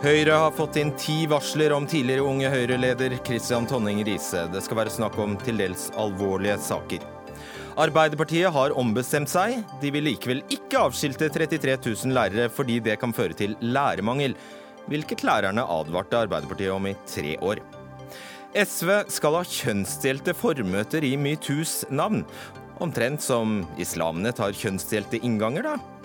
Høyre 0.00 0.32
har 0.32 0.52
fått 0.56 0.78
inn 0.80 0.94
ti 0.96 1.26
varsler 1.28 1.74
om 1.76 1.84
tidligere 1.84 2.24
Unge 2.24 2.48
Høyre-leder 2.48 3.18
Christian 3.20 3.66
Tonning 3.68 3.98
Riise. 4.06 4.46
Det 4.48 4.62
skal 4.64 4.78
være 4.78 4.92
snakk 4.94 5.18
om 5.20 5.34
til 5.42 5.60
dels 5.60 5.90
alvorlige 6.00 6.54
saker. 6.64 7.04
Arbeiderpartiet 7.84 8.48
har 8.54 8.72
ombestemt 8.80 9.28
seg. 9.28 9.58
De 9.82 9.90
vil 9.92 10.08
likevel 10.08 10.40
ikke 10.56 10.86
avskilte 10.86 11.28
33 11.28 11.76
000 11.84 12.16
lærere 12.16 12.48
fordi 12.48 12.78
det 12.88 12.96
kan 13.02 13.12
føre 13.12 13.36
til 13.36 13.58
lærermangel, 13.60 14.38
hvilket 14.88 15.20
lærerne 15.28 15.68
advarte 15.68 16.24
Arbeiderpartiet 16.24 16.72
om 16.72 16.88
i 16.88 16.96
tre 17.04 17.36
år. 17.44 17.60
SV 18.56 19.02
skal 19.12 19.36
ha 19.36 19.44
kjønnsdelte 19.44 20.32
formøter 20.32 21.04
i 21.04 21.12
Metoo-s 21.20 21.84
navn. 21.92 22.24
Omtrent 22.80 23.20
som 23.20 23.66
islamene 23.76 24.32
tar 24.32 24.56
kjønnsdelte 24.56 25.20
innganger, 25.20 25.74
da. 25.74 25.99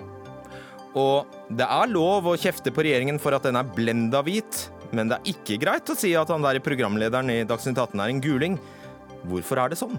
Og 0.96 1.28
det 1.52 1.68
er 1.68 1.92
lov 1.92 2.30
å 2.32 2.38
kjefte 2.40 2.72
på 2.72 2.86
regjeringen 2.86 3.20
for 3.20 3.36
at 3.36 3.44
den 3.44 3.60
er 3.60 3.68
blenda 3.68 4.22
hvit, 4.24 4.70
men 4.96 5.12
det 5.12 5.20
er 5.20 5.32
ikke 5.34 5.60
greit 5.60 5.90
å 5.92 5.98
si 5.98 6.14
at 6.16 6.32
han 6.32 6.46
der 6.46 6.62
programlederen 6.64 7.34
i 7.34 7.44
Dagsnytt 7.48 7.80
18 7.82 8.00
er 8.00 8.14
en 8.14 8.22
guling. 8.24 8.60
Hvorfor 9.28 9.60
er 9.60 9.74
det 9.74 9.80
sånn? 9.82 9.98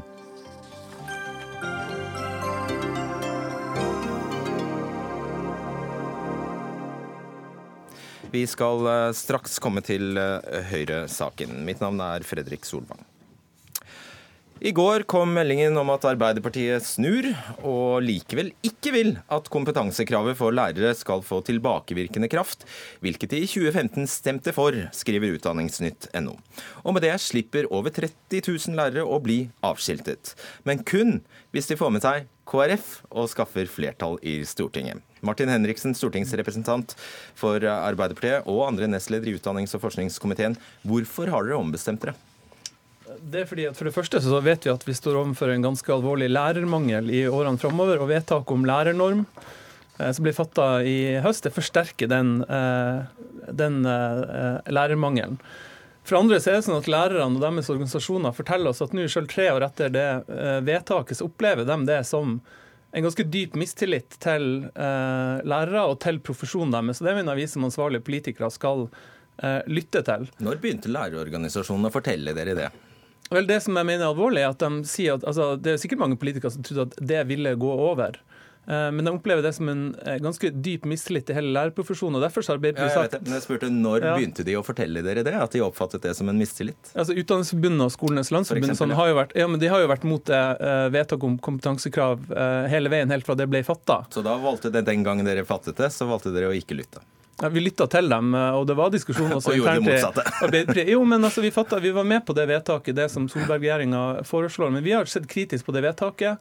Vi 8.33 8.43
skal 8.49 8.89
eh, 8.91 9.11
straks 9.17 9.61
komme 9.63 9.81
til 9.87 10.17
eh, 10.21 10.65
Høyre-saken. 10.73 11.61
Mitt 11.65 11.85
navn 11.85 12.03
er 12.05 12.25
Fredrik 12.27 12.67
Solvang. 12.69 13.05
I 14.57 14.71
går 14.73 15.03
kom 15.05 15.35
meldingen 15.37 15.75
om 15.77 15.91
at 15.93 16.05
Arbeiderpartiet 16.09 16.81
snur, 16.81 17.27
og 17.61 18.01
likevel 18.01 18.55
ikke 18.65 18.93
vil 18.95 19.11
at 19.29 19.51
kompetansekravet 19.53 20.39
for 20.39 20.55
lærere 20.57 20.95
skal 20.97 21.21
få 21.21 21.43
tilbakevirkende 21.45 22.31
kraft, 22.33 22.65
hvilket 23.05 23.35
de 23.35 23.43
i 23.45 23.51
2015 23.51 24.07
stemte 24.09 24.55
for, 24.57 24.73
skriver 24.97 25.37
utdanningsnytt.no. 25.37 26.33
Og 26.89 26.97
med 26.97 27.05
det 27.05 27.13
slipper 27.21 27.69
over 27.69 27.93
30 27.93 28.41
000 28.41 28.79
lærere 28.81 29.05
å 29.05 29.19
bli 29.21 29.43
avskiltet. 29.61 30.33
Men 30.65 30.81
kun 30.89 31.19
hvis 31.53 31.69
de 31.69 31.77
får 31.77 31.93
med 31.93 32.07
seg 32.07 32.25
KrF 32.49 32.89
og 33.11 33.29
skaffer 33.29 33.69
flertall 33.69 34.17
i 34.25 34.39
Stortinget. 34.49 35.03
Martin 35.21 35.53
Henriksen, 35.53 35.93
stortingsrepresentant 35.99 36.95
for 37.37 37.61
Arbeiderpartiet 37.61 38.49
og 38.49 38.65
andre 38.71 38.89
nestleder 38.89 39.29
i 39.29 39.37
utdannings- 39.37 39.77
og 39.77 39.85
forskningskomiteen. 39.85 40.57
Hvorfor 40.87 41.29
har 41.35 41.45
dere 41.45 41.61
ombestemt 41.61 42.01
dere? 42.07 42.17
Det 43.21 43.43
er 43.43 43.49
fordi 43.49 43.67
at 43.69 43.79
For 43.79 43.89
det 43.89 43.95
første 43.95 44.21
så 44.25 44.41
vet 44.45 44.67
vi 44.67 44.73
at 44.73 44.85
vi 44.87 44.97
står 44.97 45.21
overfor 45.21 45.53
en 45.53 45.69
ganske 45.69 45.93
alvorlig 45.93 46.29
lærermangel 46.33 47.13
i 47.13 47.25
årene 47.29 47.61
framover. 47.61 48.03
Og 48.03 48.11
vedtaket 48.11 48.53
om 48.55 48.67
lærernorm 48.69 49.25
eh, 49.25 50.11
som 50.11 50.27
blir 50.27 50.37
fatta 50.37 50.69
i 50.87 51.17
høst, 51.25 51.47
det 51.47 51.55
forsterker 51.57 52.11
den, 52.13 52.41
eh, 52.45 53.07
den 53.51 53.81
eh, 53.87 54.61
lærermangelen. 54.73 55.41
For 56.07 56.21
andre 56.21 56.39
så 56.39 56.53
er 56.53 56.61
det 56.61 56.67
sånn 56.69 56.79
at 56.79 56.87
Lærerne 56.87 57.35
og 57.35 57.43
deres 57.43 57.71
organisasjoner 57.73 58.35
forteller 58.37 58.71
oss 58.71 58.85
at 58.85 58.93
nå, 58.95 59.09
selv 59.11 59.27
tre 59.33 59.49
år 59.51 59.65
etter 59.67 59.91
det 59.91 60.05
vedtaket, 60.63 61.19
så 61.19 61.27
opplever 61.27 61.67
de 61.67 61.81
det 61.89 61.97
som 62.07 62.37
en 62.39 63.03
ganske 63.03 63.27
dyp 63.27 63.57
mistillit 63.59 64.15
til 64.23 64.69
lærere 64.79 65.83
og 65.83 65.99
til 66.05 66.23
profesjonen 66.23 66.77
deres. 66.77 67.01
Så 67.01 67.09
Det 67.09 67.17
mener 67.19 67.35
vi 67.35 67.49
som 67.51 67.67
ansvarlige 67.67 68.07
politikere 68.07 68.53
skal 68.55 68.87
lytte 69.67 70.07
til. 70.07 70.31
Når 70.39 70.63
begynte 70.63 70.95
lærerorganisasjonene 70.95 71.91
å 71.91 71.97
fortelle 71.99 72.39
dere 72.39 72.55
det? 72.55 72.71
Vel, 73.31 73.47
Det 73.47 73.61
som 73.65 73.77
jeg 73.77 73.89
mener 73.89 74.05
er 74.05 74.13
alvorlig, 74.13 74.45
er 74.45 74.55
at 74.55 74.63
de 74.63 74.89
sier 74.89 75.19
at 75.19 75.27
altså, 75.27 75.55
det 75.61 75.75
er 75.75 75.83
sikkert 75.83 76.03
mange 76.05 76.19
politikere 76.21 76.55
som 76.55 76.65
trodde 76.67 76.89
at 76.91 76.99
det 77.13 77.23
ville 77.31 77.55
gå 77.59 77.73
over. 77.91 78.21
Eh, 78.67 78.93
men 78.93 79.05
de 79.05 79.15
opplever 79.15 79.43
det 79.43 79.53
som 79.53 79.69
en 79.69 79.83
eh, 80.07 80.19
ganske 80.23 80.51
dyp 80.51 80.87
mistillit 80.91 81.27
til 81.29 81.39
hele 81.39 81.53
lærerprofesjonen. 81.55 82.19
og 82.19 82.25
derfor 82.25 82.43
har 82.43 82.59
Arbeiderpartiet 82.59 82.95
sagt... 82.99 83.15
Ja, 83.15 83.21
jeg, 83.21 83.29
men 83.29 83.37
jeg 83.39 83.45
spurte 83.45 83.71
Når 83.71 83.99
ja. 84.03 84.15
begynte 84.17 84.47
de 84.47 84.57
å 84.59 84.63
fortelle 84.67 85.03
dere 85.07 85.23
det? 85.27 85.35
At 85.39 85.55
de 85.55 85.63
oppfattet 85.63 86.03
det 86.07 86.15
som 86.19 86.31
en 86.33 86.39
mistillit? 86.41 86.93
Altså 86.95 87.15
Utdanningsforbundet 87.15 87.87
og 87.87 87.95
Skolenes 87.95 88.33
landsforbund 88.35 88.79
sånn, 88.79 88.95
har, 88.99 89.11
jo 89.13 89.19
vært, 89.21 89.37
ja, 89.39 89.47
men 89.51 89.63
de 89.63 89.71
har 89.71 89.85
jo 89.85 89.91
vært 89.91 90.07
mot 90.09 90.25
det 90.27 90.43
uh, 90.59 90.87
vedtaket 90.95 91.29
om 91.29 91.37
kompetansekrav 91.47 92.27
uh, 92.33 92.67
hele 92.71 92.91
veien, 92.93 93.13
helt 93.15 93.27
fra 93.27 93.39
det 93.39 93.47
ble 93.51 93.63
fatta. 93.67 94.03
Så 94.15 94.25
da 94.27 94.35
valgte 94.43 94.73
det 94.75 94.83
den 94.89 95.07
gangen 95.07 95.29
dere 95.29 95.47
fattet 95.47 95.79
det, 95.79 95.93
så 95.95 96.09
valgte 96.11 96.35
dere 96.35 96.51
å 96.51 96.57
ikke 96.57 96.79
lytte? 96.79 97.05
Ja, 97.43 97.51
vi 97.53 97.61
lytta 97.61 97.85
til 97.93 98.09
dem, 98.09 98.31
eh, 98.35 98.55
og 98.57 98.65
det 98.69 98.77
var 98.79 98.93
diskusjon 98.93 99.35
også. 99.37 99.51
og 99.53 99.59
gjorde 99.59 99.75
det 99.77 99.89
motsatte. 99.91 100.87
jo, 100.95 101.03
men 101.05 101.25
altså, 101.25 101.45
vi, 101.45 101.53
fattet, 101.53 101.83
vi 101.85 101.93
var 101.93 102.09
med 102.09 102.25
på 102.27 102.37
det 102.37 102.47
vedtaket, 102.49 102.97
det 102.97 103.11
som 103.13 103.29
Solberg-regjeringa 103.29 104.25
foreslår. 104.25 104.73
Men 104.73 104.87
vi 104.87 104.97
har 104.97 105.11
sett 105.11 105.29
kritisk 105.29 105.69
på 105.69 105.77
det 105.77 105.85
vedtaket. 105.85 106.41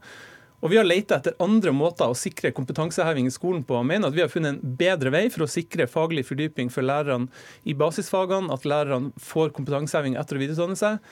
Og 0.63 0.71
vi 0.71 0.79
har 0.79 0.87
leita 0.87 1.19
etter 1.19 1.35
andre 1.43 1.73
måter 1.75 2.09
å 2.09 2.15
sikre 2.17 2.53
kompetanseheving 2.55 3.27
i 3.27 3.33
skolen 3.33 3.61
på. 3.67 3.75
og 3.75 3.85
mener 3.85 4.07
at 4.07 4.15
vi 4.15 4.23
har 4.23 4.31
funnet 4.31 4.55
en 4.55 4.75
bedre 4.79 5.11
vei 5.13 5.27
for 5.29 5.45
å 5.45 5.51
sikre 5.51 5.85
faglig 5.85 6.23
fordyping 6.25 6.71
for 6.73 6.87
lærerne 6.87 7.27
i 7.67 7.75
basisfagene, 7.77 8.49
at 8.53 8.65
lærerne 8.65 9.11
får 9.21 9.51
kompetanseheving 9.53 10.15
etter 10.17 10.39
å 10.39 10.41
videreutdanne 10.41 10.79
seg, 10.79 11.03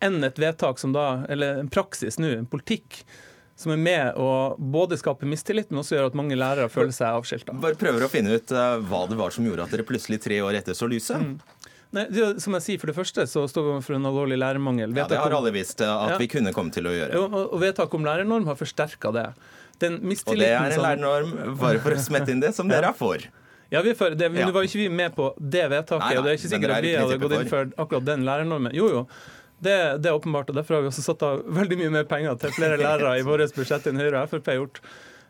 enn 0.00 0.24
et 0.24 0.38
vedtak 0.40 0.80
som 0.80 0.94
da, 0.94 1.24
eller 1.28 1.60
en 1.60 1.68
praksis 1.68 2.16
nå, 2.22 2.30
en 2.38 2.48
politikk 2.48 3.02
som 3.56 3.72
er 3.74 3.78
med 3.78 4.16
å 4.18 4.30
både 4.58 4.98
skape 4.98 5.26
mistillit, 5.30 5.70
men 5.70 5.82
også 5.84 5.96
gjøre 5.96 6.10
at 6.10 6.16
mange 6.18 6.38
lærere 6.38 6.70
føler 6.72 6.94
seg 6.94 7.14
avskilta. 7.14 7.54
Bare 7.62 7.78
prøver 7.78 8.06
å 8.06 8.10
finne 8.10 8.34
ut 8.34 8.54
uh, 8.54 8.80
hva 8.82 9.04
det 9.10 9.18
var 9.18 9.34
som 9.34 9.46
gjorde 9.46 9.68
at 9.68 9.74
dere 9.74 9.86
plutselig 9.86 10.18
tre 10.24 10.40
år 10.42 10.58
etter 10.58 10.76
så 10.76 10.88
lyset. 10.90 11.22
Mm. 11.22 11.70
Nei, 11.94 12.08
det, 12.10 12.24
som 12.42 12.56
jeg 12.58 12.64
sier, 12.64 12.80
For 12.82 12.90
det 12.90 12.96
første 12.96 13.26
så 13.30 13.44
står 13.46 13.66
vi 13.66 13.72
overfor 13.76 13.94
en 14.00 14.08
alvorlig 14.10 14.40
lærermangel. 14.42 14.96
Ja, 14.98 15.06
Det 15.10 15.20
har 15.20 15.36
alle 15.36 15.52
visst 15.54 15.78
uh, 15.84 15.92
at 15.92 16.16
ja. 16.16 16.18
vi 16.24 16.28
kunne 16.32 16.54
komme 16.56 16.74
til 16.74 16.90
å 16.90 16.96
gjøre. 16.96 17.14
Jo, 17.14 17.28
og 17.44 17.54
Vedtaket 17.62 18.00
om 18.00 18.08
lærernorm 18.08 18.50
har 18.50 18.58
forsterka 18.58 19.14
det. 19.14 19.28
og 19.30 20.34
det 20.40 20.50
er 20.50 20.74
en 20.74 20.82
lærernorm, 20.82 21.32
bare 21.60 21.82
for 21.84 21.94
å 21.94 22.02
smette 22.02 22.34
inn 22.34 22.42
det, 22.42 22.54
som 22.58 22.68
dere 22.72 22.90
er 22.90 22.98
for. 22.98 23.22
Ja, 23.70 23.80
vi 23.82 23.94
er 23.94 23.98
for 23.98 24.14
det, 24.14 24.26
men 24.30 24.42
ja. 24.42 24.50
Nå 24.50 24.54
var 24.54 24.66
ikke 24.66 24.82
vi 24.82 24.90
med 24.90 25.14
på 25.14 25.30
det 25.38 25.64
vedtaket, 25.70 26.04
Nei, 26.04 26.18
og 26.18 26.26
det 26.26 26.34
er 26.34 26.38
ikke 26.38 26.50
sikkert 26.50 26.74
at 26.76 26.84
vi 26.84 26.92
hadde 26.98 27.22
gått 27.22 27.38
inn 27.38 27.50
for 27.50 27.72
akkurat 27.86 28.10
den 28.10 28.26
lærernormen. 28.26 28.74
Jo, 28.76 28.90
jo. 28.90 29.06
Det, 29.64 29.76
det, 30.02 30.10
er 30.10 30.18
åpenbart, 30.18 30.50
og 30.52 30.58
Derfor 30.58 30.76
har 30.76 30.84
vi 30.84 30.90
også 30.92 31.04
satt 31.06 31.24
av 31.26 31.42
veldig 31.56 31.80
mye 31.80 31.92
mer 31.98 32.06
penger 32.08 32.36
til 32.40 32.54
flere 32.56 32.78
lærere 32.80 33.16
i 33.20 33.26
vårt 33.26 33.56
budsjett 33.56 33.88
enn 33.90 34.00
Høyre 34.00 34.24
og 34.24 34.32
Frp 34.32 34.50
har 34.52 34.60
gjort. 34.60 34.82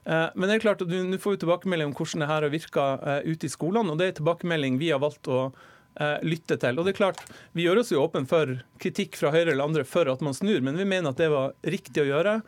Eh, 0.05 0.27
men 0.35 0.49
det 0.49 0.57
er 0.57 0.65
klart 0.65 0.83
at 0.85 0.91
nå 0.91 1.21
får 1.21 1.37
vi 1.37 1.43
tilbakemelding 1.45 1.91
om 1.91 1.95
hvordan 1.97 2.25
det 2.25 2.31
her 2.31 2.47
har 2.47 2.53
virka 2.53 2.89
eh, 2.99 3.31
ute 3.31 3.49
i 3.49 3.53
skolene. 3.53 3.95
og 3.95 4.01
Det 4.01 4.11
er 4.11 4.19
tilbakemelding 4.19 4.77
vi 4.81 4.91
har 4.93 5.01
valgt 5.05 5.31
å 5.31 5.47
eh, 5.47 6.19
lytte 6.27 6.59
til. 6.61 6.79
Og 6.79 6.87
det 6.87 6.95
er 6.95 7.01
klart, 7.01 7.25
Vi 7.53 7.67
gjør 7.67 7.83
oss 7.85 7.95
jo 7.95 8.03
åpen 8.05 8.29
for 8.31 8.59
kritikk 8.83 9.19
fra 9.21 9.33
Høyre 9.35 9.55
eller 9.55 9.65
andre 9.65 9.87
for 9.89 10.11
at 10.13 10.25
man 10.25 10.37
snur, 10.37 10.61
men 10.61 10.79
vi 10.81 10.89
mener 10.89 11.15
at 11.15 11.21
det 11.21 11.31
var 11.33 11.57
riktig 11.63 12.05
å 12.05 12.11
gjøre 12.11 12.41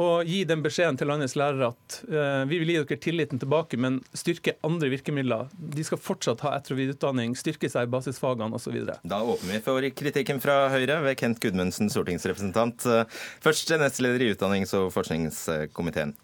og 0.00 0.28
gi 0.28 0.42
den 0.48 0.62
beskjeden 0.64 0.96
til 1.00 1.10
landets 1.10 1.34
lærere 1.36 1.72
at 1.72 1.98
uh, 2.08 2.42
vi 2.48 2.60
vil 2.62 2.72
gi 2.72 2.78
dere 2.80 2.98
tilliten 3.02 3.42
tilbake, 3.42 3.76
men 3.80 4.00
styrke 4.16 4.56
andre 4.64 4.88
virkemidler. 4.92 5.52
De 5.52 5.84
skal 5.84 6.00
fortsatt 6.00 6.44
ha 6.46 6.54
etter- 6.56 6.76
og 6.76 6.80
videreutdanning, 6.80 7.36
styrke 7.38 7.68
seg 7.72 7.88
i 7.88 7.92
basisfagene 7.92 8.56
osv. 8.56 8.80
Da 9.04 9.20
åpner 9.20 9.58
vi 9.58 9.62
for 9.64 9.88
kritikken 10.02 10.40
fra 10.42 10.66
Høyre 10.72 11.02
ved 11.04 11.18
Kent 11.20 11.42
Gudmundsen, 11.42 11.92
stortingsrepresentant. 11.92 12.88
Først 13.44 13.72
nestleder 13.80 14.24
i 14.24 14.32
utdannings- 14.32 14.76
og 14.78 14.92
forskningskomiteen. 14.94 16.16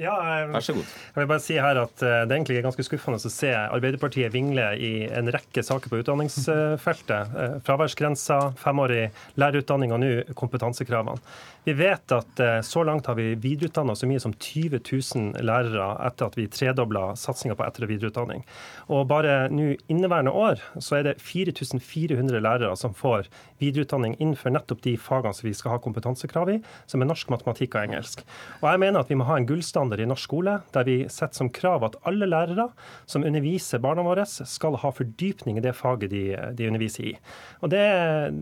Ja, 0.00 0.14
jeg, 0.24 0.48
Vær 0.54 0.64
så 0.64 0.72
god. 0.72 0.92
Jeg 1.12 1.20
vil 1.20 1.28
bare 1.28 1.42
si 1.44 1.56
her 1.60 1.78
at 1.82 2.00
Det 2.00 2.32
egentlig 2.32 2.56
er 2.56 2.64
ganske 2.64 2.84
skuffende 2.86 3.20
å 3.20 3.32
se 3.32 3.50
Arbeiderpartiet 3.52 4.32
vingle 4.32 4.70
i 4.80 4.92
en 5.04 5.28
rekke 5.34 5.64
saker 5.66 5.92
på 5.92 6.00
utdanningsfeltet. 6.00 7.34
Eh, 7.36 7.56
fraværsgrensa, 7.66 8.38
femårig 8.60 9.10
lærerutdanning 9.40 9.92
og 9.92 10.00
nå 10.00 10.12
kompetansekravene. 10.38 11.20
Vi 11.64 11.72
vet 11.78 12.12
at 12.12 12.40
eh, 12.40 12.60
så 12.60 12.82
langt 12.82 13.06
har 13.06 13.14
vi 13.14 13.36
videreutdanna 13.38 13.94
så 13.94 14.06
mye 14.10 14.20
som 14.20 14.32
20 14.34 14.80
000 14.82 15.44
lærere 15.46 15.92
etter 16.08 16.26
at 16.26 16.34
vi 16.34 16.48
tredobla 16.50 17.12
satsinga 17.14 17.54
på 17.54 17.62
etter- 17.62 17.86
og 17.86 17.92
videreutdanning. 17.92 18.42
Og 18.90 19.04
bare 19.06 19.46
nå 19.52 19.68
inneværende 19.86 20.32
år 20.34 20.58
så 20.82 20.98
er 20.98 21.06
det 21.06 21.12
4400 21.22 22.42
lærere 22.42 22.74
som 22.78 22.96
får 22.98 23.28
videreutdanning 23.62 24.16
innenfor 24.18 24.50
nettopp 24.50 24.82
de 24.82 24.96
fagene 24.98 25.30
som 25.38 25.46
vi 25.46 25.54
skal 25.54 25.76
ha 25.76 25.78
kompetansekrav 25.84 26.50
i, 26.50 26.56
som 26.90 27.04
er 27.04 27.10
norsk, 27.12 27.30
matematikk 27.30 27.76
og 27.78 27.86
engelsk. 27.86 28.26
Og 28.58 28.66
jeg 28.66 28.82
mener 28.82 28.98
at 28.98 29.14
vi 29.14 29.20
må 29.20 29.28
ha 29.30 29.38
en 29.38 29.46
gullstandard 29.46 30.02
i 30.02 30.10
norsk 30.10 30.26
skole 30.26 30.56
der 30.74 30.90
vi 30.90 30.98
setter 31.06 31.44
som 31.44 31.52
krav 31.54 31.86
at 31.86 32.00
alle 32.10 32.26
lærere 32.26 32.72
som 33.06 33.22
underviser 33.22 33.82
barna 33.82 34.02
våre, 34.02 34.26
skal 34.26 34.80
ha 34.82 34.90
fordypning 34.94 35.58
i 35.58 35.64
det 35.64 35.76
faget 35.78 36.10
de, 36.10 36.24
de 36.58 36.66
underviser 36.66 37.12
i. 37.12 37.14
Og 37.62 37.70
det, 37.70 37.86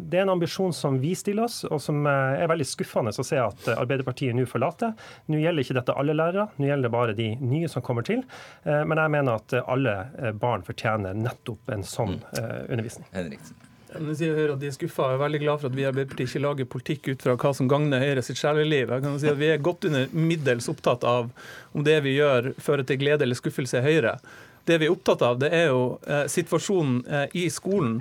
det 0.09 0.23
er 0.23 0.25
en 0.25 0.35
ambisjon 0.39 0.73
som 0.77 0.97
vi 1.05 1.13
stiller 1.19 1.45
oss, 1.45 1.63
og 1.69 1.81
som 1.85 2.09
er 2.09 2.49
veldig 2.49 2.69
skuffende 2.69 3.10
skuffende 3.17 3.23
å 3.23 3.29
se 3.29 3.41
at 3.43 3.69
eh, 3.69 3.81
Arbeiderpartiet 3.81 4.37
nå 4.37 4.47
forlater. 4.49 4.93
Nå 5.31 5.41
gjelder 5.41 5.67
ikke 5.67 5.79
dette 5.81 5.97
alle 5.97 6.17
lærere, 6.17 6.49
nå 6.57 6.69
gjelder 6.69 6.89
det 6.89 6.95
bare 6.95 7.17
de 7.19 7.31
nye 7.41 7.71
som 7.71 7.83
kommer 7.83 8.07
til. 8.07 8.23
Eh, 8.65 8.85
men 8.85 9.01
jeg 9.01 9.15
mener 9.17 9.41
at 9.41 9.57
eh, 9.57 9.67
alle 9.67 9.97
barn 10.41 10.65
fortjener 10.67 11.17
nettopp 11.17 11.75
en 11.75 11.85
sånn 11.87 12.21
mm. 12.21 12.71
undervisning. 12.71 13.11
Henriksen. 13.15 13.67
Jeg 13.91 14.35
Høyre 14.37 14.53
at 14.55 14.61
De 14.63 14.69
er 14.69 14.75
skuffa 14.77 15.03
og 15.03 15.17
er 15.17 15.23
veldig 15.25 15.39
glad 15.43 15.59
for 15.59 15.67
at 15.67 15.75
vi 15.75 15.83
i 15.83 15.87
Arbeiderpartiet 15.89 16.31
ikke 16.31 16.43
lager 16.45 16.69
politikk 16.71 17.09
ut 17.11 17.25
fra 17.25 17.35
hva 17.35 17.51
som 17.57 17.67
gagner 17.71 18.03
Høyre 18.05 18.23
sitt 18.23 18.39
sjeleliv. 18.39 18.93
Jeg 18.95 19.03
kan 19.03 19.19
si 19.19 19.31
at 19.31 19.41
Vi 19.41 19.49
er 19.51 19.65
godt 19.65 19.89
under 19.89 20.13
middels 20.15 20.71
opptatt 20.71 21.07
av 21.09 21.33
om 21.75 21.87
det 21.87 21.99
vi 22.07 22.15
gjør, 22.21 22.53
fører 22.63 22.87
til 22.87 23.01
glede 23.03 23.27
eller 23.27 23.39
skuffelse 23.39 23.83
i 23.83 23.87
Høyre. 23.89 24.15
Det 24.69 24.79
vi 24.79 24.87
er 24.87 24.95
opptatt 24.95 25.25
av, 25.27 25.41
det 25.43 25.51
er 25.57 25.73
jo 25.73 25.85
eh, 26.07 26.27
situasjonen 26.31 27.01
eh, 27.09 27.27
i 27.43 27.49
skolen. 27.51 27.99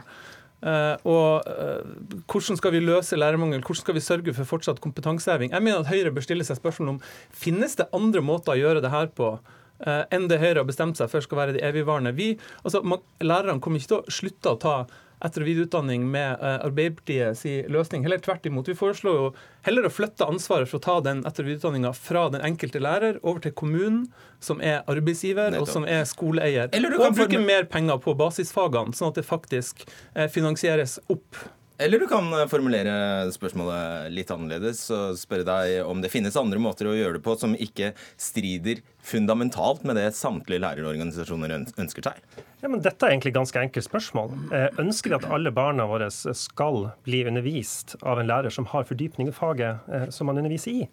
Uh, 0.59 0.99
og 1.07 1.45
uh, 1.47 2.23
Hvordan 2.27 2.57
skal 2.59 2.73
vi 2.75 2.81
løse 2.83 3.15
lærermangel, 3.15 3.61
hvordan 3.63 3.79
skal 3.79 3.95
vi 3.95 4.03
sørge 4.03 4.33
for 4.35 4.49
fortsatt 4.57 4.81
kompetanseheving? 4.83 5.53
Jeg 5.55 5.63
mener 5.63 5.85
at 5.85 5.91
Høyre 5.91 6.11
bør 6.11 6.25
stille 6.25 6.43
seg 6.43 6.59
spørsmål 6.59 6.95
om 6.95 7.01
finnes 7.31 7.77
det 7.79 7.87
andre 7.95 8.23
måter 8.25 8.55
å 8.55 8.59
gjøre 8.59 8.83
det 8.83 8.91
her 8.91 9.07
på 9.15 9.29
eh, 9.37 10.03
enn 10.11 10.27
det 10.27 10.41
Høyre 10.41 10.61
har 10.61 10.67
bestemt 10.67 10.99
seg 10.99 11.11
for 11.11 11.23
skal 11.23 11.39
være 11.39 11.55
de 11.55 11.63
evigvarende. 11.63 12.11
Vi, 12.17 12.33
altså, 12.65 12.83
man, 12.83 12.99
lærerne 13.23 13.63
kommer 13.63 13.79
ikke 13.79 13.93
til 13.93 14.01
å 14.01 14.17
slutte 14.19 14.51
å 14.51 14.59
ta 14.59 14.75
etter- 15.19 15.43
og 15.43 15.49
videreutdanning 15.49 16.05
med 16.11 16.39
eh, 16.39 16.57
Arbeiderpartiets 16.67 17.43
løsning. 17.71 18.05
Heller 18.05 18.21
tvert 18.23 18.45
imot. 18.47 18.69
Vi 18.71 18.77
foreslår 18.79 19.19
jo 19.19 19.27
heller 19.67 19.87
å 19.87 19.91
flytte 19.93 20.27
ansvaret 20.29 20.71
for 20.71 20.79
å 20.79 20.85
ta 20.85 20.97
den 21.05 21.23
etter- 21.27 21.45
og 21.45 21.51
videreutdanninga 21.51 21.93
fra 21.97 22.25
den 22.33 22.45
enkelte 22.45 22.81
lærer 22.83 23.19
over 23.23 23.43
til 23.43 23.55
kommunen, 23.59 24.07
som 24.39 24.61
er 24.63 24.81
arbeidsgiver 24.87 25.57
og 25.59 25.67
som 25.67 25.87
er 25.87 26.05
skoleeier. 26.07 26.71
Og 26.71 27.15
bruke 27.17 27.41
mer 27.43 27.67
penger 27.69 27.99
på 28.03 28.15
basisfagene, 28.19 28.95
sånn 28.95 29.11
at 29.11 29.19
det 29.19 29.27
faktisk 29.27 29.83
eh, 30.15 30.29
finansieres 30.31 30.99
opp 31.11 31.43
eller 31.79 31.99
du 31.99 32.07
kan 32.11 32.27
eh, 32.35 32.47
formulere 32.51 32.93
spørsmålet 33.31 34.11
litt 34.11 34.31
annerledes 34.33 34.81
og 34.91 35.15
spørre 35.19 35.47
deg 35.47 35.87
om 35.87 36.03
det 36.03 36.11
finnes 36.11 36.35
andre 36.39 36.59
måter 36.59 36.89
å 36.89 36.95
gjøre 36.97 37.19
det 37.19 37.23
på 37.23 37.37
som 37.39 37.55
ikke 37.55 37.93
strider 38.19 38.83
fundamentalt 39.09 39.85
med 39.87 39.95
det 39.95 40.09
samtlige 40.17 40.59
lærerorganisasjoner 40.65 41.55
ønsker 41.79 42.09
seg. 42.09 42.19
Ja, 42.59 42.67
men 42.67 42.81
Dette 42.83 43.07
er 43.07 43.13
egentlig 43.13 43.31
ganske 43.37 43.61
enkelt 43.61 43.85
spørsmål. 43.85 44.33
Eh, 44.51 44.67
ønsker 44.83 45.13
vi 45.13 45.15
at 45.15 45.27
alle 45.31 45.53
barna 45.55 45.85
våre 45.87 46.09
skal 46.11 46.89
bli 47.07 47.21
undervist 47.29 47.95
av 48.03 48.19
en 48.19 48.27
lærer 48.27 48.51
som 48.51 48.67
har 48.73 48.83
fordypning 48.89 49.31
i 49.31 49.35
faget 49.35 49.87
eh, 49.87 50.09
som 50.11 50.27
man 50.27 50.41
underviser 50.41 50.81
i? 50.81 50.89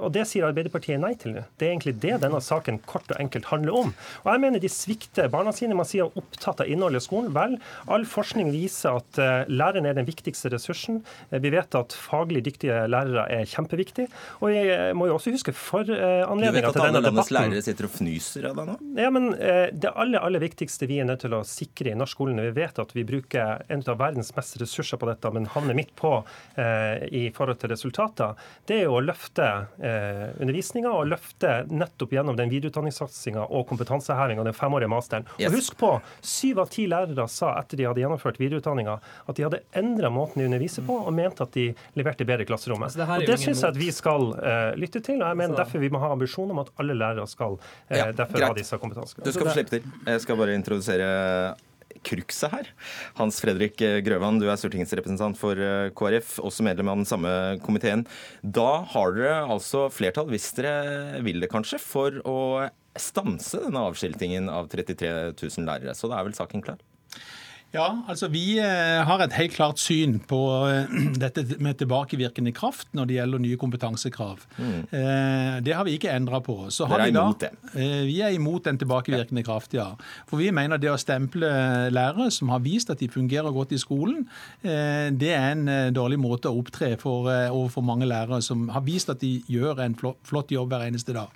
Og 0.00 0.08
Det 0.14 0.22
sier 0.26 0.46
Arbeiderpartiet 0.48 0.96
nei 0.98 1.12
til 1.20 1.34
nå. 1.36 1.42
Det 1.60 1.66
er 1.66 1.74
egentlig 1.74 1.92
det 2.00 2.14
denne 2.22 2.40
saken 2.42 2.80
kort 2.88 3.12
og 3.12 3.20
enkelt 3.20 3.50
handler 3.50 3.76
om. 3.76 3.90
Og 4.24 4.30
jeg 4.32 4.40
mener 4.40 4.62
de 4.62 4.70
svikter 4.72 5.28
barna 5.30 5.52
sine. 5.54 5.76
Man 5.76 5.86
sier 5.86 6.08
opptatt 6.08 6.62
av 6.64 6.70
innholdet 6.72 7.04
i 7.04 7.04
skolen. 7.04 7.34
Vel, 7.36 7.58
all 7.86 8.06
forskning 8.08 8.48
viser 8.54 8.96
at 8.96 9.20
læreren 9.52 9.86
er 9.86 9.98
den 9.98 10.07
viktigste 10.08 10.52
ressursen. 10.52 11.00
Vi 11.30 11.52
vet 11.54 11.78
at 11.78 11.96
faglig 11.96 12.44
dyktige 12.48 12.84
lærere 12.90 13.26
er 13.38 13.48
kjempeviktig. 13.48 14.08
Og 14.42 14.52
jeg 14.52 14.92
må 14.98 15.08
jo 15.08 15.16
også 15.16 15.32
huske 15.34 15.54
for 15.56 15.84
anledninga 15.88 16.28
til 16.28 16.44
denne 16.44 16.52
debatten. 16.52 16.52
Du 16.52 16.54
vet 16.58 16.76
at 16.76 16.84
alle 16.84 17.04
landets 17.06 17.34
lærere 17.38 17.64
sitter 17.64 17.88
og 17.88 17.94
fnyser 17.96 18.50
av 18.50 18.60
deg 18.60 18.70
nå? 18.72 18.78
Ja, 18.98 19.10
men 19.14 19.30
Det 19.78 19.92
aller, 19.94 20.20
aller 20.20 20.42
viktigste 20.42 20.88
vi 20.90 21.00
er 21.00 21.08
nødt 21.08 21.22
til 21.24 21.36
å 21.36 21.44
sikre 21.46 21.92
i 21.92 21.98
norsk 21.98 22.18
skole 22.18 22.34
når 22.34 22.50
vi 22.50 22.62
vet 22.62 22.78
at 22.82 22.94
vi 22.96 23.04
bruker 23.06 23.62
en 23.70 23.84
av 23.86 23.98
verdens 24.00 24.32
mest 24.34 24.58
ressurser 24.60 24.98
på 24.98 25.06
dette, 25.08 25.30
men 25.34 25.46
havner 25.52 25.76
midt 25.78 25.94
på 25.98 26.10
eh, 26.58 27.04
i 27.14 27.22
forhold 27.34 27.60
til 27.62 27.70
resultater, 27.72 28.34
det 28.66 28.80
er 28.80 28.88
jo 28.88 28.96
å 28.98 29.04
løfte 29.04 29.46
eh, 29.78 30.24
undervisninga 30.42 30.90
og 30.90 31.12
løfte 31.12 31.60
nettopp 31.70 32.16
gjennom 32.16 32.38
den 32.38 32.50
videreutdanningssatsinga 32.50 33.46
og 33.46 33.66
kompetansehevinga, 33.70 34.46
den 34.48 34.56
femårige 34.56 34.90
masteren. 34.90 35.28
Yes. 35.38 35.52
Og 35.52 35.58
husk 35.60 35.78
på, 35.78 35.92
syv 36.24 36.64
av 36.64 36.72
ti 36.74 36.88
lærere 36.90 37.28
sa 37.30 37.54
etter 37.60 37.78
de 37.78 37.86
hadde 37.88 38.02
gjennomført 38.02 38.40
videreutdanninga, 38.42 38.98
at 39.28 39.38
de 39.38 39.46
hadde 39.46 39.62
endra 39.98 40.10
måten 40.14 40.42
de 40.42 40.48
underviser 40.48 40.86
på, 40.86 40.96
og 41.02 41.14
mente 41.14 41.44
at 41.44 41.54
de 41.56 41.68
leverte 41.98 42.26
bedre 42.28 42.46
i 42.46 42.48
klasserommet. 42.48 42.88
Altså, 42.88 43.02
det 43.02 43.28
og 43.28 43.32
det 43.32 43.38
syns 43.42 43.62
jeg 43.64 43.74
at 43.74 43.80
vi 43.80 43.90
skal 43.94 44.30
uh, 44.38 44.72
lytte 44.78 45.02
til. 45.02 45.20
og 45.22 45.28
jeg 45.32 45.42
mener 45.42 45.58
Derfor 45.58 45.82
vi 45.82 45.90
må 45.92 46.02
ha 46.02 46.12
ambisjon 46.14 46.54
om 46.54 46.62
at 46.62 46.70
alle 46.78 46.96
lærere 46.98 47.26
skal 47.30 47.58
uh, 47.58 47.62
ja, 47.90 48.10
derfor 48.12 48.38
greit. 48.38 48.52
ha 48.52 48.58
disse 48.58 48.78
kompetansekravene. 48.78 49.26
Du 49.26 49.36
skal 49.36 49.50
få 49.50 49.56
slippe 49.56 49.78
til. 49.78 49.96
Jeg 50.06 50.24
skal 50.24 50.38
bare 50.40 50.58
introdusere 50.58 51.08
Krukset 52.06 52.52
her. 52.52 52.68
Hans 53.18 53.40
Fredrik 53.42 53.80
Grøvan, 54.06 54.38
du 54.38 54.46
er 54.46 54.58
stortingsrepresentant 54.60 55.38
for 55.40 55.58
eh, 55.58 55.88
KrF, 55.98 56.36
også 56.46 56.66
medlem 56.66 56.92
av 56.92 57.00
den 57.00 57.08
samme 57.08 57.32
komiteen. 57.64 58.04
Da 58.42 58.84
har 58.92 59.16
dere 59.16 59.40
altså 59.48 59.88
flertall, 59.90 60.28
hvis 60.30 60.52
dere 60.58 61.22
vil 61.26 61.42
det 61.42 61.50
kanskje, 61.50 61.80
for 61.82 62.20
å 62.28 62.38
stanse 62.98 63.62
denne 63.64 63.82
avskiltingen 63.90 64.50
av 64.52 64.70
33 64.70 65.10
000 65.32 65.66
lærere. 65.66 65.96
Så 65.96 66.10
da 66.10 66.20
er 66.20 66.28
vel 66.28 66.38
saken 66.38 66.64
klar? 66.64 66.78
Ja, 67.74 67.86
altså 68.08 68.30
Vi 68.32 68.56
eh, 68.62 68.98
har 69.04 69.20
et 69.20 69.34
helt 69.36 69.52
klart 69.52 69.80
syn 69.82 70.16
på 70.28 70.38
eh, 70.70 70.92
dette 71.22 71.44
med 71.60 71.76
tilbakevirkende 71.76 72.52
kraft 72.56 72.88
når 72.96 73.08
det 73.10 73.18
gjelder 73.18 73.42
nye 73.44 73.58
kompetansekrav. 73.60 74.46
Mm. 74.56 74.78
Eh, 74.88 75.58
det 75.66 75.74
har 75.76 75.84
vi 75.84 75.98
ikke 75.98 76.14
endra 76.14 76.40
på. 76.44 76.56
Så 76.72 76.88
Dere 76.88 77.08
er 77.08 77.12
imot 77.12 77.44
det? 77.44 77.52
Vi 78.08 78.16
er 78.24 78.32
imot 78.32 78.64
den 78.64 78.80
tilbakevirkende 78.80 79.44
kraft, 79.44 79.76
ja. 79.76 79.90
For 80.30 80.40
vi 80.40 80.48
mener 80.54 80.80
det 80.80 80.90
å 80.92 80.96
stemple 81.00 81.50
lærere 81.92 82.30
som 82.32 82.48
har 82.54 82.64
vist 82.64 82.90
at 82.92 83.02
de 83.02 83.10
fungerer 83.12 83.52
godt 83.52 83.74
i 83.76 83.80
skolen, 83.80 84.24
det 84.62 85.32
er 85.34 85.50
en 85.52 85.92
dårlig 85.94 86.18
måte 86.20 86.50
å 86.50 86.58
opptre 86.62 86.94
for, 87.00 87.28
overfor 87.28 87.84
mange 87.84 88.08
lærere 88.08 88.40
som 88.44 88.68
har 88.72 88.84
vist 88.86 89.12
at 89.12 89.20
de 89.20 89.38
gjør 89.50 89.84
en 89.84 89.98
flott 89.98 90.54
jobb 90.54 90.72
hver 90.72 90.88
eneste 90.88 91.16
dag. 91.16 91.34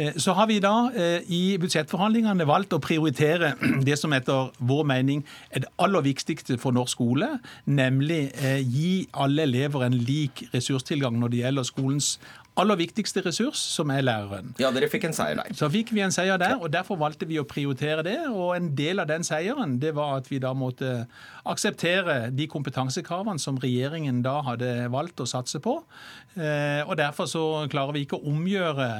Eh, 0.00 0.16
så 0.16 0.32
har 0.32 0.46
vi 0.46 0.58
da 0.62 0.74
eh, 0.96 1.28
i 1.28 1.42
budsjettforhandlingene 1.60 2.46
valgt 2.48 2.74
å 2.76 2.80
prioritere 2.82 3.54
det 3.88 3.98
som 4.00 4.14
etter 4.16 4.50
vår 4.58 4.84
mening 4.88 5.24
er 5.50 5.66
det 5.66 5.72
aller 5.82 6.06
viktigste 6.06 6.58
for 6.60 6.76
norsk 6.76 6.96
skole, 6.96 7.28
nemlig 7.70 8.22
eh, 8.40 8.60
gi 8.64 8.92
alle 9.12 9.44
elever 9.48 9.86
en 9.86 9.96
lik 9.96 10.46
ressurstilgang 10.54 11.20
når 11.20 11.34
det 11.34 11.42
gjelder 11.44 11.68
skolens 11.68 12.14
aller 12.58 12.76
viktigste 12.76 13.22
ressurs, 13.24 13.60
som 13.72 13.88
er 13.94 14.02
læreren. 14.02 14.50
Ja, 14.60 14.68
dere 14.74 14.88
fikk 14.90 15.06
en 15.06 15.14
seier 15.16 15.38
der. 15.38 15.52
Så 15.56 15.68
fikk 15.72 15.92
vi 15.94 16.02
en 16.04 16.12
seier 16.12 16.36
der, 16.40 16.58
og 16.58 16.68
derfor 16.74 16.98
valgte 17.00 17.24
vi 17.30 17.38
å 17.40 17.46
prioritere 17.48 18.02
det. 18.04 18.16
Og 18.28 18.50
en 18.56 18.72
del 18.76 19.00
av 19.00 19.08
den 19.08 19.24
seieren, 19.24 19.78
det 19.80 19.94
var 19.96 20.18
at 20.18 20.28
vi 20.28 20.42
da 20.42 20.50
måtte 20.52 21.06
akseptere 21.48 22.18
de 22.36 22.48
kompetansekravene 22.50 23.40
som 23.40 23.56
regjeringen 23.62 24.20
da 24.26 24.40
hadde 24.44 24.90
valgt 24.92 25.22
å 25.22 25.28
satse 25.30 25.62
på. 25.62 25.78
Og 26.36 26.92
derfor 27.00 27.30
så 27.30 27.44
klarer 27.72 27.96
vi 27.96 28.04
ikke 28.04 28.18
å 28.18 28.34
omgjøre 28.34 28.90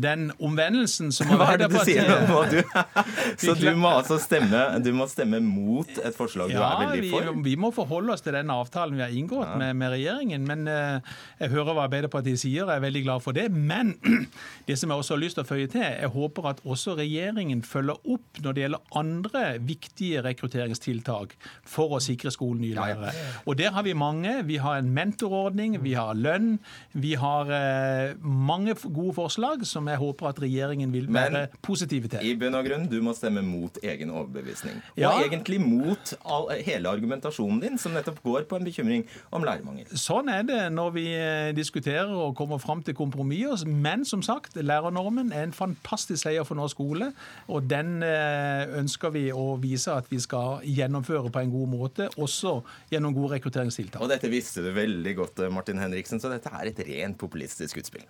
den 0.00 0.30
omvendelsen 0.42 1.12
som 1.14 1.30
Hva 1.32 1.52
er 1.54 1.62
det 1.62 1.68
du 1.72 1.78
sier 1.84 2.08
nå? 2.08 2.40
Du, 2.52 2.58
så 3.42 3.54
du 3.58 3.68
må 3.78 3.92
altså 3.98 4.18
stemme, 4.22 4.60
du 4.82 4.90
må 4.96 5.06
stemme 5.10 5.40
mot 5.44 5.88
et 6.02 6.16
forslag 6.16 6.52
ja, 6.52 6.60
du 6.60 6.64
er 6.64 6.92
veldig 6.92 7.10
for? 7.10 7.26
Ja, 7.26 7.34
vi, 7.36 7.44
vi, 7.50 7.56
må 7.60 7.72
forholde 7.74 8.14
oss 8.14 8.24
til 8.24 8.36
den 8.36 8.52
avtalen 8.52 8.98
vi 8.98 9.04
har 9.04 9.14
inngått 9.16 9.48
ja. 9.48 9.58
med, 9.60 9.76
med, 9.80 9.92
regjeringen. 9.94 10.46
Men 10.48 10.64
uh, 10.68 11.16
jeg 11.40 11.52
hører 11.54 11.76
hva 11.76 11.86
Arbeiderpartiet 11.88 12.40
sier, 12.42 12.64
jeg 12.64 12.80
er 12.80 12.84
veldig 12.84 13.04
glad 13.06 13.24
for 13.24 13.36
det. 13.36 13.48
Men 13.52 13.94
det 14.68 14.78
som 14.80 14.92
jeg 14.92 15.04
også 15.04 15.16
har 15.16 15.22
lyst 15.22 15.38
til 15.38 15.46
å 15.46 15.50
føye 15.50 15.70
til, 15.72 15.84
jeg 15.84 16.12
håper 16.16 16.50
at 16.52 16.62
også 16.64 16.96
regjeringen 17.00 17.64
følger 17.66 17.98
opp 18.16 18.42
når 18.42 18.56
det 18.56 18.64
gjelder 18.64 18.98
andre 19.02 19.44
viktige 19.72 20.24
rekrutteringstiltak 20.26 21.36
for 21.68 21.96
å 21.96 22.02
sikre 22.02 22.32
skolen 22.34 22.62
nye 22.64 22.78
lærere. 22.78 23.12
Og 23.46 23.58
der 23.60 23.74
har 23.76 23.86
vi 23.86 23.96
mange. 23.98 24.38
Vi 24.48 24.58
har 24.62 24.80
en 24.80 24.92
mentorordning, 24.94 25.78
vi 25.82 25.94
har 25.98 26.16
lønn, 26.18 26.56
vi 26.92 27.14
har 27.20 27.50
uh, 27.50 28.16
mange 28.22 28.76
gode 28.82 29.16
forslag 29.16 29.66
som 29.68 29.81
jeg 29.88 30.00
håper 30.02 30.28
at 30.32 30.40
regjeringen 30.42 30.92
vil 30.92 31.08
være 31.12 31.46
Men, 31.46 31.60
positive 31.64 32.10
til. 32.12 32.24
I 32.26 32.34
bunn 32.38 32.56
og 32.58 32.66
grunn, 32.66 32.88
du 32.90 32.98
må 33.04 33.14
stemme 33.16 33.42
mot 33.46 33.78
egen 33.82 34.12
overbevisning. 34.12 34.80
Og 34.94 35.00
ja. 35.00 35.12
egentlig 35.24 35.60
mot 35.62 36.14
all, 36.24 36.50
hele 36.66 36.90
argumentasjonen 36.90 37.62
din, 37.62 37.78
som 37.80 37.96
nettopp 37.96 38.20
går 38.24 38.46
på 38.50 38.58
en 38.58 38.68
bekymring 38.68 39.06
om 39.30 39.46
lærermangel. 39.46 39.90
Sånn 39.98 40.30
er 40.32 40.44
det 40.48 40.60
når 40.74 40.94
vi 40.96 41.06
eh, 41.16 41.50
diskuterer 41.56 42.12
og 42.12 42.36
kommer 42.38 42.60
fram 42.62 42.82
til 42.84 42.96
kompromisser. 42.98 43.22
Men 43.66 44.04
som 44.08 44.22
sagt, 44.24 44.56
lærernormen 44.58 45.32
er 45.32 45.46
en 45.46 45.56
fantastisk 45.56 46.24
seier 46.24 46.44
for 46.48 46.58
norsk 46.58 46.72
skole. 46.72 47.10
Og 47.52 47.68
den 47.70 48.02
eh, 48.06 48.64
ønsker 48.80 49.12
vi 49.14 49.26
å 49.34 49.56
vise 49.62 49.92
at 49.94 50.08
vi 50.12 50.20
skal 50.22 50.62
gjennomføre 50.66 51.32
på 51.32 51.42
en 51.42 51.52
god 51.52 51.72
måte, 51.72 52.08
også 52.16 52.58
gjennom 52.92 53.14
gode 53.16 53.36
rekrutteringstiltak. 53.36 54.02
Og 54.02 54.10
dette 54.12 54.30
visste 54.32 54.64
du 54.64 54.72
veldig 54.76 55.16
godt, 55.18 55.46
Martin 55.52 55.80
Henriksen, 55.82 56.22
så 56.22 56.32
dette 56.32 56.52
er 56.52 56.72
et 56.72 56.84
rent 56.88 57.20
populistisk 57.20 57.82
utspill. 57.82 58.06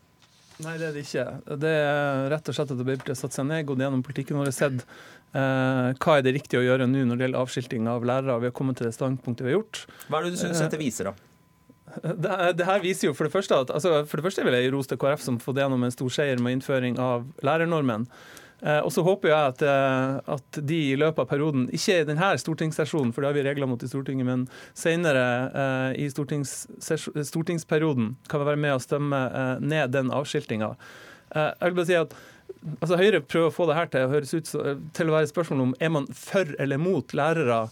Nei, 0.61 0.77
det 0.79 0.87
er 0.89 0.95
det 0.95 1.03
ikke. 1.07 1.25
Det 1.63 1.73
er 1.73 2.29
rett 2.33 2.49
og 2.51 2.57
slett 2.57 2.71
at 2.75 2.79
Arbeiderpartiet 2.79 3.15
har 3.15 3.21
satt 3.23 3.37
seg 3.39 3.49
ned, 3.49 3.65
gått 3.67 3.83
gjennom 3.83 4.05
politikken 4.05 4.39
og 4.39 4.51
sett 4.53 4.85
eh, 4.85 5.89
hva 5.97 6.17
er 6.19 6.25
det 6.27 6.37
riktige 6.37 6.61
å 6.61 6.67
gjøre 6.67 6.87
nå 6.91 7.07
når 7.09 7.19
det 7.19 7.27
gjelder 7.27 7.47
avskilting 7.47 7.89
av 7.91 8.07
lærere. 8.07 8.39
Vi 8.43 8.51
har 8.51 8.57
kommet 8.57 8.79
til 8.79 8.89
det 8.89 8.95
standpunktet 8.97 9.47
vi 9.47 9.53
har 9.53 9.61
gjort. 9.61 9.85
Hva 10.09 10.21
er 10.21 10.29
det 10.29 10.35
du 10.37 10.43
syns 10.43 10.63
dette 10.63 10.81
viser, 10.81 11.11
da? 11.11 11.29
Det, 11.93 12.37
det, 12.57 12.65
her 12.65 12.81
viser 12.81 13.11
jo 13.11 13.17
for 13.17 13.29
det 13.29 13.35
første 13.35 13.57
at 13.67 13.71
altså, 13.75 13.91
For 14.09 14.17
det 14.17 14.25
første 14.25 14.45
vil 14.47 14.55
jeg 14.57 14.65
gi 14.65 14.71
ros 14.73 14.89
til 14.89 14.97
KrF 15.01 15.25
som 15.25 15.37
har 15.37 15.45
fått 15.45 15.59
gjennom 15.61 15.83
en 15.85 15.93
stor 15.93 16.15
seier 16.15 16.41
med 16.41 16.57
innføring 16.57 16.97
av 17.03 17.27
lærernormen. 17.45 18.07
Eh, 18.62 18.78
og 18.78 18.92
så 18.95 19.02
håper 19.02 19.33
jeg 19.33 19.52
at, 19.52 19.62
eh, 19.66 20.35
at, 20.37 20.59
de 20.71 20.78
i 20.92 20.99
løpet 20.99 21.25
av 21.25 21.31
perioden, 21.33 21.64
ikke 21.75 21.99
i 21.99 22.07
denne 22.07 22.28
stortingssesjonen, 22.38 23.11
for 23.14 23.25
det 23.25 23.33
har 23.33 23.38
vi 23.38 23.47
regler 23.49 23.71
mot 23.71 23.83
i 23.83 23.90
Stortinget, 23.90 24.28
men 24.28 24.45
senere 24.78 25.25
i 25.99 26.07
i 26.07 27.25
stortingsperioden 27.26 28.12
kan 28.31 28.42
vi 28.42 28.47
være 28.47 28.61
med 28.61 28.76
å 28.76 28.83
stemme 28.83 29.19
ned 29.62 29.92
den 29.95 30.12
avskiltinga. 30.14 30.75
Jeg 31.35 31.64
vil 31.64 31.76
bare 31.78 31.88
si 31.88 31.97
at 31.97 32.14
altså 32.78 32.99
Høyre 33.00 33.23
prøver 33.25 33.49
å 33.49 33.54
få 33.54 33.66
det 33.69 33.76
her 33.78 33.88
til 33.90 34.07
å 34.07 34.12
høres 34.12 34.35
ut 34.35 34.50
til 34.50 35.09
å 35.09 35.14
være 35.14 35.26
et 35.26 35.33
spørsmål 35.33 35.64
om 35.64 35.75
er 35.81 35.92
man 35.95 36.09
for 36.14 36.52
eller 36.62 36.81
mot 36.83 37.14
lærere 37.16 37.64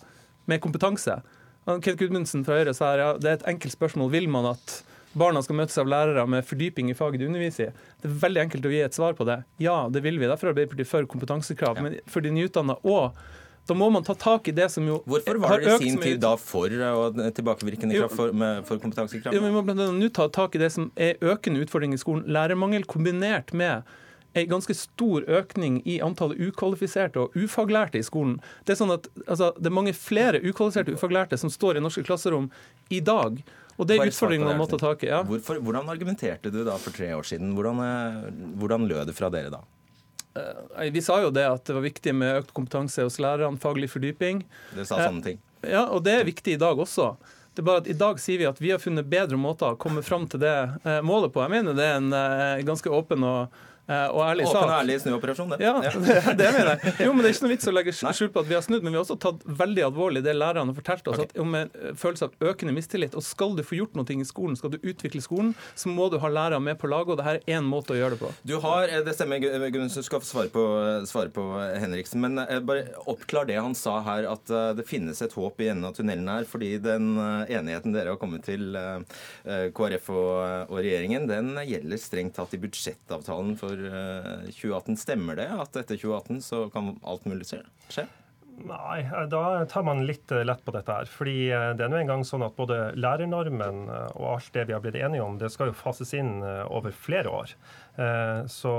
med 0.50 0.62
kompetanse. 0.64 1.20
Kent 1.68 2.00
Gudmundsen 2.00 2.46
fra 2.46 2.58
Høyre 2.58 2.74
sa 2.74 2.94
ja, 2.98 3.10
det 3.20 3.28
er 3.28 3.38
et 3.38 3.50
enkelt 3.52 3.76
spørsmål. 3.76 4.10
Vil 4.14 4.30
man 4.32 4.48
at 4.54 4.80
barna 5.12 5.42
skal 5.42 5.58
møtes 5.58 5.78
av 5.80 5.88
lærere 5.90 6.24
med 6.30 6.46
fordyping 6.46 6.90
i 6.92 6.96
faget 6.98 7.22
de 7.22 7.28
underviser 7.30 7.70
i. 7.70 7.84
Det 8.02 8.10
er 8.10 8.16
veldig 8.22 8.44
enkelt 8.44 8.66
å 8.68 8.72
gi 8.72 8.80
et 8.84 8.96
svar 8.96 9.18
på 9.18 9.26
det. 9.28 9.40
Ja, 9.62 9.82
det 9.90 10.04
vil 10.06 10.20
vi. 10.20 10.28
Derfor 10.30 10.50
er 10.50 10.54
Arbeiderpartiet 10.54 10.90
for 10.90 11.06
kompetansekrav. 11.10 11.80
Ja. 11.80 11.86
Men 11.86 12.00
for 12.10 12.24
de 12.24 12.34
nyutdanna 12.34 12.78
òg. 12.86 13.20
Da 13.68 13.74
må 13.76 13.86
man 13.92 14.02
ta 14.02 14.14
tak 14.18 14.48
i 14.48 14.54
det 14.56 14.66
som 14.72 14.86
jo 14.88 14.96
Hvorfor 15.06 15.36
var 15.38 15.60
dere 15.60 15.76
i 15.78 15.90
sin 15.92 15.98
tid 16.00 16.18
da 16.22 16.32
for 16.40 16.72
å 16.72 17.10
tilbakevirkende 17.36 17.98
kraft 18.00 18.16
for, 18.18 18.32
for 18.66 18.82
kompetansekrav? 18.82 19.36
Vi 19.36 19.52
må 19.52 19.62
blant 19.62 19.82
annet 19.84 20.00
nå 20.00 20.08
ta 20.16 20.26
tak 20.32 20.56
i 20.56 20.62
det 20.62 20.72
som 20.74 20.88
er 20.98 21.20
økende 21.20 21.62
utfordring 21.62 21.94
i 21.94 22.00
skolen. 22.00 22.24
Lærermangel 22.26 22.88
kombinert 22.90 23.52
med 23.54 23.86
en 24.32 24.48
ganske 24.50 24.74
stor 24.74 25.26
økning 25.26 25.80
i 25.88 26.00
antallet 26.02 26.40
ukvalifiserte 26.40 27.24
og 27.24 27.36
ufaglærte 27.36 27.98
i 27.98 28.06
skolen. 28.06 28.38
Det 28.64 28.74
er 28.74 28.80
sånn 28.80 28.94
at 28.94 29.08
altså, 29.26 29.52
det 29.58 29.70
er 29.70 29.78
mange 29.80 29.94
flere 29.96 30.42
ukvalifiserte 30.42 30.94
og 30.94 31.00
ufaglærte 31.00 31.38
som 31.40 31.52
står 31.52 31.78
i 31.78 31.84
norske 31.84 32.06
klasserom 32.06 32.50
i 32.94 33.02
dag. 33.04 33.40
Og 33.80 33.88
det 33.88 33.96
er 33.96 34.10
utfordringen 34.10 34.48
man 34.48 34.60
må 34.60 34.68
ta 34.68 34.78
tak 34.80 35.04
i. 35.06 35.10
Ja. 35.10 35.22
Hvorfor, 35.26 35.60
hvordan 35.64 35.88
argumenterte 35.88 36.52
du 36.52 36.60
da 36.66 36.76
for 36.80 36.92
tre 36.94 37.14
år 37.16 37.26
siden? 37.26 37.54
Hvordan, 37.56 37.80
eh, 37.84 38.30
hvordan 38.60 38.84
lød 38.90 39.08
det 39.08 39.16
fra 39.16 39.32
dere 39.32 39.52
da? 39.56 39.62
Vi 40.94 41.00
sa 41.02 41.16
jo 41.24 41.32
det 41.34 41.42
at 41.42 41.64
det 41.66 41.74
var 41.74 41.82
viktig 41.82 42.12
med 42.14 42.36
økt 42.44 42.52
kompetanse 42.54 43.02
hos 43.02 43.16
lærerne, 43.18 43.58
faglig 43.58 43.88
fordyping. 43.90 44.44
Det 44.76 44.84
sa 44.86 45.00
sånne 45.02 45.24
ting. 45.24 45.40
Ja, 45.66 45.88
og 45.90 46.04
det 46.06 46.20
er 46.20 46.28
viktig 46.28 46.54
i 46.54 46.60
dag 46.60 46.78
også. 46.78 47.16
Det 47.50 47.64
er 47.64 47.66
bare 47.66 47.82
at 47.82 47.88
I 47.90 47.96
dag 47.98 48.20
sier 48.22 48.38
vi 48.38 48.46
at 48.46 48.60
vi 48.62 48.70
har 48.70 48.78
funnet 48.78 49.08
bedre 49.10 49.40
måter 49.40 49.74
å 49.74 49.80
komme 49.80 50.04
fram 50.06 50.28
til 50.30 50.44
det 50.44 50.54
målet 51.02 51.34
på. 51.34 51.42
Jeg 51.42 51.50
mener 51.56 51.74
det 51.74 51.88
er 51.88 51.98
en 51.98 52.14
ganske 52.68 52.92
åpen 52.94 53.26
og 53.26 53.50
Eh, 53.50 53.69
og 53.90 54.20
ærlig 54.22 54.46
Åpen 54.46 54.62
og 54.62 54.72
ærlig 54.76 54.96
snuoperasjon, 55.02 55.52
det. 55.54 55.58
Ja, 55.64 55.74
det, 56.06 56.16
det 56.38 56.50
mener 56.54 56.70
jeg. 56.74 56.94
Jo, 57.06 57.12
men 57.14 57.24
Det 57.24 57.30
er 57.30 57.34
ikke 57.34 57.46
noe 57.46 57.52
vits 57.54 57.70
å 57.70 57.74
legge 57.74 57.94
skjul 57.96 58.30
på 58.32 58.44
at 58.44 58.50
vi 58.50 58.56
har 58.56 58.64
snudd, 58.64 58.84
men 58.84 58.94
vi 58.94 58.98
har 58.98 59.04
også 59.04 59.16
tatt 59.20 59.44
veldig 59.60 59.84
alvorlig 59.88 60.22
det 60.24 60.34
lærerne 60.36 60.70
har 60.70 60.78
fortalt 60.78 61.10
oss, 61.10 61.18
okay. 61.18 61.30
at 61.30 61.42
om 61.42 61.56
en 61.58 61.72
eh, 61.74 61.94
følelse 61.98 62.28
av 62.28 62.50
økende 62.52 62.74
mistillit. 62.76 63.16
Og 63.18 63.24
skal 63.26 63.56
du 63.58 63.64
få 63.66 63.80
gjort 63.80 63.98
noe 63.98 64.06
i 64.14 64.26
skolen, 64.28 64.58
skal 64.58 64.74
du 64.74 64.78
utvikle 64.80 65.22
skolen, 65.24 65.52
så 65.74 65.90
må 65.92 66.10
du 66.12 66.18
ha 66.22 66.30
lærere 66.30 66.60
med 66.62 66.78
på 66.80 66.90
laget, 66.90 67.14
og 67.14 67.20
dette 67.20 67.40
er 67.40 67.58
én 67.58 67.66
måte 67.66 67.94
å 67.96 67.98
gjøre 67.98 68.16
det 68.16 68.20
på. 68.22 68.32
Du 68.46 68.56
har, 68.62 68.86
eh, 68.88 69.02
Det 69.10 69.16
stemmer, 69.16 69.42
Gunn, 69.42 69.88
du 69.90 70.02
skal 70.06 70.22
få 70.22 70.28
svare 70.28 70.52
på, 70.54 70.64
svare 71.10 71.32
på 71.34 71.46
Henriksen, 71.80 72.20
men 72.22 72.38
bare 72.66 72.94
oppklar 73.10 73.48
det 73.48 73.58
han 73.58 73.74
sa 73.74 74.00
her, 74.06 74.28
at 74.30 74.46
det 74.76 74.86
finnes 74.86 75.20
et 75.22 75.34
håp 75.34 75.60
i 75.60 75.70
enden 75.72 75.88
av 75.88 75.96
tunnelen 75.96 76.28
her, 76.30 76.46
fordi 76.48 76.76
den 76.82 77.16
enigheten 77.18 77.94
dere 77.94 78.14
har 78.14 78.20
kommet 78.20 78.44
til, 78.46 78.76
KrF 79.44 80.10
og, 80.12 80.70
og 80.70 80.78
regjeringen, 80.78 81.26
den 81.30 81.54
gjelder 81.66 82.00
strengt 82.00 82.36
tatt 82.36 82.54
i 82.54 82.60
budsjettavtalen 82.62 83.56
for 83.58 83.79
2018. 83.88 84.98
Stemmer 85.00 85.38
det 85.40 85.48
at 85.54 85.76
etter 85.80 85.98
2018 86.00 86.42
så 86.44 86.64
kan 86.74 86.94
alt 87.00 87.28
mulig 87.28 87.48
skje? 87.48 88.06
Nei, 88.64 89.26
da 89.28 89.64
tar 89.64 89.82
man 89.82 90.02
litt 90.06 90.32
eh, 90.32 90.44
lett 90.44 90.64
på 90.64 90.72
dette 90.74 90.92
her. 90.92 91.08
Fordi 91.08 91.36
eh, 91.48 91.70
det 91.76 91.84
er 91.86 91.92
nå 91.92 92.00
engang 92.00 92.24
sånn 92.26 92.44
at 92.44 92.56
både 92.58 92.78
lærernormen 92.98 93.86
eh, 93.88 94.08
og 94.18 94.26
alt 94.34 94.50
det 94.56 94.66
vi 94.68 94.76
har 94.76 94.82
blitt 94.84 94.98
enige 95.00 95.24
om, 95.24 95.38
det 95.40 95.50
skal 95.54 95.70
jo 95.70 95.76
fases 95.76 96.12
inn 96.18 96.40
over 96.42 96.92
flere 96.94 97.32
år. 97.32 97.54
Så 98.50 98.72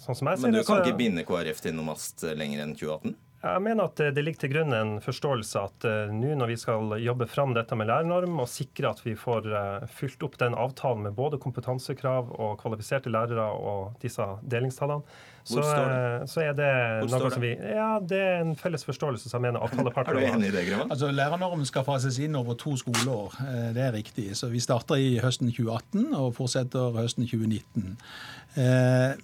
sånn 0.00 0.16
som 0.16 0.28
jeg 0.30 0.38
ser 0.38 0.46
det 0.46 0.46
Men 0.46 0.54
du 0.54 0.62
kan 0.64 0.80
ikke 0.80 0.96
binde 0.96 1.24
KrF 1.26 1.58
til 1.64 1.74
noe 1.76 1.90
mast 1.90 2.22
lenger 2.38 2.62
enn 2.64 2.76
2018? 2.78 3.16
Jeg 3.46 3.62
mener 3.62 3.88
at 3.88 4.00
det 4.16 4.22
ligger 4.24 4.42
til 4.42 4.52
grunn 4.52 4.74
en 4.74 4.92
forståelse 5.04 5.60
at 5.68 5.86
uh, 5.86 6.12
nå 6.14 6.34
når 6.40 6.50
vi 6.50 6.56
skal 6.60 6.96
jobbe 7.02 7.28
fram 7.30 7.54
dette 7.56 7.76
med 7.78 7.88
lærernorm 7.90 8.42
og 8.42 8.50
sikre 8.50 8.90
at 8.90 9.02
vi 9.04 9.14
får 9.18 9.48
uh, 9.52 9.86
fylt 9.92 10.22
opp 10.26 10.38
den 10.40 10.56
avtalen 10.58 11.06
med 11.06 11.16
både 11.16 11.38
kompetansekrav 11.42 12.32
og 12.34 12.58
kvalifiserte 12.62 13.12
lærere 13.12 13.46
og 13.46 13.96
disse 14.02 14.26
delingstallene, 14.42 15.04
så, 15.46 15.62
uh, 15.62 16.24
så, 16.26 16.42
er 16.42 16.56
det 16.58 16.70
noe 17.06 17.30
som 17.30 17.44
vi 17.44 17.52
Ja, 17.54 17.90
det 18.02 18.18
er 18.18 18.40
en 18.42 18.56
felles 18.58 18.82
forståelse 18.88 19.30
som 19.30 19.38
jeg 19.38 19.52
mener 19.52 19.62
avtalepartene 19.62 20.22
Er 20.24 20.32
du 20.32 20.38
enig 20.40 20.50
i 20.50 20.56
det, 20.56 20.64
Grønn? 20.70 20.90
Altså, 20.90 21.12
Lærernormen 21.14 21.68
skal 21.68 21.86
fases 21.86 22.18
inn 22.22 22.34
over 22.38 22.58
to 22.58 22.74
skoleår. 22.80 23.36
Det 23.76 23.84
er 23.84 23.94
riktig. 23.94 24.32
Så 24.38 24.50
vi 24.50 24.62
starter 24.64 24.98
i 24.98 25.20
høsten 25.22 25.52
2018 25.52 26.16
og 26.18 26.32
fortsetter 26.34 26.98
høsten 26.98 27.28
2019. 27.28 27.94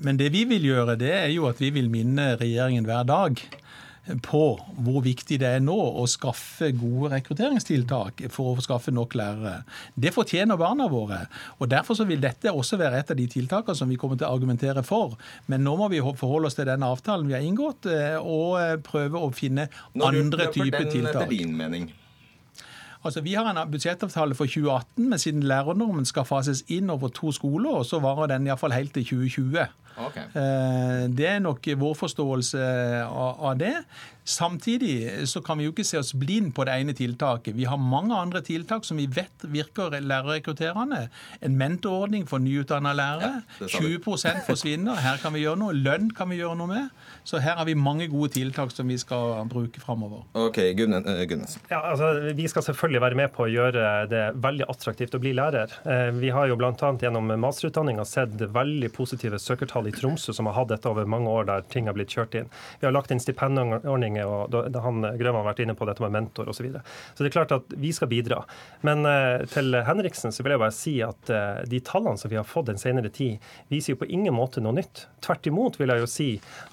Men 0.04 0.20
det 0.20 0.30
vi 0.34 0.44
vil 0.46 0.68
gjøre, 0.68 0.94
det 1.00 1.10
er 1.16 1.28
jo 1.34 1.48
at 1.50 1.58
vi 1.62 1.72
vil 1.74 1.90
minne 1.90 2.36
regjeringen 2.38 2.86
hver 2.86 3.02
dag 3.08 3.42
på 4.22 4.42
hvor 4.82 5.02
viktig 5.04 5.38
det 5.38 5.46
er 5.58 5.62
nå 5.62 5.76
å 5.76 6.04
skaffe 6.10 6.72
gode 6.74 7.12
rekrutteringstiltak 7.14 8.24
for 8.34 8.56
å 8.56 8.64
skaffe 8.64 8.90
nok 8.94 9.14
lærere. 9.18 9.62
Det 9.94 10.10
fortjener 10.14 10.58
barna 10.58 10.88
våre. 10.90 11.20
og 11.58 11.70
Derfor 11.70 11.94
så 11.98 12.06
vil 12.08 12.22
dette 12.22 12.50
også 12.50 12.80
være 12.80 12.98
et 12.98 13.14
av 13.14 13.20
de 13.20 13.28
tiltakene 13.30 13.78
som 13.78 13.88
vi 13.88 13.98
kommer 14.00 14.18
til 14.18 14.26
å 14.26 14.34
argumentere 14.34 14.82
for. 14.86 15.14
Men 15.46 15.62
nå 15.62 15.76
må 15.78 15.88
vi 15.92 16.02
forholde 16.02 16.50
oss 16.50 16.58
til 16.58 16.66
den 16.66 16.82
avtalen 16.82 17.30
vi 17.30 17.38
har 17.38 17.46
inngått, 17.46 17.86
eh, 17.86 18.18
og 18.18 18.58
eh, 18.60 18.76
prøve 18.82 19.22
å 19.22 19.32
finne 19.34 19.68
andre 19.94 20.50
typer 20.50 20.88
tiltak. 20.90 21.22
Etter 21.22 21.36
din 21.36 21.56
mening? 21.56 21.92
Altså, 23.04 23.20
Vi 23.20 23.34
har 23.34 23.46
en 23.50 23.70
budsjettavtale 23.70 24.34
for 24.34 24.46
2018, 24.46 25.08
men 25.08 25.18
siden 25.18 25.42
lærernormen 25.42 26.04
skal 26.06 26.24
fases 26.24 26.62
inn 26.68 26.90
over 26.90 27.08
to 27.08 27.32
skoler, 27.32 27.82
så 27.82 27.98
varer 27.98 28.30
den 28.30 28.46
iallfall 28.46 28.72
helt 28.72 28.94
til 28.94 29.04
2020. 29.04 29.66
Okay. 29.96 30.24
Eh, 30.38 31.04
det 31.12 31.28
er 31.34 31.44
nok 31.44 31.66
vår 31.78 31.94
forståelse 32.04 32.66
av 33.08 33.56
det. 33.60 33.76
Samtidig 34.24 35.26
så 35.26 35.40
kan 35.42 35.58
vi 35.58 35.66
jo 35.66 35.72
ikke 35.72 35.84
se 35.86 35.98
oss 35.98 36.12
blind 36.14 36.52
på 36.54 36.62
det 36.68 36.76
ene 36.78 36.94
tiltaket. 36.94 37.56
Vi 37.58 37.66
har 37.66 37.78
mange 37.80 38.14
andre 38.14 38.38
tiltak 38.46 38.86
som 38.86 39.00
vi 39.00 39.08
vet 39.10 39.46
virker 39.50 39.96
lærerrekrutterende. 39.98 41.08
En 41.42 41.56
mentorordning 41.58 42.28
for 42.30 42.38
nyutdanna 42.38 42.92
lærere. 42.94 43.42
Ja, 43.58 43.66
20% 43.66 44.44
forsvinner. 44.46 45.00
Her 45.02 45.18
kan 45.22 45.34
vi 45.34 45.42
gjøre 45.42 45.58
noe. 45.58 45.74
Lønn 45.74 46.12
kan 46.14 46.30
vi 46.30 46.38
gjøre 46.38 46.54
noe 46.60 46.70
med. 46.70 47.02
Så 47.26 47.40
her 47.42 47.58
har 47.58 47.66
vi 47.66 47.74
mange 47.74 48.06
gode 48.12 48.30
tiltak 48.36 48.70
som 48.70 48.86
vi 48.86 48.98
skal 48.98 49.42
bruke 49.50 49.82
framover. 49.82 50.22
Ok, 50.38 50.60
Gunnes. 50.78 51.58
Ja, 51.70 51.82
altså, 51.90 52.12
vi 52.38 52.46
skal 52.50 52.62
selvfølgelig 52.68 53.02
være 53.02 53.18
med 53.18 53.34
på 53.34 53.48
å 53.48 53.50
gjøre 53.50 53.90
det 54.10 54.22
veldig 54.42 54.70
attraktivt 54.70 55.18
å 55.18 55.22
bli 55.22 55.34
lærer. 55.34 55.74
Eh, 55.82 56.12
vi 56.14 56.30
har 56.30 56.46
jo 56.46 56.60
bl.a. 56.60 56.94
gjennom 57.02 57.34
masterutdanninga 57.42 58.06
sett 58.06 58.38
veldig 58.38 58.92
positive 58.94 59.42
søkertall 59.42 59.81
i 59.88 59.94
Tromsø, 59.94 60.34
som 60.34 60.48
har 60.48 60.56
hatt 60.56 60.72
dette 60.72 60.88
over 60.90 61.08
mange 61.08 61.30
år, 61.30 61.46
der 61.48 61.66
ting 61.72 61.88
har 61.90 61.96
blitt 61.96 62.12
kjørt 62.14 62.36
inn. 62.38 62.50
Vi 62.80 62.88
har 62.88 62.94
lagt 62.94 63.12
inn 63.12 63.22
stipendordninger, 63.22 64.26
og 64.26 64.52
da, 64.52 64.82
han 64.84 65.04
Grøvan 65.18 65.40
har 65.42 65.50
vært 65.50 65.62
inne 65.64 65.76
på 65.78 65.88
dette 65.88 66.04
med 66.04 66.14
mentor 66.16 66.48
osv. 66.48 66.62
Så, 66.62 66.66
videre. 66.68 66.82
så 67.14 67.24
det 67.24 67.32
er 67.32 67.34
klart 67.34 67.54
at 67.56 67.72
vi 67.82 67.90
skal 67.94 68.10
bidra. 68.10 68.42
Men 68.86 69.06
eh, 69.08 69.42
til 69.50 69.74
Henriksen 69.82 70.34
så 70.34 70.44
vil 70.44 70.54
jeg 70.54 70.62
bare 70.62 70.76
si 70.76 70.92
at 71.02 71.32
eh, 71.32 71.64
de 71.66 71.80
tallene 71.82 72.20
som 72.20 72.30
vi 72.30 72.38
har 72.38 72.46
fått 72.46 72.68
den 72.70 72.78
senere 72.78 73.10
tid, 73.10 73.42
viser 73.72 73.96
jo 73.96 74.02
på 74.04 74.10
ingen 74.14 74.36
måte 74.36 74.62
noe 74.62 74.76
nytt. 74.76 75.06
Tvert 75.26 75.48
imot 75.50 75.80
vil 75.80 75.90
jeg 75.90 76.04
jo 76.04 76.10
si 76.10 76.28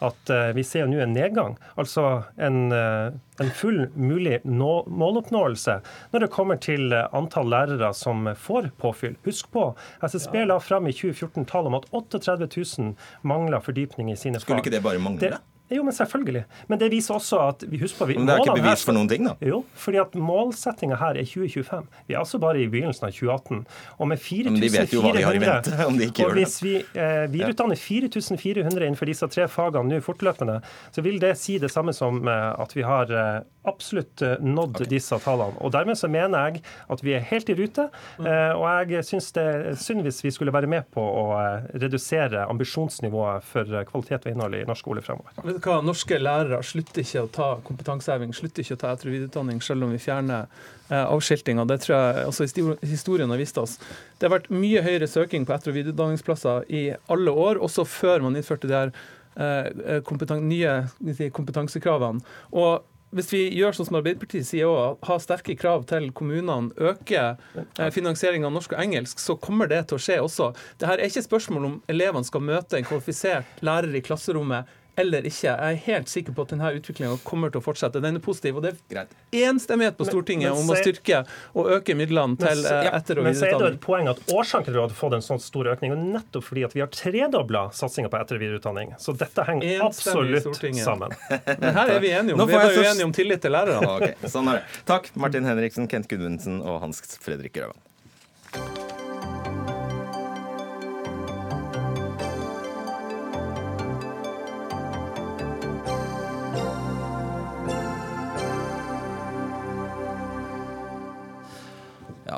at 0.05 0.33
eh, 0.33 0.51
vi 0.57 0.65
ser 0.67 0.85
jo 0.85 0.91
nå 0.91 1.01
en 1.01 1.15
nedgang. 1.15 1.57
Altså 1.81 2.05
en, 2.37 2.69
en 3.39 3.51
full 3.55 3.85
mulig 3.95 4.39
nå, 4.43 4.71
måloppnåelse 4.87 5.79
når 6.13 6.25
det 6.25 6.31
kommer 6.33 6.59
til 6.61 6.93
antall 6.93 7.51
lærere 7.51 7.91
som 7.97 8.27
får 8.35 8.71
påfyll. 8.81 9.15
Husk 9.27 9.51
på, 9.53 9.69
SSB 10.03 10.41
la 10.49 10.59
fram 10.63 10.89
i 10.89 10.95
2014 10.95 11.47
tall 11.49 11.69
om 11.69 11.79
at 11.79 11.87
38 11.95 12.49
000 12.49 12.93
mangler 13.27 13.63
fordypning 13.63 14.11
i 14.13 14.17
sine 14.19 14.39
fag. 14.39 14.47
Skulle 14.47 14.65
ikke 14.65 14.75
det 14.75 14.83
bare 14.85 15.01
mangle? 15.03 15.21
Det, 15.31 15.39
jo, 15.69 15.83
men 15.85 15.93
selvfølgelig. 15.93 16.43
Men 16.67 16.79
det 16.81 16.89
viser 16.91 17.13
også 17.13 17.39
at 17.45 17.63
vi 17.69 17.79
husker 17.81 18.01
på, 18.03 18.07
vi, 18.09 18.17
Men 18.17 18.29
det 18.29 18.35
er 18.35 18.43
ikke 18.45 18.57
bevis 18.57 18.85
for 18.87 18.97
noen 18.97 19.09
ting, 19.11 19.27
da? 19.27 19.35
Jo, 19.45 19.61
fordi 19.77 20.01
at 20.01 20.15
målsettinga 20.17 20.97
her 20.97 21.19
er 21.21 21.27
2025. 21.29 21.85
Vi 22.07 22.15
er 22.15 22.21
altså 22.23 22.39
bare 22.41 22.63
i 22.63 22.67
begynnelsen 22.71 23.05
av 23.05 23.13
2018. 23.13 23.61
Og 23.97 24.09
med 24.09 24.21
4400 24.23 24.55
Men 24.55 24.63
de 24.65 24.71
vet 24.73 24.95
jo 24.95 25.03
hva 25.05 25.13
de 25.13 25.25
har 25.27 25.37
i 25.37 25.43
vente, 25.43 25.75
om 25.89 25.99
de 25.99 26.09
ikke 26.09 26.23
gjør 26.23 26.33
det. 26.33 26.33
Og 26.33 26.41
hvis 26.41 26.57
vi 26.65 26.75
eh, 26.79 27.25
videreutdanner 27.29 27.81
4400 27.83 28.87
innenfor 28.87 29.11
disse 29.11 29.29
tre 29.29 29.45
fagene 29.51 29.93
nå 29.93 30.01
fortløpende, 30.05 30.59
så 30.95 31.05
vil 31.05 31.21
det 31.21 31.35
si 31.37 31.59
det 31.61 31.71
samme 31.73 31.93
som 31.95 32.21
eh, 32.25 32.49
at 32.65 32.75
vi 32.77 32.85
har 32.87 33.13
eh, 33.13 33.41
absolutt 33.69 34.21
eh, 34.25 34.37
nådd 34.41 34.81
okay. 34.81 34.89
disse 34.91 35.17
tallene. 35.23 35.57
Og 35.63 35.73
dermed 35.73 35.99
så 35.99 36.09
mener 36.11 36.49
jeg 36.49 36.63
at 36.93 37.03
vi 37.05 37.13
er 37.17 37.25
helt 37.29 37.49
i 37.51 37.55
rute. 37.57 37.87
Eh, 38.19 38.53
og 38.55 38.93
jeg 38.93 39.05
syns 39.07 39.29
det 39.35 39.45
er 39.45 39.77
synd 39.79 40.03
hvis 40.05 40.23
vi 40.25 40.33
skulle 40.35 40.53
være 40.55 40.69
med 40.71 40.89
på 40.93 41.03
å 41.03 41.25
eh, 41.37 41.69
redusere 41.83 42.45
ambisjonsnivået 42.49 43.45
for 43.47 43.77
kvalitet 43.91 44.27
og 44.27 44.33
innhold 44.33 44.57
i 44.57 44.65
norsk 44.67 44.79
skole 44.79 45.01
fremover 45.03 45.35
vet 45.43 45.57
du 45.59 45.65
hva, 45.67 45.79
Norske 45.83 46.15
lærere 46.19 46.61
slutter 46.63 47.03
ikke 47.03 47.23
å 47.25 47.29
ta 47.35 47.47
kompetanseheving, 47.67 48.31
slutter 48.35 48.63
ikke 48.63 48.77
å 48.77 48.79
ta 48.79 48.93
etter- 48.93 49.09
og 49.09 49.15
videreutdanning, 49.15 49.59
selv 49.63 49.85
om 49.85 49.91
vi 49.91 49.99
fjerner 50.01 50.47
avskiltinga. 50.89 51.65
Det 51.69 51.77
tror 51.83 51.95
jeg 51.95 52.29
også 52.29 52.47
historien 52.87 53.29
har 53.29 53.41
vist 53.41 53.59
oss. 53.61 53.75
Det 54.17 54.25
har 54.25 54.33
vært 54.37 54.47
mye 54.53 54.81
høyere 54.85 55.09
søking 55.11 55.45
på 55.45 55.53
etter- 55.55 55.73
og 55.73 55.77
videreutdanningsplasser 55.77 56.69
i 56.73 56.83
alle 57.11 57.33
år, 57.45 57.59
også 57.65 57.85
før 57.89 58.23
man 58.25 58.39
innførte 58.39 58.69
de 58.71 58.77
her 58.77 60.01
kompetan 60.07 60.47
nye 60.49 61.29
kompetansekravene. 61.35 62.23
Og 62.55 62.87
hvis 63.15 63.31
vi 63.33 63.41
gjør 63.57 63.73
sånn 63.73 63.87
som 63.89 63.97
Arbeiderpartiet 63.99 64.45
sier 64.45 64.69
òg, 64.69 64.99
ha 65.07 65.15
sterke 65.21 65.55
krav 65.57 65.85
til 65.89 66.09
kommunene, 66.15 66.69
øke 66.77 67.23
eh, 67.23 67.89
finansiering 67.93 68.45
av 68.45 68.53
norsk 68.53 68.75
og 68.75 68.83
engelsk, 68.83 69.21
så 69.21 69.37
kommer 69.41 69.69
det 69.71 69.85
til 69.89 69.97
å 69.97 70.03
skje 70.03 70.19
også. 70.21 70.51
Dette 70.77 70.93
er 70.93 71.05
ikke 71.07 71.25
spørsmål 71.25 71.69
om 71.69 71.79
elevene 71.89 72.27
skal 72.27 72.45
møte 72.45 72.77
en 72.77 72.85
kvalifisert 72.87 73.63
lærer 73.65 73.97
i 73.97 74.03
klasserommet 74.05 74.69
eller 74.99 75.27
ikke. 75.29 75.47
Jeg 75.47 75.75
er 75.75 75.79
helt 75.85 76.11
sikker 76.11 76.35
på 76.35 76.45
at 76.45 76.53
denne 76.53 76.71
utviklinga 76.77 77.17
kommer 77.27 77.53
til 77.53 77.61
å 77.61 77.65
fortsette. 77.65 78.01
Den 78.03 78.19
er 78.19 78.23
positiv. 78.23 78.59
Og 78.59 78.65
det 78.65 78.73
er 78.91 79.07
enstemmighet 79.49 79.97
på 79.99 80.07
Stortinget 80.09 80.51
men, 80.51 80.59
men, 80.59 80.69
om 80.69 80.73
å 80.73 80.79
styrke 80.79 81.21
og 81.57 81.71
øke 81.77 81.95
midlene 81.97 82.39
til 82.39 82.63
men, 82.63 82.87
ja, 82.87 82.93
etter- 82.99 83.21
og 83.21 83.27
videreutdanning. 83.27 83.29
Men 83.29 83.39
så 83.39 83.49
er 83.49 83.65
det 83.65 83.71
et 83.73 83.83
poeng 83.85 84.11
at 84.11 84.21
årsaken 84.35 84.69
til 84.69 84.75
at 84.75 84.79
vi 84.79 84.83
har 84.85 84.95
fått 85.01 85.17
en 85.19 85.25
sånn 85.25 85.43
stor 85.43 85.71
økning, 85.73 85.95
er 85.95 86.05
nettopp 86.19 86.47
fordi 86.49 86.65
at 86.67 86.77
vi 86.77 86.83
har 86.83 86.91
tredobla 86.93 87.65
satsinga 87.79 88.11
på 88.13 88.21
etter- 88.21 88.39
og 88.39 88.45
videreutdanning. 88.45 88.95
Så 89.01 89.15
dette 89.17 89.45
henger 89.49 89.85
absolutt 89.87 90.49
sammen. 90.83 91.15
Men 91.63 91.69
her 91.81 91.95
er 91.97 92.01
vi 92.03 92.13
enige 92.15 92.37
om. 92.37 92.45
Vi 92.49 92.59
er 92.59 92.77
jo 92.77 92.87
enige 92.93 93.09
om 93.09 93.15
tillit 93.15 93.43
til 93.45 93.55
lærerne. 93.55 93.93
Okay, 93.99 94.31
sånn 94.31 94.51
er 94.51 94.61
det. 94.61 94.81
Takk, 94.89 95.11
Martin 95.19 95.47
Henriksen, 95.47 95.89
Kent 95.91 96.09
Gudmundsen 96.11 96.61
og 96.63 96.81
Hans 96.85 97.01
Fredrik 97.23 97.55
Grøvan. 97.57 97.77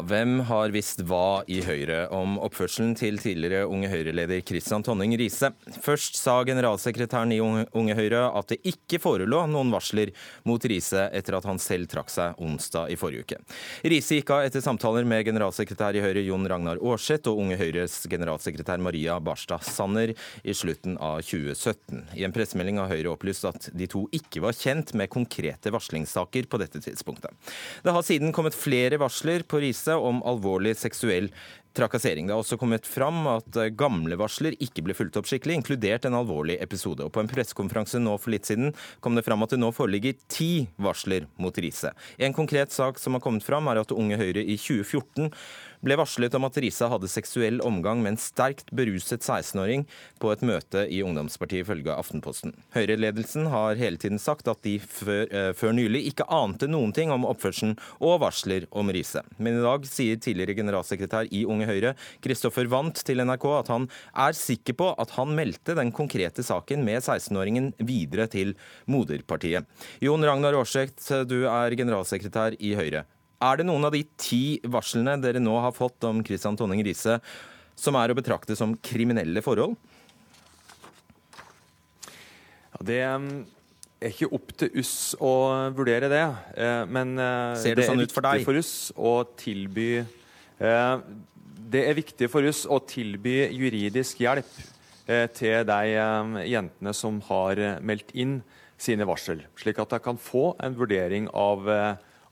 Hvem 0.08 0.40
har 0.48 0.72
visst 0.74 1.02
hva 1.08 1.44
i 1.52 1.60
Høyre 1.66 2.06
om 2.16 2.38
oppførselen 2.42 2.94
til 2.98 3.20
tidligere 3.22 3.68
Unge 3.70 3.90
Høyre-leder 3.92 4.42
Kristian 4.46 4.84
Tonning 4.86 5.14
Riise? 5.20 5.52
Først 5.84 6.18
sa 6.20 6.40
generalsekretæren 6.48 7.34
i 7.36 7.40
Unge 7.42 7.96
Høyre 7.98 8.24
at 8.38 8.52
det 8.52 8.60
ikke 8.68 9.00
forelå 9.02 9.44
noen 9.52 9.72
varsler 9.74 10.12
mot 10.48 10.64
Riise 10.66 11.08
etter 11.16 11.38
at 11.38 11.48
han 11.50 11.62
selv 11.62 11.90
trakk 11.92 12.12
seg 12.14 12.40
onsdag 12.42 12.94
i 12.94 12.98
forrige 13.00 13.26
uke. 13.26 13.40
Riise 13.94 14.18
gikk 14.18 14.34
av 14.36 14.48
etter 14.48 14.64
samtaler 14.66 15.08
med 15.08 15.26
generalsekretær 15.28 15.98
i 15.98 16.04
Høyre 16.04 16.26
Jon 16.26 16.48
Ragnar 16.50 16.82
Aarseth 16.82 17.32
og 17.32 17.44
Unge 17.46 17.60
Høyres 17.62 18.02
generalsekretær 18.12 18.82
Maria 18.82 19.20
Barstad 19.22 19.66
Sanner 19.68 20.16
i 20.16 20.58
slutten 20.58 20.98
av 20.98 21.22
2017. 21.28 22.18
I 22.18 22.26
en 22.28 22.36
pressemelding 22.36 22.82
har 22.82 22.92
Høyre 22.92 23.14
opplyst 23.14 23.48
at 23.50 23.70
de 23.78 23.90
to 23.92 24.08
ikke 24.16 24.44
var 24.46 24.58
kjent 24.58 24.96
med 24.98 25.12
konkrete 25.14 25.74
varslingssaker 25.74 26.50
på 26.52 26.62
dette 26.62 26.82
tidspunktet. 26.84 27.32
Det 27.86 27.96
har 27.96 28.06
siden 28.06 28.34
kommet 28.36 28.58
flere 28.58 29.00
varsler 29.02 29.46
på 29.48 29.62
Riise 29.62 29.91
om 29.98 30.22
alvorlig 30.28 30.76
seksuell 30.80 31.32
trakassering. 31.74 32.28
Det 32.28 32.36
har 32.36 32.44
også 32.44 32.58
kommet 32.60 32.88
fram 32.88 33.24
at 33.32 33.58
eh, 33.60 33.72
gamle 33.78 34.18
varsler 34.20 34.58
ikke 34.60 34.84
ble 34.86 34.96
fulgt 34.98 35.18
opp 35.20 35.30
skikkelig, 35.30 35.62
inkludert 35.62 36.06
en 36.08 36.18
alvorlig 36.20 36.58
episode. 36.64 37.06
Og 37.06 37.14
På 37.16 37.24
en 37.24 37.32
pressekonferanse 37.32 38.02
nå 38.02 38.18
for 38.20 38.34
litt 38.34 38.50
siden 38.50 38.74
kom 39.04 39.16
det 39.16 39.26
fram 39.28 39.44
at 39.46 39.56
det 39.56 39.62
nå 39.62 39.72
foreligger 39.76 40.18
ti 40.32 40.68
varsler 40.82 41.28
mot 41.42 41.56
Riise. 41.56 41.94
En 42.20 42.36
konkret 42.36 42.76
sak 42.76 43.00
som 43.00 43.16
har 43.16 43.24
kommet 43.24 43.46
fram, 43.48 43.70
er 43.72 43.82
at 43.82 43.96
Unge 43.96 44.20
Høyre 44.20 44.44
i 44.44 44.58
2014 44.60 45.32
ble 45.86 45.98
varslet 46.00 46.36
om 46.38 46.46
at 46.48 46.58
Risa 46.62 46.90
hadde 46.92 47.10
seksuell 47.12 47.62
omgang 47.66 48.02
med 48.04 48.16
en 48.16 48.22
sterkt 48.22 48.70
beruset 48.76 49.24
16-åring 49.26 49.86
på 50.22 50.32
et 50.34 50.44
møte 50.46 50.86
i 50.88 51.02
ungdomspartiet, 51.06 51.66
ifølge 51.66 51.94
Aftenposten. 51.96 52.54
Høyre-ledelsen 52.76 53.50
har 53.52 53.80
hele 53.80 54.00
tiden 54.02 54.22
sagt 54.22 54.50
at 54.52 54.62
de 54.66 54.78
før, 54.82 55.26
eh, 55.30 55.52
før, 55.58 55.74
nylig 55.76 56.04
ikke 56.12 56.28
ante 56.30 56.68
noen 56.70 56.92
ting 56.94 57.12
om 57.14 57.26
oppførselen 57.26 57.78
og 58.00 58.20
varsler 58.24 58.68
om 58.72 58.92
Riise. 58.94 59.24
Men 59.38 59.60
i 59.60 59.64
dag 59.64 59.88
sier 59.90 60.20
tidligere 60.22 60.58
generalsekretær 60.60 61.32
i 61.32 61.46
Unge 61.46 61.70
Høyre, 61.70 61.96
Kristoffer 62.22 62.70
Wandt, 62.72 63.04
til 63.08 63.24
NRK 63.24 63.48
at 63.60 63.72
han 63.72 63.88
er 64.14 64.38
sikker 64.38 64.78
på 64.78 64.92
at 65.02 65.16
han 65.18 65.34
meldte 65.38 65.78
den 65.78 65.94
konkrete 65.96 66.44
saken 66.46 66.86
med 66.86 67.02
16-åringen 67.02 67.72
videre 67.80 68.28
til 68.32 68.54
moderpartiet. 68.86 69.66
Jon 70.04 70.24
Ragnar 70.28 70.60
Aarseth, 70.60 71.26
du 71.26 71.44
er 71.50 71.78
generalsekretær 71.80 72.60
i 72.60 72.76
Høyre. 72.78 73.06
Er 73.42 73.58
det 73.58 73.66
noen 73.66 73.88
av 73.88 73.96
de 73.96 74.04
ti 74.22 74.60
varslene 74.70 75.16
dere 75.22 75.42
nå 75.42 75.56
har 75.64 75.74
fått 75.74 76.06
om 76.06 76.20
Christian 76.26 76.58
Tonning 76.60 76.84
Riise 76.86 77.18
som 77.80 77.98
er 77.98 78.12
å 78.12 78.18
betrakte 78.18 78.54
som 78.58 78.76
kriminelle 78.86 79.42
forhold? 79.42 79.74
Ja, 82.72 82.84
det 82.86 83.00
um, 83.10 83.32
er 84.02 84.14
ikke 84.14 84.30
opp 84.38 84.54
til 84.62 84.78
oss 84.82 84.94
å 85.22 85.34
vurdere 85.78 86.10
det. 86.12 86.24
Eh, 86.54 86.84
men 86.90 87.16
eh, 87.18 87.56
Ser 87.62 87.74
det, 87.74 87.82
det 87.82 87.90
sånn 87.90 88.04
ut 88.04 88.14
for 88.14 88.26
deg? 88.28 88.46
For 88.46 88.62
oss 88.62 88.74
å 88.98 89.16
tilby 89.40 89.90
eh, 90.02 90.94
Det 91.72 91.84
er 91.88 91.98
viktig 91.98 92.30
for 92.30 92.46
oss 92.46 92.64
å 92.70 92.78
tilby 92.86 93.40
juridisk 93.50 94.22
hjelp 94.22 94.54
til 95.36 95.66
de 95.68 95.78
jentene 96.48 96.92
som 96.96 97.18
har 97.26 97.60
meldt 97.84 98.14
inn 98.16 98.38
sine 98.80 99.04
varsel, 99.10 99.42
slik 99.60 99.82
at 99.82 99.92
de 99.92 99.98
kan 100.00 100.16
få 100.22 100.54
en 100.64 100.78
vurdering 100.78 101.26
av 101.36 101.66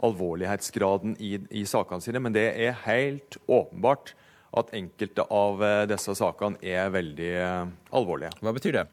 alvorlighetsgraden 0.06 1.18
i, 1.20 1.36
i 1.52 1.66
sakene 1.68 2.04
sine. 2.04 2.22
Men 2.24 2.36
det 2.36 2.48
er 2.54 2.78
helt 2.86 3.40
åpenbart 3.48 4.14
at 4.60 4.72
enkelte 4.74 5.26
av 5.30 5.62
eh, 5.64 5.84
disse 5.92 6.16
sakene 6.18 6.58
er 6.66 6.90
veldig 6.94 7.34
uh, 7.38 7.68
alvorlige. 7.94 8.34
Hva 8.42 8.56
betyr 8.56 8.80
det? 8.80 8.88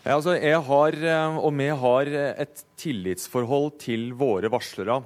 Ja, 0.00 0.14
altså, 0.16 0.32
jeg 0.32 0.56
har, 0.64 0.96
eh, 0.96 1.38
og 1.38 1.52
vi 1.58 1.66
har, 1.76 2.08
et 2.40 2.62
tillitsforhold 2.80 3.74
til 3.82 4.14
våre 4.16 4.48
varslere 4.48 5.02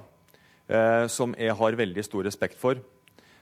eh, 0.71 1.07
som 1.11 1.33
jeg 1.35 1.51
har 1.59 1.75
veldig 1.75 2.05
stor 2.07 2.23
respekt 2.23 2.55
for. 2.61 2.79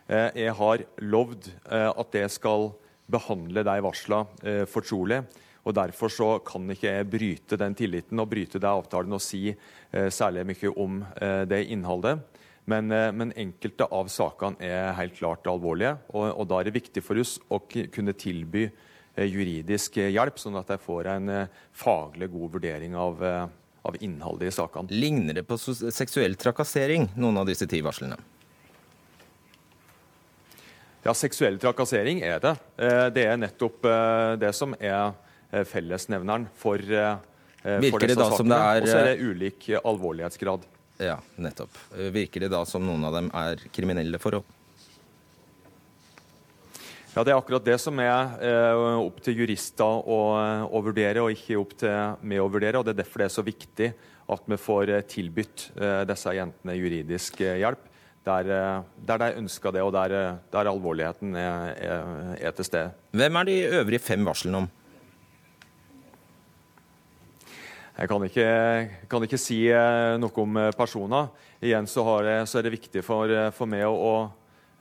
Eh, 0.10 0.30
jeg 0.34 0.56
har 0.58 0.82
lovd 0.98 1.52
eh, 1.70 1.92
at 1.94 2.18
jeg 2.18 2.32
skal 2.34 2.72
behandle 3.06 3.62
de 3.68 3.76
varslene 3.86 4.66
fortrolig. 4.72 5.20
Og 5.64 5.76
Derfor 5.76 6.12
så 6.12 6.30
kan 6.44 6.68
ikke 6.74 6.92
jeg 6.92 7.10
bryte 7.10 7.60
den 7.60 7.76
tilliten 7.76 8.20
og 8.20 8.30
bryte 8.32 8.60
den 8.60 8.70
avtalen 8.70 9.16
og 9.16 9.24
si 9.24 9.48
eh, 9.54 10.10
særlig 10.12 10.44
mye 10.50 10.72
om 10.76 11.04
eh, 11.16 11.44
det 11.48 11.64
innholdet. 11.72 12.20
Men, 12.66 12.92
eh, 12.92 13.12
men, 13.12 13.34
enkelte 13.36 13.88
av 13.92 14.12
sakene 14.12 14.60
er 14.64 14.94
helt 15.00 15.16
klart 15.18 15.48
alvorlige, 15.52 15.98
og, 16.14 16.30
og, 16.32 16.46
da 16.48 16.60
er 16.60 16.70
det 16.70 16.78
viktig 16.78 17.04
for 17.04 17.20
oss 17.20 17.36
å 17.52 17.60
kunne 17.68 18.16
tilby 18.16 18.68
eh, 18.68 19.28
juridisk 19.28 20.00
hjelp, 20.04 20.40
sånn 20.40 20.60
at 20.60 20.72
jeg 20.72 20.84
får 20.84 21.12
en 21.16 21.34
eh, 21.34 21.58
faglig 21.76 22.32
god 22.32 22.56
vurdering 22.56 22.96
av, 23.00 23.24
eh, 23.24 23.42
av 23.84 24.00
innholdet 24.00 24.52
i 24.52 24.56
sakene. 24.56 24.96
Ligner 24.96 25.40
det 25.40 25.48
på 25.48 25.60
seksuell 25.60 26.40
trakassering, 26.40 27.10
noen 27.20 27.44
av 27.44 27.52
disse 27.52 27.68
ti 27.68 27.84
varslene? 27.84 28.20
Ja, 31.04 31.12
seksuell 31.12 31.60
trakassering 31.60 32.22
er 32.24 32.38
det. 32.40 32.54
Det 33.12 33.26
er 33.28 33.36
nettopp 33.36 33.84
det 34.40 34.54
som 34.56 34.72
er 34.80 35.10
fellesnevneren 35.70 36.48
for, 36.58 36.82
eh, 36.82 37.18
for 37.64 38.04
disse 38.04 38.18
sakene. 38.18 38.60
Og 38.82 38.90
så 38.90 38.98
er 39.02 39.12
det 39.12 39.20
ulik 39.22 39.70
alvorlighetsgrad. 39.84 40.66
Ja, 41.02 41.18
nettopp. 41.42 41.78
Eh, 41.98 42.12
virker 42.14 42.46
det 42.46 42.52
da 42.54 42.64
som 42.70 42.86
noen 42.86 43.04
av 43.08 43.16
dem 43.18 43.32
er 43.34 43.62
kriminelle 43.74 44.20
forhold? 44.22 44.46
Ja, 47.14 47.24
Det 47.24 47.30
er 47.30 47.38
akkurat 47.38 47.66
det 47.66 47.78
som 47.82 48.00
er 48.02 48.40
eh, 48.42 48.84
opp 48.98 49.20
til 49.22 49.38
jurister 49.44 49.86
å, 49.86 50.20
å, 50.66 50.82
vurdere, 50.82 51.22
og 51.22 51.34
ikke 51.36 51.60
opp 51.62 51.76
til 51.78 52.16
meg 52.26 52.42
å 52.42 52.50
vurdere. 52.50 52.80
og 52.80 52.86
Det 52.86 52.96
er 52.96 53.04
derfor 53.04 53.22
det 53.22 53.28
er 53.30 53.36
så 53.36 53.46
viktig 53.46 53.90
at 54.34 54.46
vi 54.50 54.58
får 54.58 54.94
tilbudt 55.12 55.68
eh, 55.78 56.04
disse 56.10 56.34
jentene 56.34 56.78
juridisk 56.80 57.42
eh, 57.42 57.60
hjelp. 57.62 57.90
Der, 58.24 58.48
der, 59.04 59.20
de 59.20 59.42
ønsker 59.42 59.74
det, 59.76 59.82
og 59.84 59.92
der, 59.92 60.38
der 60.48 60.68
alvorligheten 60.72 61.36
er, 61.36 61.74
er, 61.76 62.12
er 62.40 62.54
til 62.56 62.70
stede. 62.70 62.94
Hvem 63.12 63.36
er 63.36 63.50
de 63.50 63.58
øvrige 63.82 64.00
fem 64.00 64.24
varslene 64.24 64.62
om? 64.62 64.70
Jeg 67.94 68.10
kan 68.10 68.24
ikke, 68.26 68.46
kan 69.10 69.26
ikke, 69.28 69.38
si 69.38 69.60
eh, 69.70 70.16
noe 70.18 70.34
om 70.42 70.56
eh, 70.58 70.72
personer. 70.74 71.28
Igjen 71.62 71.86
så, 71.90 72.02
jeg, 72.26 72.48
så 72.50 72.60
er 72.60 72.66
det 72.66 72.74
viktig 72.74 73.04
for, 73.06 73.30
eh, 73.30 73.52
for 73.54 73.70
meg 73.70 73.86
å, 73.86 74.16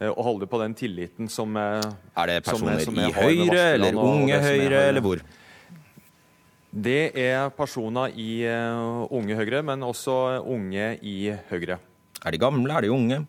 å, 0.00 0.22
holde 0.24 0.48
på 0.48 0.60
den 0.62 0.72
tilliten 0.74 1.28
som 1.30 1.52
Er 1.60 2.30
det 2.30 2.38
personer 2.46 2.80
som, 2.80 2.96
som 2.96 3.02
i 3.04 3.12
Høyre, 3.12 3.66
eller 3.76 4.00
Unge 4.00 4.40
Høyre, 4.40 4.80
eller 4.88 5.04
hvor? 5.04 5.20
Det 6.72 7.12
er 7.20 7.52
personer 7.52 8.16
i 8.16 8.46
Unge 9.12 9.36
Høyre, 9.36 9.60
men 9.60 9.84
også 9.84 10.16
unge 10.48 10.94
i 11.04 11.18
Høyre. 11.50 11.76
Er 12.24 12.32
de 12.32 12.40
gamle, 12.40 12.72
er 12.72 12.86
de 12.86 12.94
unge? 12.96 13.20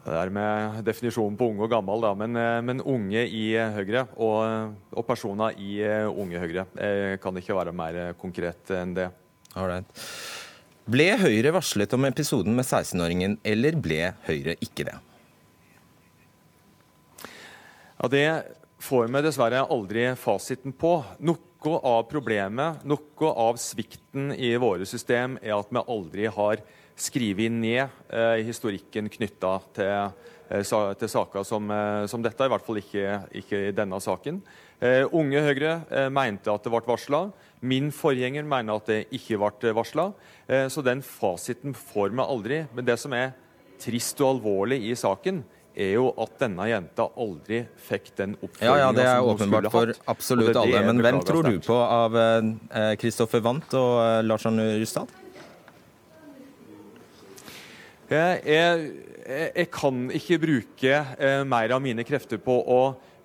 Det 0.00 0.16
er 0.16 0.30
med 0.32 0.80
definisjonen 0.86 1.36
på 1.36 1.50
unge 1.50 1.66
og 1.66 1.72
gammel, 1.74 2.00
da. 2.00 2.14
Men, 2.16 2.36
eh, 2.40 2.60
men 2.64 2.80
unge 2.80 3.24
i 3.26 3.44
Høyre 3.76 4.06
og, 4.16 4.76
og, 4.94 5.02
personer 5.06 5.58
i 5.60 5.74
eh, 5.84 6.08
Unge 6.08 6.40
Høyre 6.40 6.64
jeg 6.80 7.20
kan 7.20 7.36
ikke 7.36 7.56
være 7.58 7.74
mer 7.76 8.00
konkret 8.20 8.72
enn 8.72 8.94
det. 8.96 9.10
Alright. 9.58 9.90
Ble 10.90 11.10
Høyre 11.20 11.52
varslet 11.54 11.92
om 11.94 12.08
episoden 12.08 12.56
med 12.56 12.64
16-åringen, 12.64 13.36
eller 13.44 13.76
ble 13.78 14.14
Høyre 14.24 14.56
ikke 14.64 14.88
det? 14.88 14.96
Ja, 18.00 18.08
Det 18.08 18.26
får 18.80 19.10
vi 19.12 19.22
dessverre 19.22 19.66
aldri 19.68 20.08
fasiten 20.16 20.72
på. 20.72 20.96
Noe 21.20 21.76
av 21.84 22.06
problemet, 22.08 22.80
noe 22.88 23.32
av 23.36 23.60
svikten 23.60 24.32
i 24.32 24.54
våre 24.56 24.88
system, 24.88 25.36
er 25.44 25.58
at 25.58 25.68
vi 25.68 25.82
aldri 25.84 26.30
har 26.32 26.64
skrevet 27.00 27.52
ned 27.52 27.86
eh, 28.12 28.40
historikken 28.46 29.08
knytta 29.12 29.52
til, 29.76 30.10
eh, 30.50 30.64
til, 30.64 31.10
saker 31.10 31.46
som, 31.46 31.70
eh, 31.72 32.06
som, 32.10 32.22
dette, 32.24 32.46
i 32.46 32.52
hvert 32.52 32.66
fall 32.66 32.80
ikke, 32.82 33.20
ikke 33.42 33.62
i 33.68 33.76
denne 33.76 34.00
saken. 34.02 34.42
Eh, 34.80 35.04
unge 35.12 35.42
Høyre 35.44 35.74
eh, 35.92 36.08
mente 36.12 36.52
at 36.52 36.64
det 36.64 36.72
ble 36.72 36.82
varsla. 36.88 37.26
Min 37.60 37.90
forgjenger 37.92 38.46
mener 38.48 38.80
at 38.80 38.88
det 38.88 39.00
ikke 39.12 39.40
ble 39.40 39.74
varsla. 39.76 40.10
Eh, 40.48 40.66
så 40.72 40.84
den 40.84 41.04
fasiten 41.04 41.76
får 41.76 42.14
vi 42.14 42.24
aldri. 42.24 42.60
Men 42.76 42.88
det 42.88 42.96
som 43.00 43.16
er 43.16 43.34
trist 43.80 44.20
og 44.24 44.36
alvorlig 44.36 44.80
i 44.88 44.94
saken, 44.96 45.42
er 45.80 45.94
jo 45.94 46.08
at 46.20 46.32
denne 46.40 46.64
jenta 46.66 47.06
aldri 47.22 47.60
fikk 47.86 48.10
den 48.18 48.32
oppfølginga 48.40 48.72
ja, 48.74 48.88
ja, 48.88 48.90
det 48.96 49.04
er 49.06 49.28
åpenbart 49.32 49.68
for 49.72 49.92
absolutt 50.10 50.58
alle. 50.58 50.82
Men 50.88 51.00
hvem 51.04 51.20
tror 51.24 51.46
du 51.46 51.60
på 51.62 51.76
av 51.78 52.18
Kristoffer 53.00 53.44
Wandt 53.44 53.76
og 53.78 54.26
Lars 54.26 54.48
Arne 54.50 54.66
Rustad? 54.80 55.19
Jeg, 58.10 58.40
jeg, 59.54 59.66
kan 59.70 60.08
ikke 60.10 60.40
bruke 60.42 60.94
eh, 60.98 61.42
mer 61.46 61.70
av 61.76 61.82
mine 61.84 62.02
krefter 62.02 62.40
på 62.42 62.56
å 62.58 62.78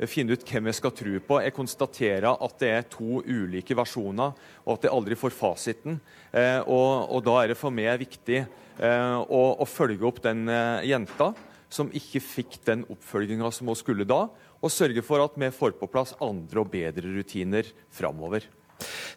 finne 0.05 0.35
ut 0.35 0.43
hvem 0.45 0.69
jeg 0.69 0.77
skal 0.77 0.91
tro 0.93 1.13
på. 1.25 1.39
Jeg 1.41 1.55
konstaterer 1.55 2.27
at 2.29 2.59
det 2.61 2.69
er 2.69 2.85
to 2.93 3.23
ulike 3.25 3.73
versjoner, 3.77 4.35
og 4.61 4.75
at 4.75 4.85
jeg 4.85 4.93
aldri 4.93 5.17
får 5.17 5.33
fasiten. 5.33 5.97
Eh, 6.29 6.59
og, 6.61 7.09
og, 7.09 7.23
da 7.25 7.39
er 7.39 7.49
det 7.49 7.57
for 7.57 7.73
meg 7.73 7.97
viktig 8.03 8.43
eh, 8.43 9.15
å, 9.25 9.41
å, 9.57 9.65
følge 9.65 10.05
opp 10.05 10.21
den 10.21 10.45
jenta 10.85 11.31
som 11.65 11.89
ikke 11.89 12.21
fikk 12.21 12.59
den 12.69 12.83
oppfølginga 12.93 13.49
som 13.55 13.71
hun 13.71 13.79
skulle 13.79 14.05
da, 14.05 14.27
og 14.61 14.73
sørge 14.73 15.01
for 15.07 15.23
at 15.25 15.33
vi 15.33 15.49
får 15.49 15.79
på 15.79 15.89
plass 15.89 16.13
andre 16.21 16.61
og 16.61 16.69
bedre 16.77 17.09
rutiner 17.17 17.73
framover. 17.89 18.45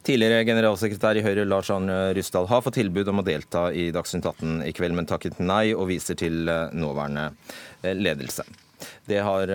Tidligere 0.06 0.44
generalsekretær 0.46 1.18
i 1.18 1.24
Høyre 1.24 1.44
Lars 1.48 1.70
Arne 1.74 1.98
Ryssdal 2.16 2.48
har 2.50 2.62
fått 2.64 2.78
tilbud 2.78 3.10
om 3.10 3.22
å 3.22 3.26
delta 3.26 3.68
i 3.74 3.88
Dagsnytt 3.94 4.28
18 4.28 4.62
i 4.68 4.72
kveld, 4.76 4.96
men 4.96 5.08
takket 5.08 5.40
nei 5.42 5.72
og 5.74 5.88
viser 5.90 6.18
til 6.18 6.48
eh, 6.48 6.70
nåværende 6.76 7.28
eh, 7.82 7.94
ledelse. 7.98 8.46
Har, 9.08 9.50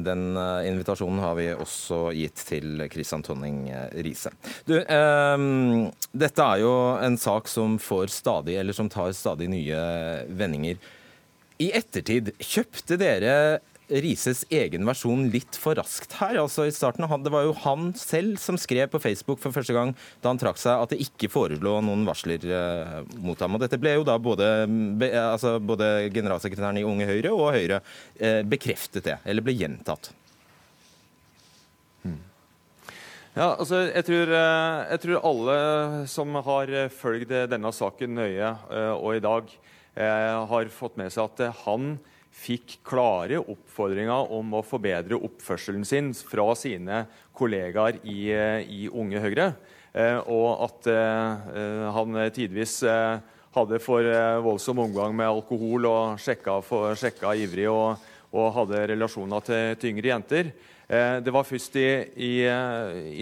den 0.00 0.38
invitasjonen 0.64 1.18
har 1.20 1.34
vi 1.36 1.50
også 1.52 1.98
gitt 2.16 2.40
til 2.48 2.86
Christian 2.88 3.20
Tonning 3.26 3.66
Riise. 3.92 4.30
Du, 4.64 4.78
eh, 4.78 5.44
dette 6.24 6.46
er 6.46 6.62
jo 6.62 6.72
en 6.96 7.18
sak 7.20 7.50
som 7.50 7.76
får 7.82 8.14
stadig, 8.14 8.56
eller 8.62 8.76
som 8.76 8.88
tar 8.88 9.12
stadig 9.12 9.50
nye 9.52 9.82
vendinger. 10.32 10.80
I 11.60 11.68
ettertid, 11.76 12.32
kjøpte 12.40 12.96
dere 12.98 13.34
Rises 14.02 14.42
egen 14.50 14.82
versjon 14.88 15.28
litt 15.30 15.54
for 15.60 15.78
raskt 15.78 16.16
her. 16.18 16.40
Altså 16.40 16.66
i 16.66 16.72
starten, 16.74 17.06
Det 17.22 17.30
var 17.30 17.44
jo 17.44 17.52
han 17.62 17.92
selv 17.94 18.38
som 18.42 18.56
skrev 18.58 18.90
på 18.90 18.98
Facebook 18.98 19.38
for 19.38 19.54
første 19.54 19.72
gang 19.72 19.94
da 20.20 20.32
han 20.32 20.40
trakk 20.40 20.58
seg, 20.58 20.82
at 20.82 20.90
det 20.90 21.02
ikke 21.04 21.30
forelå 21.30 21.78
noen 21.84 22.02
varsler 22.06 22.42
eh, 22.42 23.04
mot 23.22 23.38
ham. 23.38 23.54
Og 23.54 23.62
Dette 23.62 23.78
ble 23.78 23.94
jo 23.94 24.06
da 24.06 24.18
både, 24.18 24.66
altså 25.20 25.60
både 25.60 26.10
generalsekretæren 26.14 26.80
i 26.80 26.86
Unge 26.86 27.06
Høyre 27.06 27.32
og 27.32 27.52
Høyre 27.54 27.80
eh, 28.18 28.42
bekreftet 28.42 29.06
det, 29.06 29.18
eller 29.24 29.46
ble 29.46 29.54
gjentatt. 29.54 30.10
Hmm. 32.02 32.18
Ja, 33.36 33.52
altså, 33.52 33.84
jeg 33.92 34.08
tror, 34.08 34.32
eh, 34.40 34.80
jeg 34.90 35.04
tror, 35.04 35.20
alle 35.30 35.60
som 36.10 36.34
har 36.48 36.74
fulgt 36.94 37.36
denne 37.52 37.70
saken 37.70 38.18
nøye 38.18 38.56
og 38.96 39.14
i 39.14 39.22
dag, 39.22 39.54
har 39.94 40.70
fått 40.74 40.96
med 40.98 41.12
seg 41.14 41.28
at 41.28 41.60
han 41.60 41.92
fikk 42.34 42.80
klare 42.86 43.38
oppfordringer 43.40 44.32
om 44.34 44.58
å 44.58 44.64
forbedre 44.66 45.16
oppførselen 45.16 45.86
sin 45.86 46.10
fra 46.16 46.50
sine 46.58 47.04
kollegaer 47.36 48.00
i, 48.02 48.18
i 48.66 48.88
Unge 48.90 49.22
Høyre. 49.22 49.52
Eh, 49.94 50.18
og 50.26 50.64
at 50.66 50.88
eh, 50.90 51.86
han 51.94 52.18
tidvis 52.34 52.80
eh, 52.90 53.22
hadde 53.54 53.78
for 53.78 54.08
voldsom 54.42 54.80
omgang 54.82 55.14
med 55.14 55.30
alkohol 55.30 55.86
og 55.86 56.22
sjekka, 56.22 56.58
for, 56.66 56.96
sjekka 56.98 57.36
ivrig 57.38 57.68
og, 57.70 58.00
og, 58.32 58.48
hadde 58.56 58.80
relasjoner 58.90 59.44
til, 59.46 59.76
til 59.78 59.92
yngre 59.94 60.10
jenter. 60.10 60.50
Det 60.84 61.32
var 61.32 61.46
først 61.48 61.78
i, 61.80 61.86
i, 62.20 62.32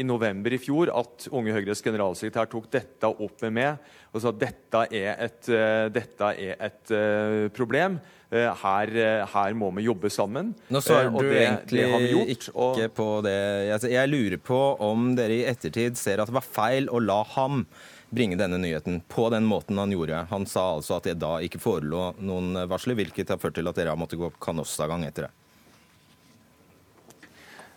i, 0.00 0.02
november 0.02 0.50
i 0.50 0.58
fjor 0.58 0.90
at 0.98 1.28
Unge 1.30 1.52
Høyres 1.54 1.84
generalsekretær 1.84 2.48
tok 2.50 2.64
dette 2.72 3.06
opp 3.06 3.44
med 3.44 3.54
meg 3.54 3.92
og 4.10 4.24
sa 4.24 4.32
at 4.32 4.40
dette 4.40 4.80
er 4.98 5.22
et, 5.28 5.52
dette 5.94 6.32
er 6.42 6.64
et 6.66 6.94
problem. 7.54 8.00
Eh, 8.32 8.48
her, 8.62 8.88
eh, 8.96 9.26
her, 9.28 9.52
må 9.52 9.68
vi 9.76 9.84
jobbe 9.84 10.08
sammen. 10.08 10.54
Nå 10.72 10.80
svarer 10.80 11.10
eh, 11.10 11.16
du 11.20 11.26
det, 11.28 11.40
egentlig 11.44 11.82
det 11.84 12.12
gjort, 12.14 12.30
ikke 12.32 12.52
og... 12.56 12.78
på 12.96 13.08
det. 13.26 13.40
Jeg 13.92 14.08
lurer 14.08 14.40
på 14.40 14.60
om 14.80 15.10
dere 15.18 15.36
i 15.36 15.42
ettertid 15.50 16.00
ser 16.00 16.22
at 16.22 16.30
det 16.30 16.36
var 16.38 16.46
feil 16.46 16.88
å 16.88 17.02
la 17.02 17.18
ham 17.34 17.66
bringe 18.12 18.38
denne 18.40 18.56
nyheten 18.60 19.02
på 19.12 19.26
den 19.32 19.44
måten 19.48 19.76
han 19.80 19.92
gjorde. 19.92 20.24
Han 20.32 20.48
sa 20.48 20.64
altså 20.78 20.96
at 20.96 21.10
det 21.10 21.18
da 21.20 21.34
ikke 21.44 21.60
forelå 21.60 22.06
noen 22.24 22.56
varsler, 22.72 22.96
hvilket 22.96 23.34
har 23.34 23.40
ført 23.40 23.58
til 23.60 23.68
at 23.68 23.76
dere 23.76 23.92
har 23.92 24.00
måttet 24.00 24.20
gå 24.20 24.32
kanossagang 24.40 25.04
etter 25.08 25.28
det. 25.28 25.32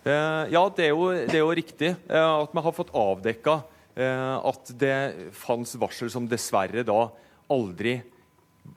Ja, 0.05 0.61
det 0.69 0.85
er, 0.85 0.91
jo, 0.93 1.07
det 1.17 1.33
er 1.33 1.41
jo 1.41 1.53
riktig 1.57 1.95
at 1.97 2.51
vi 2.53 2.61
har 2.61 2.75
fått 2.77 2.91
avdekka 2.93 3.55
at 3.97 4.75
det 4.77 4.97
fantes 5.33 5.79
varsel 5.81 6.11
som 6.13 6.27
dessverre 6.29 6.83
da 6.85 7.07
aldri 7.49 7.95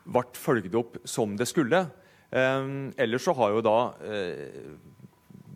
ble 0.08 0.24
fulgt 0.38 0.76
opp 0.78 1.00
som 1.08 1.36
det 1.38 1.48
skulle. 1.50 1.86
Eh, 2.30 2.68
ellers 2.96 3.24
så 3.24 3.34
har 3.38 3.56
jo 3.56 3.64
da 3.64 3.78
eh, 4.04 4.76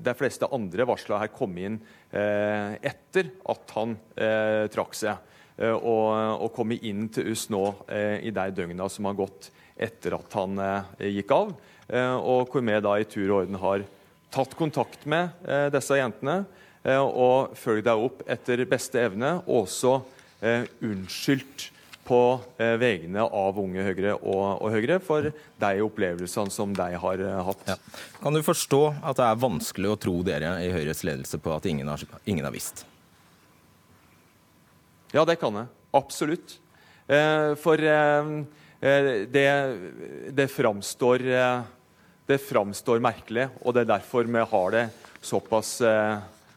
de 0.03 0.15
fleste 0.19 0.49
andre 0.53 0.87
varsla 0.89 1.21
her 1.23 1.33
kommet 1.35 1.69
inn 1.69 1.79
eh, 2.11 2.79
etter 2.83 3.31
at 3.53 3.75
han 3.77 3.97
eh, 4.17 4.67
trakk 4.73 4.97
seg. 4.99 5.33
Eh, 5.57 5.75
og, 5.75 6.07
og 6.43 6.53
kommet 6.57 6.85
inn 6.89 7.09
til 7.13 7.33
oss 7.33 7.49
nå 7.53 7.65
eh, 7.93 8.19
i 8.27 8.35
de 8.35 8.47
døgna 8.57 8.89
som 8.93 9.09
har 9.11 9.19
gått 9.19 9.51
etter 9.83 10.15
at 10.19 10.35
han 10.37 10.61
gikk 11.01 11.33
av. 11.35 11.49
og 12.23 12.53
hvor 12.53 12.63
vi 12.63 12.75
da 12.85 12.93
i 13.01 13.07
tur 13.09 13.25
og 13.25 13.39
orden 13.41 13.57
har 13.59 13.83
tatt 14.31 14.53
kontakt 14.55 15.07
med 15.09 15.33
disse 15.75 15.97
jentene 15.97 16.45
og 17.01 17.57
fulgt 17.59 17.89
dem 17.89 18.05
opp 18.05 18.21
etter 18.31 18.63
beste 18.69 19.01
evne. 19.01 19.33
Og 19.49 19.65
også 19.65 19.97
unnskyldt 20.87 21.72
på 22.13 22.23
eh, 22.61 22.75
vegne 22.77 23.25
av 23.25 23.57
Unge 23.61 23.85
Høyre 23.87 24.17
og, 24.19 24.61
og 24.61 24.75
Høyre 24.75 24.99
for 25.01 25.31
de 25.33 25.85
opplevelsene 25.85 26.53
som 26.53 26.75
de 26.77 26.89
har 27.01 27.23
eh, 27.25 27.39
hatt. 27.49 27.63
Ja. 27.71 27.77
Kan 28.21 28.37
du 28.37 28.43
forstå 28.45 28.83
at 29.01 29.21
det 29.21 29.29
er 29.29 29.41
vanskelig 29.41 29.95
å 29.95 30.01
tro 30.01 30.19
dere 30.27 30.59
i 30.61 30.69
Høyres 30.75 31.01
ledelse 31.09 31.41
på 31.41 31.55
at 31.55 31.69
ingen 31.71 31.89
har, 31.89 32.05
ingen 32.29 32.45
har 32.45 32.53
visst? 32.53 32.85
Ja, 35.13 35.25
det 35.29 35.39
kan 35.41 35.57
jeg. 35.57 35.73
Absolutt. 35.97 36.59
Eh, 37.09 37.55
for 37.61 37.81
eh, 37.81 38.37
eh 38.83 39.11
det, 39.33 39.49
det, 40.37 40.49
framstår, 40.53 41.27
eh, 41.33 41.65
det 42.29 42.41
framstår 42.45 43.01
merkelig, 43.05 43.49
og 43.65 43.75
det 43.75 43.87
er 43.87 43.93
derfor 43.95 44.29
vi 44.29 44.47
har 44.53 44.77
det 44.77 44.87
såpass, 45.23 45.77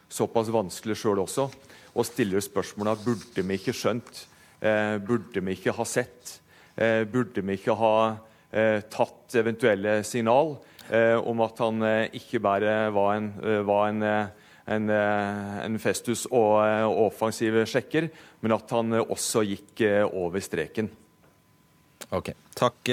såpass 0.08 0.48
vanskelig 0.50 0.96
sjøl 0.98 1.20
også. 1.22 1.50
Og 1.96 2.04
stiller 2.04 2.42
spørsmåla 2.44 2.96
burde 3.00 3.44
vi 3.44 3.56
ikke 3.60 3.76
skjønt 3.76 4.26
Eh, 4.60 4.96
burde 5.02 5.42
vi 5.44 5.56
ikke 5.56 5.74
ha 5.76 5.84
sett? 5.88 6.38
Eh, 6.76 7.04
burde 7.08 7.44
vi 7.44 7.56
ikke 7.58 7.76
ha 7.76 7.96
eh, 8.50 8.80
tatt 8.92 9.36
eventuelle 9.36 10.00
signal 10.06 10.56
om 10.86 11.40
at 11.42 11.58
han 11.58 11.82
ikke 12.14 12.38
bare 12.38 12.74
var 12.94 13.16
en, 13.16 13.24
var 13.66 13.88
en 13.88 14.04
en, 14.70 14.84
en, 14.90 15.78
festus 15.82 16.28
og 16.30 16.60
offensiv 17.02 17.56
sjekker, 17.66 18.06
men 18.38 18.54
at 18.54 18.70
han 18.70 18.94
også 19.00 19.42
gikk 19.48 19.82
over 20.12 20.44
streken. 20.46 20.86
Ok. 22.14 22.30
Takk 22.54 22.92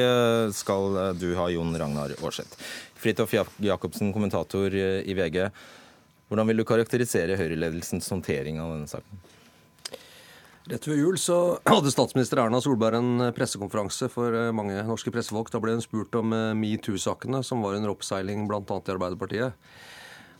skal 0.57 0.97
du 1.21 1.27
ha, 1.37 1.45
Jon 1.53 1.77
Ragnar 1.77 2.15
Aarseth. 2.17 2.57
Fridtjof 2.97 3.37
Jacobsen, 3.61 4.09
kommentator 4.09 4.73
i 4.73 5.13
VG. 5.13 5.45
Hvordan 6.33 6.49
vil 6.49 6.63
du 6.63 6.65
karakterisere 6.65 7.37
Høyre-ledelsens 7.37 8.09
håndtering 8.09 8.57
av 8.57 8.73
denne 8.73 8.89
saken? 8.89 9.21
Rett 10.63 10.87
ved 10.87 10.97
jul 10.97 11.17
så 11.19 11.37
hadde 11.67 11.91
statsminister 11.91 12.39
Erna 12.39 12.61
Solberg 12.63 12.95
en 12.95 13.31
pressekonferanse 13.35 14.07
for 14.11 14.35
eh, 14.37 14.51
mange 14.55 14.77
norske 14.87 15.11
pressefolk. 15.11 15.51
Da 15.51 15.59
ble 15.63 15.75
hun 15.75 15.83
spurt 15.83 16.15
om 16.15 16.31
eh, 16.35 16.53
metoo-sakene, 16.55 17.41
som 17.43 17.63
var 17.65 17.75
under 17.75 17.91
oppseiling 17.91 18.45
bl.a. 18.47 18.61
i 18.63 18.93
Arbeiderpartiet. 18.95 19.59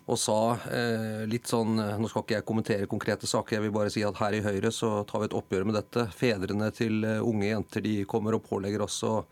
Og 0.04 0.20
sa 0.20 0.38
eh, 0.72 1.24
litt 1.32 1.48
sånn 1.48 1.78
Nå 1.80 2.10
skal 2.12 2.26
ikke 2.26 2.36
jeg 2.36 2.48
kommentere 2.48 2.90
konkrete 2.92 3.28
saker, 3.28 3.56
jeg 3.56 3.66
vil 3.66 3.76
bare 3.76 3.92
si 3.92 4.04
at 4.04 4.20
her 4.20 4.36
i 4.36 4.42
Høyre 4.44 4.72
så 4.76 4.98
tar 5.08 5.24
vi 5.24 5.30
et 5.30 5.36
oppgjør 5.40 5.68
med 5.68 5.80
dette. 5.80 6.08
Fedrene 6.16 6.72
til 6.76 7.04
eh, 7.08 7.20
unge 7.24 7.50
jenter 7.50 7.84
de 7.84 7.98
kommer 8.08 8.40
og 8.40 8.48
pålegger 8.48 8.88
oss 8.88 9.02
og, 9.08 9.28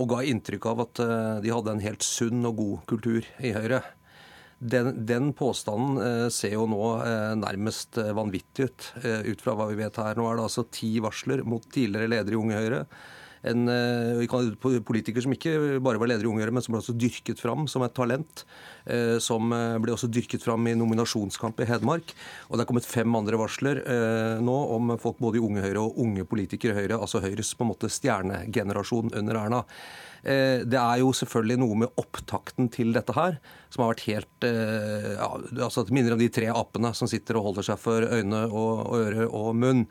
og 0.00 0.12
ga 0.14 0.22
inntrykk 0.24 0.68
av 0.72 0.86
at 0.86 1.00
de 1.44 1.52
hadde 1.52 1.74
en 1.74 1.84
helt 1.84 2.04
sunn 2.04 2.40
og 2.48 2.56
god 2.56 2.86
kultur 2.88 3.28
i 3.44 3.52
Høyre. 3.52 3.82
Den, 4.62 5.06
den 5.06 5.32
påstanden 5.34 5.96
eh, 5.98 6.28
ser 6.30 6.54
jo 6.54 6.68
nå 6.70 6.82
eh, 7.02 7.32
nærmest 7.34 7.98
eh, 7.98 8.12
vanvittig 8.14 8.68
ut, 8.68 8.92
ut 9.02 9.40
fra 9.42 9.56
hva 9.58 9.66
vi 9.72 9.80
vet 9.80 9.98
her. 9.98 10.14
Nå 10.14 10.28
er 10.28 10.38
det 10.38 10.44
altså 10.46 10.68
ti 10.70 10.94
varsler 11.02 11.42
mot 11.42 11.66
tidligere 11.66 12.10
leder 12.12 12.36
i 12.36 12.38
Unge 12.38 12.60
Høyre. 12.60 12.84
En 13.42 13.66
politiker 14.86 15.18
som 15.24 15.32
ikke 15.34 15.80
bare 15.82 15.98
var 15.98 16.12
leder 16.12 16.22
i 16.22 16.28
Unge 16.30 16.44
Høyre, 16.44 16.54
men 16.54 16.62
som 16.62 16.76
ble 16.76 16.78
også 16.78 16.94
dyrket 16.94 17.42
fram 17.42 17.64
som 17.66 17.82
et 17.82 17.96
talent. 17.96 18.44
Som 19.18 19.50
ble 19.82 19.96
også 19.96 20.06
dyrket 20.06 20.46
fram 20.46 20.68
i 20.70 20.76
nominasjonskamp 20.78 21.58
i 21.58 21.66
Hedmark. 21.66 22.14
Og 22.46 22.54
det 22.54 22.62
er 22.62 22.68
kommet 22.70 22.86
fem 22.86 23.18
andre 23.18 23.40
varsler 23.42 23.82
nå 24.46 24.54
om 24.76 24.94
folk 25.02 25.18
både 25.18 25.40
i 25.40 25.42
Unge 25.42 25.66
Høyre 25.66 25.82
og 25.82 25.98
unge 26.06 26.22
politikere 26.30 26.76
i 26.76 26.84
Høyre, 26.84 27.00
altså 27.02 27.18
Høyres 27.24 27.50
på 27.58 27.66
en 27.66 27.72
måte 27.72 27.90
stjernegenerasjon 27.90 29.10
under 29.10 29.42
Erna. 29.42 29.64
Eh, 30.22 30.62
det 30.62 30.78
er 30.78 31.00
jo 31.00 31.10
selvfølgelig 31.18 31.58
noe 31.58 31.76
med 31.82 31.96
opptakten 31.98 32.68
til 32.70 32.92
dette 32.94 33.14
her 33.16 33.40
som 33.72 33.82
har 33.82 33.90
vært 33.90 34.04
helt 34.06 34.46
eh, 34.46 35.08
ja, 35.16 35.30
altså 35.66 35.82
Det 35.82 35.96
minner 35.96 36.14
om 36.14 36.20
de 36.20 36.28
tre 36.30 36.46
apene 36.52 36.92
som 36.94 37.10
sitter 37.10 37.40
og 37.40 37.48
holder 37.48 37.66
seg 37.72 37.80
for 37.82 38.06
øyne 38.06 38.44
og, 38.46 38.92
øre 39.00 39.26
og 39.26 39.50
munn. 39.58 39.86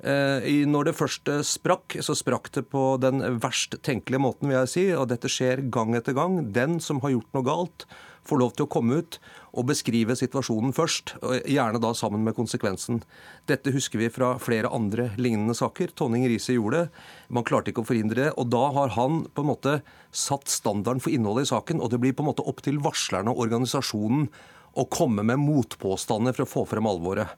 Eh, 0.00 0.64
når 0.68 0.90
det 0.90 0.98
først 0.98 1.30
sprakk, 1.48 1.98
så 2.04 2.16
sprakk 2.18 2.50
det 2.56 2.66
på 2.72 2.96
den 3.00 3.22
verst 3.40 3.78
tenkelige 3.86 4.22
måten, 4.22 4.50
vil 4.50 4.60
jeg 4.60 4.72
si. 4.72 4.84
Og 4.96 5.08
dette 5.12 5.30
skjer 5.32 5.64
gang 5.72 5.96
etter 5.96 6.16
gang. 6.16 6.42
Den 6.52 6.80
som 6.84 7.00
har 7.04 7.14
gjort 7.14 7.32
noe 7.36 7.46
galt, 7.46 7.88
får 8.26 8.40
lov 8.40 8.54
til 8.56 8.66
å 8.66 8.70
komme 8.70 9.00
ut 9.00 9.18
og 9.56 9.68
beskrive 9.70 10.16
situasjonen 10.18 10.74
først, 10.76 11.14
gjerne 11.48 11.80
da 11.82 11.92
sammen 11.96 12.24
med 12.26 12.36
konsekvensen. 12.36 13.00
Dette 13.48 13.72
husker 13.74 14.02
vi 14.02 14.10
fra 14.12 14.34
flere 14.42 14.70
andre 14.74 15.08
lignende 15.20 15.56
saker. 15.56 15.94
Tonning 15.96 16.26
Riise 16.28 16.56
gjorde 16.56 16.84
det. 16.84 17.04
Man 17.32 17.46
klarte 17.46 17.72
ikke 17.72 17.84
å 17.84 17.88
forhindre 17.88 18.26
det. 18.26 18.34
Og 18.36 18.50
da 18.52 18.66
har 18.76 18.92
han 18.98 19.24
på 19.32 19.44
en 19.44 19.50
måte 19.52 19.78
satt 20.10 20.52
standarden 20.52 21.00
for 21.04 21.14
innholdet 21.14 21.48
i 21.48 21.52
saken, 21.54 21.80
og 21.80 21.92
det 21.92 22.02
blir 22.02 22.16
på 22.16 22.26
en 22.26 22.30
måte 22.32 22.44
opp 22.44 22.60
til 22.66 22.82
varslerne 22.84 23.32
og 23.32 23.46
organisasjonen 23.46 24.28
å 24.76 24.84
komme 24.92 25.24
med 25.24 25.40
motpåstander 25.40 26.36
for 26.36 26.44
å 26.44 26.52
få 26.52 26.66
frem 26.68 26.88
alvoret. 26.88 27.32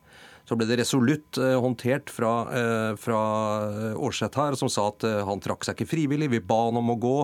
Så 0.49 0.57
ble 0.57 0.67
det 0.69 0.79
resolutt 0.81 1.37
håndtert 1.37 2.09
fra, 2.13 2.33
fra 2.97 3.21
Aarseth 3.93 4.41
her, 4.41 4.57
som 4.57 4.71
sa 4.73 4.87
at 4.89 5.05
han 5.29 5.43
trakk 5.45 5.67
seg 5.67 5.77
ikke 5.77 5.91
frivillig. 5.91 6.31
Vi 6.33 6.41
ba 6.41 6.63
han 6.67 6.81
om 6.81 6.95
å 6.95 6.99
gå. 7.01 7.15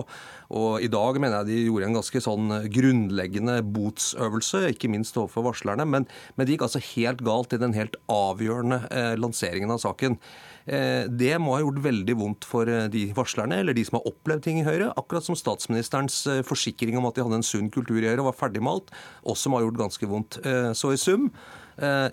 Og 0.55 0.85
i 0.85 0.89
dag 0.93 1.17
mener 1.17 1.41
jeg 1.41 1.49
de 1.49 1.61
gjorde 1.65 1.89
en 1.89 1.97
ganske 1.97 2.21
sånn 2.21 2.55
grunnleggende 2.69 3.59
botsøvelse, 3.65 4.67
ikke 4.75 4.91
minst 4.93 5.17
overfor 5.17 5.47
varslerne. 5.49 5.87
Men, 5.89 6.05
men 6.35 6.45
det 6.45 6.55
gikk 6.55 6.67
altså 6.67 6.83
helt 6.93 7.25
galt 7.25 7.55
i 7.57 7.61
den 7.61 7.73
helt 7.73 7.97
avgjørende 8.13 8.83
lanseringen 9.17 9.73
av 9.73 9.81
saken. 9.81 10.19
Eh, 10.65 11.05
det 11.09 11.35
må 11.37 11.53
ha 11.53 11.61
gjort 11.61 11.83
veldig 11.85 12.15
vondt 12.17 12.45
for 12.49 12.69
eh, 12.69 12.87
de 12.89 13.05
varslerne, 13.17 13.59
eller 13.61 13.77
de 13.77 13.83
som 13.85 13.99
har 13.99 14.07
opplevd 14.09 14.45
ting 14.47 14.61
i 14.61 14.65
Høyre. 14.65 14.89
Akkurat 14.97 15.25
som 15.27 15.37
statsministerens 15.37 16.23
eh, 16.31 16.41
forsikring 16.45 16.97
om 16.97 17.05
at 17.09 17.17
de 17.17 17.25
hadde 17.25 17.37
en 17.41 17.45
sunn 17.45 17.69
kultur 17.73 18.01
i 18.01 18.09
Høyre 18.09 18.25
var 18.25 18.37
ferdigmalt, 18.37 18.89
også 19.29 19.51
må 19.51 19.59
ha 19.59 19.67
gjort 19.67 19.83
ganske 19.83 20.09
vondt. 20.09 20.39
Så 20.77 20.91
i 20.93 20.99
sum 20.99 21.29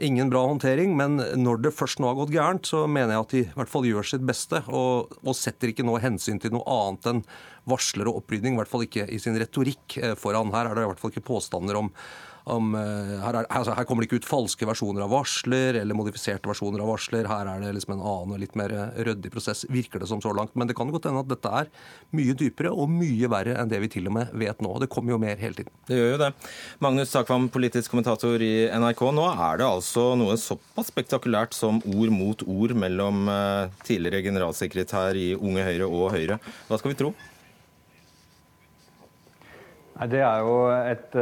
ingen 0.03 0.31
bra 0.33 0.41
håndtering, 0.49 0.97
men 0.99 1.21
når 1.39 1.61
det 1.63 1.71
først 1.77 2.01
nå 2.03 2.09
har 2.09 2.17
gått 2.19 2.33
gærent, 2.35 2.67
så 2.67 2.81
mener 2.91 3.15
jeg 3.15 3.23
at 3.23 3.35
de 3.35 3.43
i 3.45 3.53
hvert 3.55 3.71
fall 3.71 3.87
gjør 3.87 4.09
sitt 4.11 4.25
beste, 4.27 4.59
og, 4.67 5.13
og 5.23 5.37
setter 5.39 5.71
ikke 5.71 5.87
noe 5.87 6.01
hensyn 6.03 6.41
til 6.43 6.51
noe 6.57 6.67
annet 6.67 7.07
enn 7.13 7.23
varsler 7.71 8.11
og 8.11 8.25
opprydning, 8.25 8.57
i 8.57 8.59
hvert 8.59 8.73
fall 8.73 8.83
ikke 8.89 9.07
i 9.07 9.21
sin 9.23 9.39
retorikk 9.39 10.01
foran. 10.19 10.51
Her 10.51 10.73
er 10.73 10.75
det 10.75 10.87
i 10.89 10.91
hvert 10.91 11.03
fall 11.03 11.15
ikke 11.15 11.29
påstander 11.31 11.79
om 11.79 11.93
om, 12.45 12.75
eh, 12.75 13.13
her, 13.23 13.37
er, 13.39 13.47
altså, 13.49 13.75
her, 13.77 13.87
kommer 13.87 14.03
det 14.03 14.11
ikke 14.11 14.23
ut 14.23 14.29
falske 14.29 14.67
versjoner 14.67 15.05
av 15.05 15.13
varsler 15.13 15.79
eller 15.79 15.97
modifiserte 15.97 16.51
versjoner 16.51 16.83
av 16.83 16.91
varsler. 16.91 17.29
Her 17.31 17.51
er 17.51 17.63
det 17.63 17.73
liksom 17.77 17.95
en 17.97 18.03
annen 18.03 18.35
og 18.35 18.43
litt 18.43 18.57
mer 18.59 18.75
eh, 18.75 19.03
ryddig 19.07 19.31
prosess, 19.35 19.65
virker 19.71 20.03
det 20.03 20.09
som 20.11 20.23
så 20.25 20.35
langt. 20.35 20.55
Men 20.59 20.71
det 20.71 20.77
kan 20.79 20.91
godt 20.93 21.07
hende 21.09 21.23
at 21.23 21.31
dette 21.31 21.53
er 21.63 21.71
mye 22.19 22.37
dypere 22.39 22.73
og 22.75 22.91
mye 22.91 23.31
verre 23.31 23.57
enn 23.61 23.71
det 23.71 23.83
vi 23.85 23.93
til 23.95 24.11
og 24.11 24.17
med 24.19 24.35
vet 24.43 24.63
nå. 24.65 24.75
Det 24.83 24.91
kommer 24.93 25.15
jo 25.15 25.21
mer 25.23 25.39
hele 25.41 25.59
tiden. 25.61 25.73
Det 25.89 25.99
gjør 25.99 26.15
jo 26.15 26.21
det. 26.25 26.33
Magnus 26.83 27.15
Takvam, 27.15 27.49
politisk 27.53 27.95
kommentator 27.95 28.43
i 28.43 28.55
NRK. 28.75 29.05
Nå 29.15 29.29
er 29.33 29.63
det 29.63 29.69
altså 29.69 30.13
noe 30.19 30.39
såpass 30.41 30.91
spektakulært 30.93 31.55
som 31.57 31.83
ord 31.95 32.15
mot 32.15 32.47
ord 32.47 32.75
mellom 32.79 33.29
eh, 33.31 33.83
tidligere 33.87 34.25
generalsekretær 34.27 35.19
i 35.19 35.33
Unge 35.39 35.67
Høyre 35.69 35.91
og 35.91 36.11
Høyre. 36.17 36.43
Hva 36.67 36.81
skal 36.81 36.95
vi 36.95 36.99
tro? 37.05 37.15
Det 40.11 40.19
er 40.25 40.41
jo 40.43 40.55
et 40.73 41.15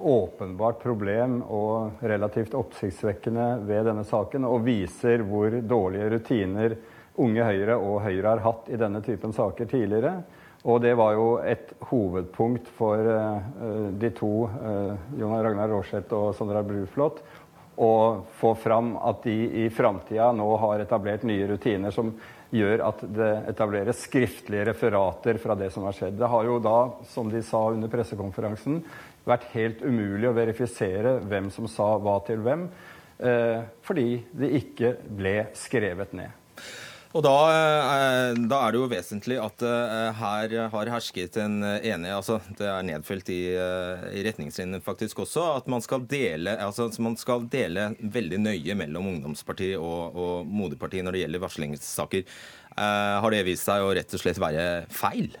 åpenbart 0.00 0.78
problem 0.82 1.40
og 1.42 2.04
relativt 2.06 2.54
oppsiktsvekkende 2.54 3.46
ved 3.66 3.88
denne 3.90 4.04
saken, 4.06 4.46
og 4.46 4.62
viser 4.66 5.24
hvor 5.26 5.56
dårlige 5.58 6.10
rutiner 6.14 6.76
Unge 7.20 7.44
Høyre 7.44 7.76
og 7.76 8.00
Høyre 8.04 8.34
har 8.34 8.44
hatt 8.44 8.70
i 8.72 8.78
denne 8.80 9.02
typen 9.04 9.34
saker 9.36 9.68
tidligere. 9.68 10.20
Og 10.68 10.80
det 10.84 10.92
var 10.96 11.14
jo 11.16 11.28
et 11.40 11.72
hovedpunkt 11.88 12.68
for 12.76 13.00
uh, 13.00 13.92
de 13.96 14.10
to, 14.16 14.32
uh, 14.44 14.96
Jon 15.16 15.38
Ragnar 15.40 15.72
Råseth 15.72 16.12
og 16.16 16.34
Sondre 16.36 16.62
Bruflot, 16.66 17.22
å 17.80 17.92
få 18.36 18.52
fram 18.60 18.92
at 19.08 19.24
de 19.24 19.64
i 19.64 19.68
framtida 19.72 20.28
nå 20.36 20.48
har 20.60 20.82
etablert 20.82 21.24
nye 21.24 21.46
rutiner 21.48 21.94
som 21.94 22.12
gjør 22.54 22.82
at 22.88 23.04
det 23.14 23.30
etableres 23.52 24.02
skriftlige 24.06 24.66
referater 24.70 25.38
fra 25.42 25.56
det 25.58 25.70
som 25.74 25.86
har 25.86 25.96
skjedd. 25.96 26.18
Det 26.18 26.30
har 26.32 26.48
jo 26.48 26.58
da, 26.62 26.78
som 27.12 27.30
de 27.30 27.42
sa 27.46 27.62
under 27.70 27.92
pressekonferansen, 27.92 28.80
vært 29.28 29.50
helt 29.54 29.84
umulig 29.84 30.30
å 30.30 30.36
verifisere 30.36 31.18
hvem 31.30 31.50
som 31.54 31.68
sa 31.70 31.92
hva 32.02 32.18
til 32.26 32.42
hvem, 32.44 32.66
eh, 33.20 33.62
fordi 33.86 34.10
det 34.32 34.54
ikke 34.62 34.94
ble 35.06 35.36
skrevet 35.54 36.16
ned. 36.16 36.39
Og 37.10 37.24
da, 37.26 37.34
eh, 37.50 38.36
da, 38.46 38.60
er 38.62 38.70
det 38.70 38.78
jo 38.78 38.88
vesentlig 38.90 39.38
at 39.42 39.64
eh, 39.66 40.10
her 40.14 40.52
har 40.70 40.90
hersket 40.94 41.40
en 41.42 41.56
enighet 41.64 42.14
altså 42.14 42.36
Det 42.54 42.68
er 42.70 42.86
nedfelt 42.86 43.32
i, 43.34 43.40
i 43.50 44.22
retningslinjene 44.28 44.78
faktisk 44.84 45.24
også 45.24 45.48
at 45.56 45.66
man 45.70 45.82
skal, 45.82 46.06
dele, 46.06 46.54
altså 46.62 46.86
man 47.02 47.18
skal 47.18 47.48
dele 47.50 47.90
veldig 47.98 48.38
nøye 48.44 48.78
mellom 48.78 49.10
ungdomsparti 49.16 49.72
og, 49.74 50.14
og 50.14 50.46
moderparti 50.46 51.02
når 51.02 51.16
det 51.16 51.24
gjelder 51.24 51.46
varslingssaker. 51.48 52.40
Har 52.78 53.34
det 53.34 53.44
vist 53.48 53.66
seg 53.66 53.82
å 53.82 53.90
rett 53.96 54.14
og 54.14 54.22
slett 54.22 54.38
være 54.40 54.66
feil? 54.94 55.32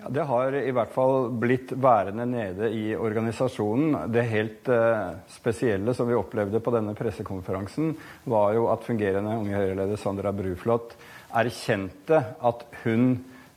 Ja, 0.00 0.08
det 0.08 0.22
har 0.24 0.54
i 0.56 0.72
hvert 0.72 0.92
fall 0.94 1.26
blitt 1.36 1.74
værende 1.76 2.24
nede 2.24 2.70
i 2.72 2.94
organisasjonen. 2.96 4.06
Det 4.08 4.22
helt 4.30 4.68
eh, 4.72 5.10
spesielle 5.28 5.92
som 5.96 6.08
vi 6.08 6.16
opplevde 6.16 6.62
på 6.64 6.72
denne 6.72 6.94
pressekonferansen, 6.96 7.90
var 8.24 8.54
jo 8.56 8.70
at 8.72 8.86
fungerende 8.86 9.34
Unge 9.42 9.58
Høyre-leder 9.58 10.00
Sandra 10.00 10.32
Bruflot 10.32 10.94
erkjente 11.36 12.22
at 12.40 12.64
hun 12.80 13.10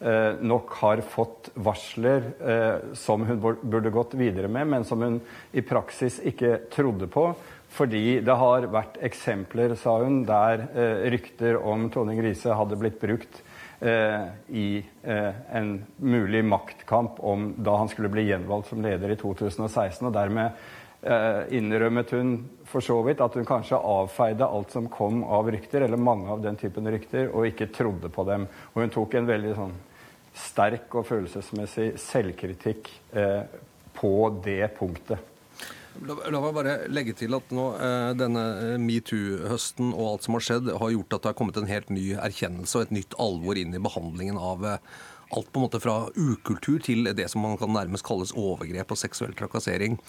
eh, 0.04 0.36
nok 0.44 0.76
har 0.82 1.06
fått 1.14 1.54
varsler 1.64 2.28
eh, 2.44 2.92
som 3.00 3.24
hun 3.30 3.40
burde 3.40 3.96
gått 3.96 4.18
videre 4.20 4.52
med, 4.52 4.68
men 4.74 4.90
som 4.90 5.00
hun 5.00 5.22
i 5.56 5.64
praksis 5.64 6.20
ikke 6.28 6.58
trodde 6.76 7.08
på. 7.08 7.30
Fordi 7.74 8.20
det 8.20 8.36
har 8.38 8.68
vært 8.68 9.00
eksempler, 9.02 9.78
sa 9.80 9.96
hun, 10.04 10.26
der 10.28 10.68
rykter 11.10 11.56
om 11.58 11.88
Toning 11.90 12.20
Riise 12.22 12.54
hadde 12.54 12.78
blitt 12.78 13.00
brukt 13.02 13.40
Eh, 13.42 13.53
i 13.84 14.68
eh, 15.04 15.42
en 15.58 15.86
mulig 15.98 16.44
maktkamp 16.46 17.20
om 17.20 17.50
da 17.58 17.76
han 17.82 17.90
skulle 17.92 18.12
bli 18.14 18.28
gjenvalgt 18.30 18.70
som 18.70 18.84
leder 18.84 19.12
i 19.12 19.18
2016. 19.20 20.08
og 20.08 20.14
Dermed 20.16 20.62
eh, 21.02 21.58
innrømmet 21.58 22.14
hun 22.16 22.36
for 22.70 22.86
så 22.86 23.00
vidt 23.06 23.24
at 23.24 23.36
hun 23.36 23.48
kanskje 23.48 23.80
avfeide 23.80 24.48
alt 24.48 24.72
som 24.72 24.88
kom 24.92 25.24
av 25.24 25.52
rykter, 25.52 25.84
eller 25.84 26.00
mange 26.00 26.32
av 26.32 26.46
den 26.46 26.60
typen 26.60 26.88
rykter, 26.92 27.28
og 27.34 27.50
ikke 27.50 27.72
trodde 27.76 28.12
på 28.14 28.28
dem. 28.30 28.48
Og 28.74 28.86
hun 28.86 28.94
tok 28.94 29.20
en 29.20 29.30
veldig 29.30 29.58
sånn 29.60 29.76
sterk 30.34 30.96
og 30.98 31.06
følelsesmessig 31.06 31.92
selvkritikk 32.02 32.90
på 33.94 34.16
det 34.46 34.72
punktet. 34.80 35.33
La, 36.02 36.40
meg 36.42 36.56
bare 36.56 36.74
legge 36.90 37.14
til 37.18 37.36
at 37.38 37.52
nå, 37.54 37.66
eh, 37.78 38.12
denne 38.18 38.44
eh, 38.58 38.76
metoo-høsten 38.82 39.92
og 39.94 40.08
alt 40.08 40.26
som 40.26 40.38
har 40.38 40.46
skjedd, 40.48 40.72
har 40.82 40.94
gjort 40.96 41.14
at 41.14 41.26
det 41.26 41.30
har 41.30 41.38
kommet 41.38 41.60
en 41.62 41.70
helt 41.70 41.92
ny 41.94 42.06
erkjennelse 42.18 42.80
og 42.80 42.88
et 42.88 42.96
nytt 42.98 43.18
alvor 43.22 43.60
inn 43.62 43.76
i 43.78 43.82
behandlingen 43.84 44.40
av 44.42 44.66
eh, 44.66 44.80
alt 45.34 45.52
på 45.54 45.62
en 45.62 45.66
måte 45.68 45.82
fra 45.84 45.98
ukultur 46.18 46.82
til 46.84 47.12
det 47.14 47.28
som 47.32 47.46
man 47.46 47.60
kan 47.62 47.72
nærmest 47.74 48.06
kalles 48.08 48.34
overgrep 48.38 48.94
og 48.94 49.00
seksuell 49.00 49.38
trakassering. 49.38 50.00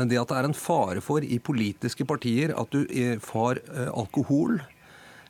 Men 0.00 0.10
det 0.10 0.18
at 0.20 0.32
det 0.32 0.40
er 0.40 0.48
en 0.48 0.56
fare 0.56 1.02
for 1.04 1.24
i 1.24 1.40
politiske 1.40 2.04
partier 2.08 2.52
at 2.56 2.72
du 2.74 2.84
får 3.24 3.62
alkohol 3.88 4.60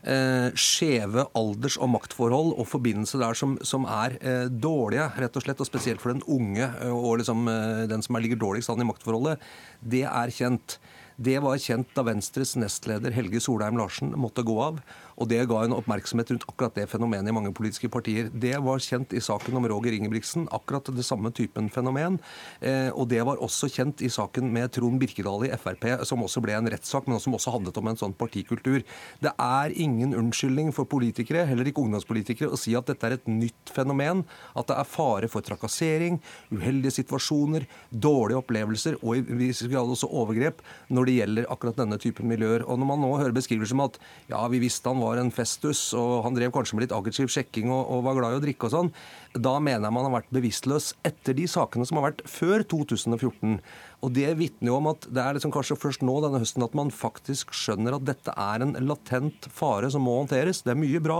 eh, 0.02 0.50
skjeve 0.58 1.26
alders- 1.38 1.78
og 1.80 1.90
maktforhold 1.94 2.54
og 2.58 2.68
forbindelser 2.68 3.22
der 3.22 3.38
som, 3.38 3.56
som 3.66 3.86
er 3.88 4.18
eh, 4.20 4.46
dårlige, 4.50 5.08
rett 5.18 5.38
og 5.38 5.44
slett, 5.44 5.60
og 5.62 5.68
spesielt 5.68 6.02
for 6.02 6.14
den 6.14 6.24
unge 6.26 6.66
eh, 6.68 6.92
og 6.92 7.18
liksom, 7.22 7.48
eh, 7.52 7.82
den 7.90 8.04
som 8.04 8.16
er, 8.16 8.26
ligger 8.26 8.42
dårligst 8.44 8.72
an 8.72 8.84
i 8.84 8.88
maktforholdet, 8.88 9.42
det 9.80 10.04
er 10.08 10.34
kjent. 10.34 10.78
Det 11.18 11.40
var 11.42 11.58
kjent 11.58 11.90
da 11.96 12.04
Venstres 12.06 12.54
nestleder 12.54 13.14
Helge 13.16 13.40
Solheim 13.42 13.78
Larsen 13.80 14.12
måtte 14.14 14.44
gå 14.46 14.54
av. 14.62 14.78
Og 15.18 15.28
det 15.30 15.40
ga 15.50 15.62
en 15.64 15.74
oppmerksomhet 15.74 16.30
rundt 16.32 16.46
akkurat 16.48 16.76
det 16.78 16.86
fenomenet 16.90 17.30
i 17.30 17.34
mange 17.34 17.52
politiske 17.56 17.90
partier. 17.90 18.28
Det 18.30 18.54
var 18.62 18.82
kjent 18.82 19.14
i 19.16 19.22
saken 19.22 19.58
om 19.58 19.66
Roger 19.70 19.96
Ingebrigtsen, 19.96 20.46
akkurat 20.54 20.90
det 20.94 21.06
samme 21.06 21.32
typen 21.34 21.70
fenomen. 21.74 22.20
Eh, 22.60 22.90
og 22.94 23.08
det 23.10 23.24
var 23.26 23.42
også 23.42 23.70
kjent 23.72 24.02
i 24.06 24.10
saken 24.12 24.52
med 24.54 24.70
Trond 24.76 25.00
Birkedal 25.02 25.48
i 25.48 25.52
Frp, 25.58 25.86
som 26.06 26.22
også 26.22 26.42
ble 26.44 26.54
en 26.54 26.70
rettssak, 26.70 27.08
men 27.10 27.22
som 27.22 27.34
også 27.34 27.54
handlet 27.56 27.80
om 27.80 27.90
en 27.90 27.98
sånn 27.98 28.14
partikultur. 28.18 28.84
Det 29.22 29.32
er 29.34 29.74
ingen 29.74 30.14
unnskyldning 30.18 30.70
for 30.76 30.88
politikere, 30.90 31.46
heller 31.48 31.66
ikke 31.68 31.82
ungdomspolitikere, 31.82 32.52
å 32.54 32.60
si 32.60 32.76
at 32.78 32.86
dette 32.90 33.08
er 33.08 33.18
et 33.18 33.28
nytt 33.30 33.74
fenomen. 33.74 34.22
At 34.58 34.70
det 34.70 34.78
er 34.78 34.88
fare 34.88 35.30
for 35.30 35.44
trakassering, 35.44 36.20
uheldige 36.54 36.94
situasjoner, 37.00 37.66
dårlige 37.90 38.42
opplevelser 38.42 39.00
og 39.02 39.18
i 39.18 39.38
viss 39.42 39.64
grad 39.68 39.90
også 39.90 40.08
overgrep 40.20 40.62
når 40.94 41.08
det 41.08 41.16
gjelder 41.18 41.50
akkurat 41.52 41.78
denne 41.80 41.98
typen 42.00 42.28
miljøer. 42.30 42.64
Og 42.66 42.78
når 42.78 42.90
man 42.92 43.02
nå 43.02 43.12
hører 43.16 43.36
beskrivelser 43.36 43.74
som 43.74 43.84
at 43.84 43.98
ja, 44.30 44.40
vi 44.50 44.62
visste 44.62 44.88
han 44.88 45.02
var 45.02 45.07
var 45.08 45.20
en 45.20 45.32
festus, 45.34 45.80
og 45.96 46.22
han 46.26 46.36
drev 46.36 46.52
kanskje 46.54 46.76
med 46.76 46.86
litt 46.86 46.96
aggressiv 46.96 47.32
sjekking 47.32 47.72
og, 47.72 47.82
og, 47.88 48.04
var 48.06 48.18
glad 48.18 48.36
i 48.36 48.40
å 48.40 48.44
drikke 48.44 48.68
og 48.68 48.74
sånn, 48.74 48.92
da 49.38 49.58
mener 49.60 49.88
jeg 49.88 49.94
man 49.96 50.06
har 50.08 50.16
vært 50.20 50.32
bevisstløs 50.34 50.92
etter 51.06 51.36
de 51.36 51.44
sakene 51.50 51.86
som 51.88 52.00
har 52.00 52.10
vært 52.10 52.24
før 52.30 52.64
2014. 52.68 53.58
Og 54.06 54.12
Det 54.14 54.28
vitner 54.38 54.70
jo 54.70 54.76
om 54.78 54.88
at 54.92 55.08
det 55.10 55.22
er 55.22 55.34
liksom 55.34 55.52
kanskje 55.54 55.78
først 55.78 56.04
nå 56.06 56.14
denne 56.22 56.38
høsten 56.38 56.62
at 56.62 56.76
man 56.78 56.92
faktisk 56.94 57.50
skjønner 57.56 57.96
at 57.96 58.06
dette 58.06 58.34
er 58.38 58.62
en 58.62 58.76
latent 58.86 59.48
fare 59.50 59.90
som 59.90 60.04
må 60.06 60.20
håndteres. 60.20 60.62
Det 60.62 60.70
er 60.70 60.78
mye 60.78 61.02
bra 61.02 61.18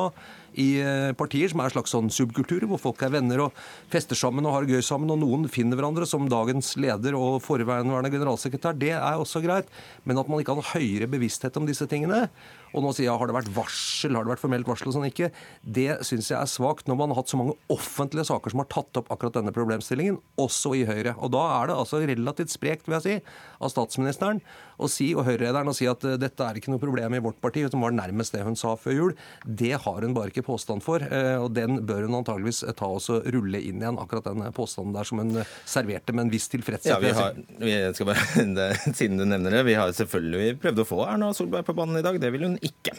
i 0.58 0.68
eh, 0.82 1.10
partier 1.18 1.50
som 1.50 1.60
er 1.60 1.68
en 1.68 1.74
slags 1.74 1.94
sånn 1.94 2.12
subkulturer, 2.14 2.68
hvor 2.70 2.80
folk 2.82 3.02
er 3.02 3.12
venner 3.16 3.42
og 3.48 3.58
fester 3.92 4.18
sammen 4.18 4.46
og 4.46 4.54
har 4.54 4.66
det 4.66 4.78
gøy 4.78 4.86
sammen, 4.86 5.10
og 5.10 5.20
noen 5.22 5.48
finner 5.50 5.78
hverandre, 5.78 6.06
som 6.08 6.30
dagens 6.30 6.76
leder 6.78 7.18
og 7.18 7.40
forværende 7.44 8.12
generalsekretær. 8.14 8.78
Det 8.78 8.94
er 8.94 9.18
også 9.18 9.42
greit. 9.44 9.70
Men 10.06 10.22
at 10.22 10.30
man 10.30 10.42
ikke 10.42 10.54
har 10.54 10.62
en 10.62 10.72
høyere 10.72 11.10
bevissthet 11.10 11.58
om 11.58 11.66
disse 11.68 11.86
tingene, 11.90 12.28
og 12.72 12.84
nå 12.84 12.92
sier 12.94 13.08
jeg 13.08 13.20
har 13.20 13.30
det 13.30 13.36
vært 13.36 13.50
varsel, 13.56 14.16
har 14.16 14.26
det 14.26 14.32
vært 14.34 14.42
formelt 14.42 14.68
varsel 14.68 14.90
og 14.90 14.96
sånn 14.98 15.08
ikke, 15.08 15.30
det 15.62 15.88
syns 16.06 16.30
jeg 16.32 16.38
er 16.38 16.50
svakt 16.50 16.88
når 16.90 17.00
man 17.00 17.12
har 17.12 17.22
hatt 17.22 17.32
så 17.32 17.40
mange 17.40 17.56
offentlige 17.72 18.28
saker 18.28 18.54
som 18.54 18.62
har 18.62 18.70
tatt 18.72 19.00
opp 19.00 19.12
akkurat 19.14 19.38
denne 19.38 19.54
problemstillingen, 19.54 20.20
også 20.40 20.74
i 20.78 20.84
Høyre. 20.88 21.16
Og 21.18 21.32
da 21.34 21.44
er 21.58 21.70
det 21.70 21.78
altså 21.78 22.02
relativt 22.02 22.54
sprekt, 22.54 22.88
vil 22.88 22.98
jeg 22.98 23.06
si, 23.06 23.36
av 23.58 23.72
statsministeren 23.72 24.42
å 24.78 24.88
si, 24.90 25.10
og 25.16 25.26
Høyre-lederen 25.26 25.72
å 25.72 25.76
si 25.76 25.88
at 25.90 26.04
eh, 26.06 26.18
dette 26.20 26.44
er 26.44 26.58
ikke 26.58 26.70
noe 26.72 26.82
problem 26.82 27.16
i 27.16 27.22
vårt 27.22 27.40
parti, 27.42 27.64
som 27.70 27.82
var 27.82 27.96
nærmest 27.96 28.36
det 28.36 28.44
hun 28.46 28.58
sa 28.58 28.74
før 28.78 28.94
jul. 28.94 29.16
Det 29.42 29.74
har 29.82 30.04
hun 30.04 30.14
bare 30.16 30.32
ikke 30.32 30.46
påstand 30.46 30.84
for, 30.84 31.02
og 31.02 31.50
den 31.56 31.82
bør 31.88 32.06
hun 32.06 32.20
antageligvis 32.20 32.62
ta 32.78 32.90
oss 32.98 33.08
og 33.12 33.26
rulle 33.34 33.60
inn 33.64 33.82
igjen, 33.82 33.98
akkurat 34.00 34.28
den 34.28 34.44
påstanden 34.54 34.94
der 34.94 35.08
som 35.08 35.22
hun 35.22 35.42
serverte 35.68 36.14
med 36.14 36.26
en 36.26 36.32
viss 36.32 36.48
tilfredshet. 36.52 36.90
Ja, 36.92 36.98
vi 37.02 37.12
har, 37.16 37.38
vi 37.62 37.74
skal 37.96 38.10
bare, 38.10 38.68
siden 38.98 39.20
du 39.20 39.26
nevner 39.28 39.58
det, 39.58 39.64
vi 39.68 39.76
har 39.78 39.92
selvfølgelig 39.96 40.58
prøvd 40.62 40.84
å 40.84 40.88
få 40.88 41.00
Erna 41.08 41.32
Solberg 41.36 41.66
på 41.66 41.76
banen 41.78 42.00
i 42.00 42.04
dag. 42.04 42.18
Det 42.20 42.30
vil 42.34 42.46
hun 42.46 42.57
ikke. 42.64 42.94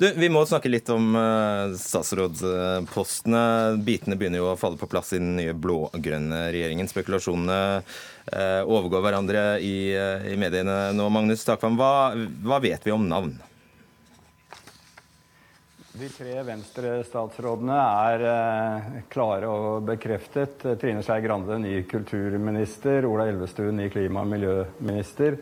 Du, 0.00 0.06
vi 0.16 0.30
må 0.32 0.44
snakke 0.48 0.70
litt 0.72 0.88
om 0.92 1.14
uh, 1.16 1.74
statsrådspostene. 1.78 3.42
Bitene 3.84 4.18
begynner 4.20 4.42
jo 4.42 4.48
å 4.52 4.56
falle 4.60 4.80
på 4.80 4.88
plass 4.90 5.14
i 5.14 5.20
den 5.20 5.36
nye 5.38 5.54
blå-grønne 5.56 6.46
regjeringen. 6.54 6.90
Spekulasjonene 6.90 7.60
uh, 7.80 8.62
overgår 8.64 9.04
hverandre 9.06 9.44
i, 9.64 9.76
uh, 9.96 10.26
i, 10.30 10.36
mediene 10.40 10.90
nå. 10.96 11.08
Magnus 11.12 11.46
Takvam, 11.46 11.78
hva, 11.80 11.92
hva 12.44 12.60
vet 12.62 12.86
vi 12.86 12.96
om 12.96 13.08
navn? 13.10 13.36
De 16.00 16.06
tre 16.08 16.38
Venstre-statsrådene 16.46 17.76
er 17.76 18.22
eh, 18.24 18.84
klare 19.12 19.48
og 19.50 19.82
bekreftet. 19.84 20.62
Trine 20.80 21.02
Skei 21.04 21.20
Grande, 21.20 21.58
ny 21.60 21.82
kulturminister. 21.90 23.04
Ola 23.04 23.26
Elvestuen, 23.28 23.76
ny 23.76 23.90
klima- 23.92 24.22
og 24.22 24.30
miljøminister. 24.30 25.36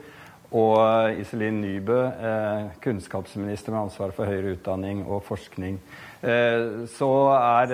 Og 0.56 0.78
eh, 0.80 1.20
Iselin 1.20 1.61
Nybø, 1.61 1.98
eh, 2.08 2.68
kunnskapsminister 2.80 3.74
med 3.74 3.82
ansvar 3.84 4.14
for 4.16 4.30
høyere 4.30 4.54
utdanning 4.56 5.02
og 5.06 5.24
forskning. 5.26 5.80
Så 6.18 7.08
er 7.30 7.68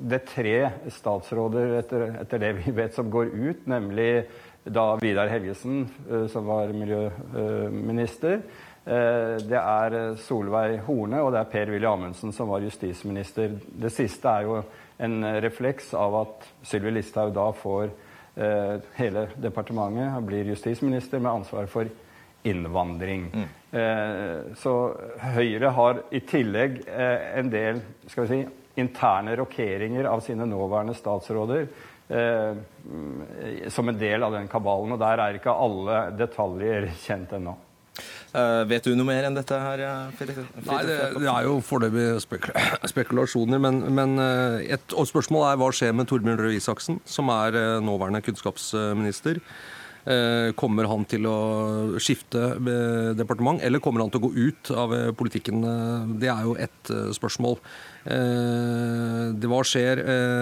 det 0.00 0.18
tre 0.30 0.54
statsråder, 0.94 1.74
etter, 1.82 2.04
etter 2.22 2.40
det 2.40 2.52
vi 2.56 2.72
vet, 2.72 2.94
som 2.96 3.10
går 3.12 3.34
ut, 3.34 3.66
nemlig 3.68 4.06
da 4.64 4.94
Vidar 4.96 5.28
Helgesen, 5.28 5.82
som 6.32 6.46
var 6.48 6.72
miljøminister. 6.72 8.40
Det 9.44 9.60
er 9.60 9.98
Solveig 10.24 10.78
Horne 10.86 11.20
og 11.20 11.34
det 11.34 11.42
er 11.42 11.52
Per-Willy 11.52 11.90
Amundsen 11.90 12.32
som 12.32 12.48
var 12.48 12.64
justisminister. 12.64 13.58
Det 13.60 13.92
siste 13.92 14.32
er 14.32 14.48
jo 14.48 14.62
en 14.96 15.20
refleks 15.44 15.92
av 15.92 16.16
at 16.22 16.48
Sylvi 16.64 16.96
Listhaug 16.96 17.36
da 17.36 17.50
får 17.60 17.92
Eh, 17.92 18.01
hele 18.96 19.26
departementet 19.36 20.22
blir 20.24 20.48
justisminister 20.54 21.20
med 21.20 21.32
ansvar 21.32 21.66
for 21.68 21.88
innvandring. 22.42 23.26
Mm. 23.34 23.48
Eh, 23.70 24.56
så 24.56 24.74
Høyre 25.20 25.72
har 25.76 26.02
i 26.10 26.20
tillegg 26.26 26.82
eh, 26.88 27.38
en 27.38 27.50
del 27.52 27.80
skal 28.06 28.26
vi 28.26 28.30
si, 28.30 28.40
interne 28.80 29.36
rokeringer 29.36 30.08
av 30.08 30.22
sine 30.24 30.46
nåværende 30.48 30.94
statsråder 30.96 31.66
som 33.72 33.88
en 33.88 33.96
del 33.96 34.24
av 34.24 34.32
den 34.34 34.48
kabalen. 34.50 34.92
Og 34.92 34.98
der 35.00 35.20
er 35.22 35.36
ikke 35.38 35.52
alle 35.64 36.00
detaljer 36.18 36.88
kjent 37.00 37.30
ennå. 37.36 37.54
Uh, 38.32 38.62
vet 38.64 38.86
du 38.86 38.94
noe 38.96 39.04
mer 39.04 39.26
enn 39.28 39.36
dette 39.36 39.56
her? 39.60 39.82
Fredrik? 40.16 40.40
Nei, 40.64 40.78
det, 40.88 40.96
det, 41.18 41.28
er 41.28 41.44
jo 41.44 41.58
foreløpig 41.64 42.46
spekulasjoner. 42.92 43.60
Men, 43.60 43.82
men 43.92 44.16
uh, 44.16 44.56
et 44.64 44.96
spørsmål 44.96 45.50
er 45.50 45.60
hva 45.60 45.68
skjer 45.76 45.92
med 45.96 46.08
Torbjørn 46.08 46.40
Røe 46.40 46.56
Isaksen, 46.56 47.02
som 47.04 47.32
er 47.34 47.58
nåværende 47.84 48.24
kunnskapsminister. 48.24 49.42
Kommer 50.58 50.88
han 50.90 51.04
til 51.06 51.28
å 51.30 51.36
skifte 52.02 52.56
departement, 53.14 53.60
eller 53.62 53.78
kommer 53.78 54.02
han 54.02 54.10
til 54.10 54.18
å 54.18 54.24
gå 54.24 54.48
ut 54.48 54.70
av 54.74 54.94
politikken? 55.14 55.62
Det 56.18 56.26
er 56.26 56.42
jo 56.42 56.56
ett 56.58 56.90
spørsmål. 57.14 57.54
Det 58.02 59.48
Hva 59.50 59.60
skjer 59.62 60.00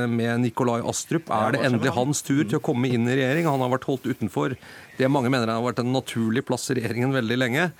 med 0.08 0.46
Nikolai 0.46 0.78
Astrup? 0.88 1.28
Er 1.34 1.52
det 1.52 1.64
endelig 1.66 1.92
hans 1.92 2.22
tur 2.24 2.40
til 2.44 2.56
å 2.56 2.62
komme 2.64 2.88
inn 2.88 3.04
i 3.04 3.18
regjering? 3.18 3.48
Han 3.50 3.60
har 3.60 3.74
vært 3.74 3.88
holdt 3.90 4.08
utenfor 4.08 4.56
det 5.00 5.08
mange 5.08 5.30
mener 5.32 5.48
har 5.48 5.64
vært 5.64 5.80
en 5.80 5.94
naturlig 5.94 6.42
plass 6.48 6.68
i 6.72 6.76
regjeringen 6.76 7.14
veldig 7.14 7.38
lenge. 7.38 7.70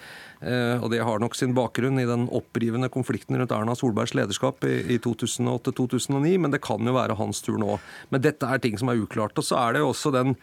Eh, 0.40 0.80
og 0.80 0.88
det 0.92 1.02
har 1.04 1.20
nok 1.20 1.36
sin 1.36 1.52
bakgrunn 1.56 2.00
i 2.00 2.08
den 2.08 2.26
opprivende 2.32 2.88
konflikten 2.92 3.36
rundt 3.36 3.52
Erna 3.52 3.76
Solbergs 3.76 4.14
lederskap 4.16 4.64
i 4.64 4.96
2008-2009, 5.04 6.38
men 6.40 6.54
det 6.54 6.62
kan 6.64 6.80
jo 6.80 6.96
være 6.96 7.18
hans 7.20 7.42
tur 7.44 7.60
nå. 7.60 7.76
Men 8.08 8.24
dette 8.24 8.48
er 8.48 8.62
ting 8.62 8.78
som 8.80 8.92
er 8.92 9.02
uklart. 9.02 9.36
Og 9.36 9.46
så 9.46 9.58
er 9.60 9.76
det 9.76 9.84
jo 9.84 9.92
også 9.92 10.14
den 10.16 10.36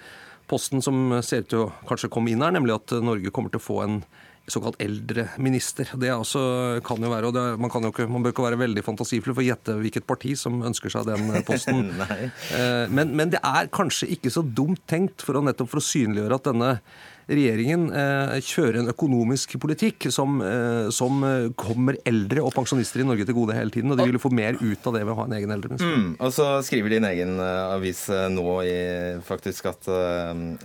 posten 0.48 0.86
som 0.86 1.18
ser 1.26 1.44
ut 1.44 1.52
til 1.52 1.66
å 1.66 1.72
kanskje 1.90 2.12
komme 2.14 2.32
inn 2.32 2.46
her, 2.46 2.54
nemlig 2.56 2.78
at 2.78 2.94
Norge 3.04 3.34
kommer 3.34 3.52
til 3.52 3.62
å 3.64 3.68
få 3.68 3.82
en 3.88 4.00
såkalt 4.48 4.80
eldreminister. 4.82 5.90
Det 6.00 6.12
også 6.14 6.42
kan 6.88 7.04
jo 7.04 7.12
være, 7.12 7.30
og 7.30 7.36
det, 7.36 7.44
man, 7.60 7.72
kan 7.72 7.84
jo 7.84 7.92
ikke, 7.92 8.08
man 8.12 8.24
bør 8.24 8.34
ikke 8.34 8.46
være 8.48 8.62
veldig 8.62 8.84
fantasifull 8.86 9.36
for 9.36 9.44
å 9.44 9.48
gjette 9.50 9.76
hvilket 9.82 10.08
parti 10.08 10.34
som 10.40 10.62
ønsker 10.68 10.94
seg 10.94 11.10
den 11.12 11.30
posten. 11.48 11.86
Eh, 12.58 12.86
men, 12.94 13.12
men, 13.18 13.30
det 13.32 13.40
er 13.46 13.68
kanskje 13.74 14.08
ikke 14.14 14.32
så 14.32 14.42
dumt 14.42 14.80
tenkt 14.90 15.24
for 15.26 15.38
å 15.38 15.42
nettopp 15.44 15.70
for 15.72 15.82
å 15.82 15.84
synliggjøre 15.84 16.38
at 16.38 16.48
denne 16.48 16.70
regjeringen 17.28 17.88
eh, 17.92 18.38
kjører 18.44 18.82
en 18.82 18.92
økonomisk 18.92 19.58
politikk 19.62 20.10
som, 20.14 20.40
eh, 20.44 20.88
som, 20.96 21.26
kommer 21.58 21.98
eldre 22.08 22.44
og 22.46 22.54
pensjonister 22.56 23.04
i 23.04 23.08
Norge 23.08 23.26
til 23.28 23.36
gode 23.38 23.58
hele 23.58 23.74
tiden. 23.74 23.92
Og 23.92 24.00
de 24.00 24.08
vil 24.10 24.22
få 24.22 24.32
mer 24.34 24.60
ut 24.62 24.88
av 24.88 24.96
det 24.96 25.04
ved 25.04 25.14
å 25.14 25.18
ha 25.20 25.28
en 25.28 25.36
egen 25.40 25.56
eldreminister. 25.56 25.98
Mm, 25.98 26.14
og 26.16 26.34
så 26.36 26.48
skriver 26.66 26.96
din 26.96 27.10
egen 27.10 27.36
avis 27.42 28.06
nå 28.32 28.46
i, 28.68 28.78
faktisk 29.28 29.70
at 29.74 29.90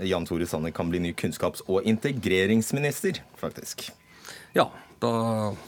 Jan 0.06 0.28
Tore 0.28 0.46
Sanner 0.48 0.74
kan 0.74 0.90
bli 0.92 1.02
ny 1.02 1.14
kunnskaps- 1.18 1.64
og 1.66 1.88
integreringsminister, 1.88 3.22
faktisk. 3.40 3.88
Ja, 4.56 4.68
da, 5.02 5.10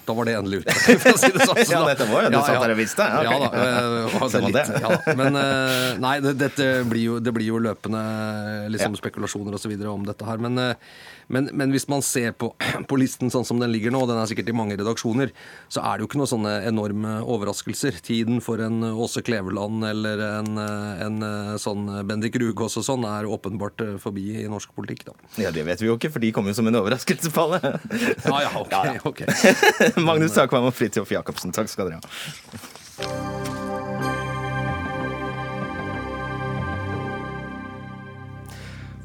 da, 0.07 0.15
var 0.15 0.29
det 0.29 0.35
endelig 0.39 0.61
ute. 0.63 0.75
For 1.03 1.11
å 1.11 1.19
si 1.19 1.31
det 1.35 1.47
sånn. 1.49 1.61
Så 1.61 1.75
ja, 1.75 1.81
dette 1.89 2.07
var 2.11 2.27
jo 2.27 2.31
du 2.31 2.37
ja, 2.39 2.43
satt 2.47 2.61
der 2.63 2.75
og 2.75 2.79
visste? 2.79 3.09
Ja, 3.11 3.23
ja 3.27 3.39
da. 3.43 3.65
Eh, 3.65 4.47
litt, 4.47 4.73
ja. 4.85 4.93
Men 5.19 5.41
øh, 5.41 5.89
nei, 6.05 6.15
det, 6.25 6.37
dette 6.41 6.69
blir 6.91 7.09
jo, 7.09 7.19
det 7.23 7.35
blir 7.35 7.51
jo 7.51 7.61
løpende 7.65 8.05
liksom, 8.75 8.95
spekulasjoner 9.01 9.59
osv. 9.59 9.75
om 9.91 10.07
dette 10.07 10.29
her. 10.29 10.43
Men 10.47 10.63
eh, 10.63 10.95
men, 11.29 11.49
men, 11.53 11.73
hvis 11.75 11.87
man 11.91 12.03
ser 12.05 12.35
på, 12.37 12.51
på, 12.89 12.99
listen 13.01 13.33
sånn 13.33 13.47
som 13.47 13.61
den 13.63 13.73
ligger 13.73 13.95
nå, 13.95 14.05
og 14.05 14.11
den 14.11 14.21
er 14.21 14.31
sikkert 14.31 14.51
i 14.53 14.57
mange 14.57 14.79
redaksjoner, 14.81 15.33
så 15.73 15.85
er 15.85 15.97
det 15.97 16.05
jo 16.05 16.11
ikke 16.11 16.21
noen 16.21 16.33
sånne 16.33 16.55
enorme 16.69 17.17
overraskelser. 17.23 18.01
Tiden 18.05 18.43
for 18.45 18.63
en 18.65 18.83
Åse 18.93 19.25
Kleveland 19.25 19.87
eller 19.89 20.23
en, 20.41 20.59
en 20.59 21.29
sånn 21.61 21.87
Bendik 22.09 22.39
Rugås 22.41 22.79
og 22.81 22.87
sånn 22.87 23.07
er 23.09 23.29
åpenbart 23.31 23.83
forbi 24.03 24.43
i 24.45 24.49
norsk 24.51 24.75
politikk, 24.77 25.07
da. 25.11 25.17
Ja, 25.41 25.53
det 25.55 25.67
vet 25.69 25.83
vi 25.83 25.91
jo 25.91 25.99
ikke, 25.99 26.13
for 26.15 26.25
de 26.25 26.33
kommer 26.35 26.53
jo 26.53 26.61
som 26.61 26.71
en 26.71 26.81
overraskelse 26.83 27.33
på 27.35 27.49
alle. 27.49 27.75
Ja, 28.25 28.39
ja, 28.43 28.51
ok. 28.59 28.73
Ja, 28.73 28.95
ja. 28.95 29.01
okay. 29.05 29.29
Magnus 30.09 30.35
Takvam 30.37 30.69
og 30.69 30.75
Fridtjof 30.77 31.13
Jacobsen, 31.15 31.55
takk 31.55 31.71
skal 31.71 31.93
dere 31.93 32.01
ha. 32.03 33.64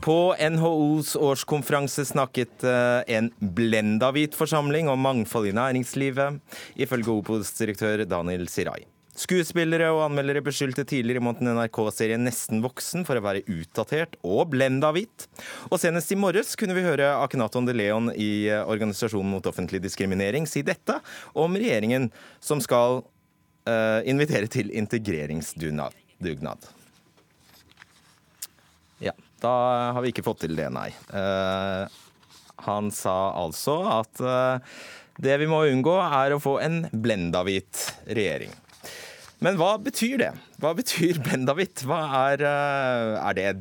På 0.09 0.33
NHOs 0.33 1.13
årskonferanse 1.15 2.01
snakket 2.09 2.63
en 2.65 3.19
en 3.19 3.53
blendahvit 3.55 4.35
forsamling 4.35 4.89
om 4.89 5.01
mangfold 5.03 5.49
i 5.49 5.55
næringslivet, 5.55 6.39
ifølge 6.79 7.11
Opos-direktør 7.19 8.05
Daniel 8.09 8.47
Sirai. 8.49 8.85
Skuespillere 9.19 9.89
og 9.91 10.05
anmeldere 10.05 10.41
beskyldte 10.45 10.85
tidligere 10.87 11.19
i 11.19 11.25
måneden 11.27 11.51
NRK-serien 11.57 12.23
Nesten 12.23 12.63
voksen 12.63 13.03
for 13.07 13.19
å 13.19 13.23
være 13.25 13.43
utdatert 13.51 14.15
og 14.23 14.53
blendahvit. 14.53 15.27
Og 15.67 15.81
senest 15.81 16.15
i 16.15 16.19
morges 16.19 16.55
kunne 16.59 16.77
vi 16.77 16.85
høre 16.87 17.11
Akenaton 17.19 17.67
de 17.67 17.75
Leon 17.75 18.13
i 18.15 18.47
eh, 18.47 18.63
Organisasjonen 18.63 19.33
mot 19.35 19.51
offentlig 19.51 19.83
diskriminering 19.83 20.47
si 20.47 20.63
dette 20.63 21.01
om 21.35 21.59
regjeringen 21.59 22.09
som 22.39 22.63
skal 22.63 23.01
uh, 23.03 23.99
invitere 24.07 24.47
til 24.47 24.71
integreringsdugnad. 24.71 25.99
Da 29.43 29.55
har 29.95 30.03
vi 30.03 30.13
ikke 30.13 30.25
fått 30.25 30.43
til 30.45 30.55
det, 30.57 30.69
nei. 30.73 30.89
Uh, 31.11 31.87
han 32.65 32.89
sa 32.91 33.17
altså 33.39 33.79
at 34.01 34.23
uh, 34.23 34.79
det 35.19 35.35
vi 35.41 35.47
må 35.51 35.65
unngå, 35.67 35.95
er 35.99 36.35
å 36.35 36.41
få 36.43 36.57
en 36.63 36.83
blendahvit 36.91 37.85
regjering. 38.07 38.51
Men 39.39 39.55
hva 39.55 39.77
betyr 39.79 40.17
det? 40.19 40.29
Hva 40.59 40.73
betyr 40.75 41.19
blendahvit? 41.25 41.85
Hva 41.87 41.99
er, 42.33 42.43
uh, 42.43 43.19
er 43.29 43.37
det 43.37 43.51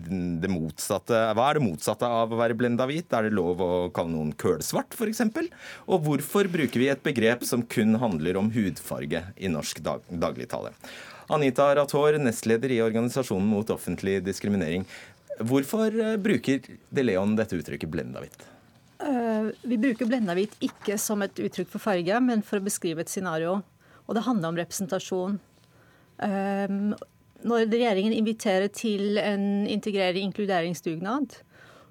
det 0.43 0.51
motsatte 0.51 1.21
Hva 1.39 1.51
er 1.51 1.59
det 1.59 1.67
motsatte 1.69 2.09
av 2.11 2.35
å 2.35 2.41
være 2.41 2.57
blendahvit? 2.59 3.15
Er 3.15 3.29
det 3.29 3.37
lov 3.39 3.63
å 3.63 3.71
kalle 3.95 4.15
noen 4.17 4.33
kølsvart, 4.39 4.99
f.eks.? 4.99 5.23
Og 5.87 6.03
hvorfor 6.07 6.51
bruker 6.51 6.83
vi 6.83 6.91
et 6.91 7.05
begrep 7.07 7.47
som 7.47 7.63
kun 7.63 7.95
handler 8.03 8.41
om 8.41 8.51
hudfarge 8.55 9.23
i 9.39 9.53
norsk 9.53 9.83
dag 9.87 10.11
dagligtale? 10.11 10.75
Anita 11.31 11.69
Rathor, 11.77 12.17
nestleder 12.23 12.73
i 12.73 12.81
Organisasjonen 12.81 13.47
mot 13.47 13.71
offentlig 13.71 14.23
diskriminering. 14.25 14.87
Hvorfor 15.47 15.95
eh, 15.95 16.17
bruker 16.21 16.63
De 16.91 17.05
Leon 17.05 17.37
dette 17.39 17.59
uttrykket 17.59 17.91
'blenda 17.91 18.25
hvitt'? 18.25 18.47
vi 19.63 19.77
bruker 19.79 20.09
blenda 20.11 20.35
hvitt 20.35 20.57
ikke 20.59 20.97
som 20.99 21.23
et 21.23 21.39
uttrykk 21.39 21.69
for 21.71 21.79
farge, 21.79 22.17
men 22.19 22.41
for 22.43 22.59
å 22.59 22.65
beskrive 22.67 23.05
et 23.05 23.09
scenario. 23.13 23.61
Og 24.09 24.17
det 24.17 24.25
handler 24.27 24.51
om 24.51 24.59
representasjon. 24.59 25.37
Uh, 26.19 26.97
når 27.47 27.69
regjeringen 27.71 28.17
inviterer 28.17 28.67
til 28.75 29.21
en 29.23 29.69
integrering 29.71 30.27
inkluderingsdugnad, 30.27 31.37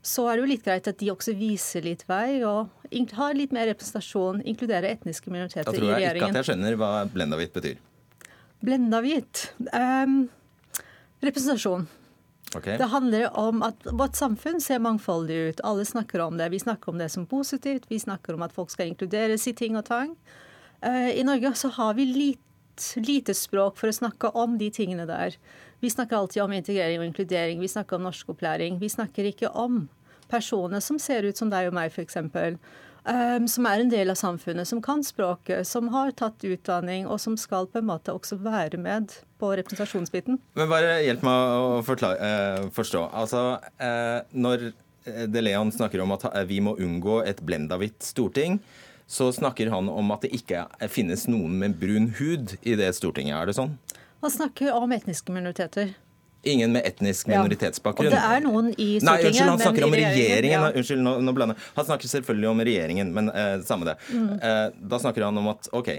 så 0.03 0.27
er 0.27 0.35
det 0.35 0.43
jo 0.43 0.51
litt 0.51 0.65
greit 0.65 0.87
at 0.91 0.99
de 0.99 1.11
også 1.13 1.35
viser 1.39 1.85
litt 1.87 2.03
vei 2.09 2.43
og 2.43 2.67
har 3.15 3.35
litt 3.39 3.55
mer 3.55 3.69
representasjon, 3.71 4.43
inkluderer 4.47 4.91
etniske 4.91 5.31
minoriteter 5.31 5.71
i 5.71 5.79
regjeringen. 5.79 5.87
Da 5.87 5.87
tror 5.87 6.03
jeg 6.03 6.19
ikke 6.19 6.29
at 6.31 6.39
jeg 6.41 6.49
skjønner 6.51 6.79
hva 6.79 6.91
blenda 7.11 7.39
hvitt 7.39 7.55
betyr. 7.55 7.79
Blendahvitt? 8.63 9.51
Um, 9.69 10.25
Representasjon. 11.21 11.87
Okay. 12.57 12.77
Det 12.79 12.89
handler 12.91 13.29
om 13.37 13.61
at 13.65 13.85
vårt 13.85 14.17
samfunn 14.17 14.61
ser 14.63 14.81
mangfoldig 14.83 15.37
ut. 15.49 15.61
Alle 15.67 15.85
snakker 15.85 16.23
om 16.25 16.37
det. 16.39 16.49
Vi 16.53 16.59
snakker 16.59 16.91
om 16.91 16.97
det 16.97 17.09
som 17.13 17.27
positivt. 17.29 17.85
Vi 17.89 17.99
snakker 17.99 18.33
om 18.33 18.45
at 18.45 18.55
folk 18.55 18.71
skal 18.73 18.91
inkluderes 18.91 19.47
i 19.47 19.53
ting 19.57 19.77
og 19.77 19.85
tang. 19.89 20.15
Uh, 20.85 21.09
I 21.13 21.23
Norge 21.27 21.53
så 21.57 21.69
har 21.77 21.93
vi 21.97 22.05
litt, 22.09 22.89
lite 23.01 23.33
språk 23.37 23.77
for 23.77 23.89
å 23.89 23.97
snakke 23.99 24.33
om 24.37 24.57
de 24.57 24.71
tingene 24.73 25.07
der. 25.09 25.37
Vi 25.79 25.89
snakker 25.93 26.17
alltid 26.17 26.43
om 26.43 26.53
integrering 26.53 27.01
og 27.01 27.07
inkludering. 27.11 27.61
Vi 27.61 27.69
snakker 27.69 27.97
om 27.97 28.07
norskopplæring. 28.07 28.79
Vi 28.81 28.89
snakker 28.89 29.29
ikke 29.29 29.53
om 29.53 29.85
personer 30.29 30.81
som 30.83 30.99
ser 30.99 31.23
ut 31.23 31.37
som 31.37 31.51
deg 31.51 31.69
og 31.69 31.77
meg, 31.77 31.93
f.eks. 31.93 32.17
Um, 33.07 33.45
som 33.47 33.63
er 33.69 33.79
en 33.79 33.91
del 33.91 34.11
av 34.11 34.17
samfunnet, 34.19 34.67
som 34.67 34.81
kan 34.83 34.99
språket, 35.05 35.63
som 35.67 35.87
har 35.93 36.11
tatt 36.19 36.43
utdanning, 36.43 37.05
og 37.07 37.21
som 37.23 37.37
skal 37.39 37.69
på 37.71 37.79
en 37.79 37.87
måte 37.87 38.11
også 38.11 38.35
være 38.43 38.79
med 38.83 39.13
på 39.39 39.53
representasjonsbiten. 39.55 40.41
Men 40.59 40.67
bare 40.67 40.97
hjelp 41.05 41.23
meg 41.23 41.53
å 41.55 41.77
forklare, 41.87 42.17
eh, 42.19 42.65
forstå. 42.75 43.05
Altså, 43.15 43.61
eh, 43.79 44.19
når 44.35 44.73
De 45.07 45.39
Leon 45.39 45.71
snakker 45.71 46.01
om 46.03 46.11
at 46.11 46.25
vi 46.49 46.59
må 46.59 46.73
unngå 46.75 47.21
et 47.25 47.39
blendahvitt 47.39 48.03
storting, 48.03 48.59
så 49.07 49.29
snakker 49.31 49.69
han 49.71 49.87
om 49.87 50.11
at 50.11 50.25
det 50.25 50.33
ikke 50.35 50.65
finnes 50.91 51.29
noen 51.31 51.53
med 51.61 51.77
brun 51.79 52.09
hud 52.17 52.57
i 52.61 52.75
det 52.75 52.91
stortinget. 52.97 53.37
Er 53.39 53.45
det 53.47 53.55
sånn? 53.55 53.77
Han 54.19 54.33
snakker 54.33 54.75
om 54.75 54.91
etniske 54.91 55.31
minoriteter. 55.31 55.95
Ingen 56.47 56.75
med 56.75 56.87
etnisk 56.87 57.29
minoritetsbakgrunn. 57.31 58.09
Og 58.09 58.15
det 58.15 58.21
er 58.23 58.43
noen 58.45 58.69
i 58.71 58.89
Stortinget. 58.97 59.07
Nei, 59.07 59.17
unnskyld, 59.29 59.49
han 59.51 59.63
snakker 59.63 59.87
om 59.87 59.97
regjeringen. 59.99 60.67
Ja. 60.67 60.69
Unnskyld, 60.71 61.03
nå, 61.03 61.15
nå 61.27 61.33
blander 61.35 61.67
Han 61.75 61.89
snakker 61.89 62.11
selvfølgelig 62.11 62.51
om 62.51 62.63
regjeringen, 62.69 63.11
men 63.15 63.33
eh, 63.33 63.55
samme 63.67 63.89
det. 63.89 63.97
Mm. 64.11 64.31
Eh, 64.37 64.63
da 64.93 65.01
snakker 65.03 65.27
han 65.27 65.43
om 65.43 65.51
at 65.53 65.69
OK, 65.75 65.91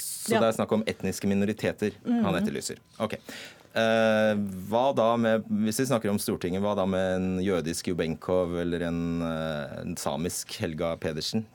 så 0.00 0.36
ja. 0.36 0.42
det 0.42 0.50
er 0.50 0.58
snakk 0.58 0.74
om 0.76 0.84
etniske 0.90 1.30
minoriteter 1.30 1.96
mm. 2.04 2.20
han 2.26 2.38
etterlyser. 2.40 2.82
Ok. 3.02 3.16
Eh, 3.70 4.32
hva 4.66 4.88
da 4.98 5.12
med, 5.20 5.46
Hvis 5.62 5.78
vi 5.84 5.86
snakker 5.92 6.10
om 6.10 6.18
Stortinget, 6.18 6.62
hva 6.64 6.74
da 6.74 6.86
med 6.90 7.12
en 7.14 7.28
jødisk 7.44 7.92
Jubenkov 7.92 8.56
eller 8.64 8.88
en, 8.88 9.22
eh, 9.22 9.80
en 9.84 9.96
samisk 9.96 10.56
Helga 10.58 10.96
Pedersen? 10.98 11.46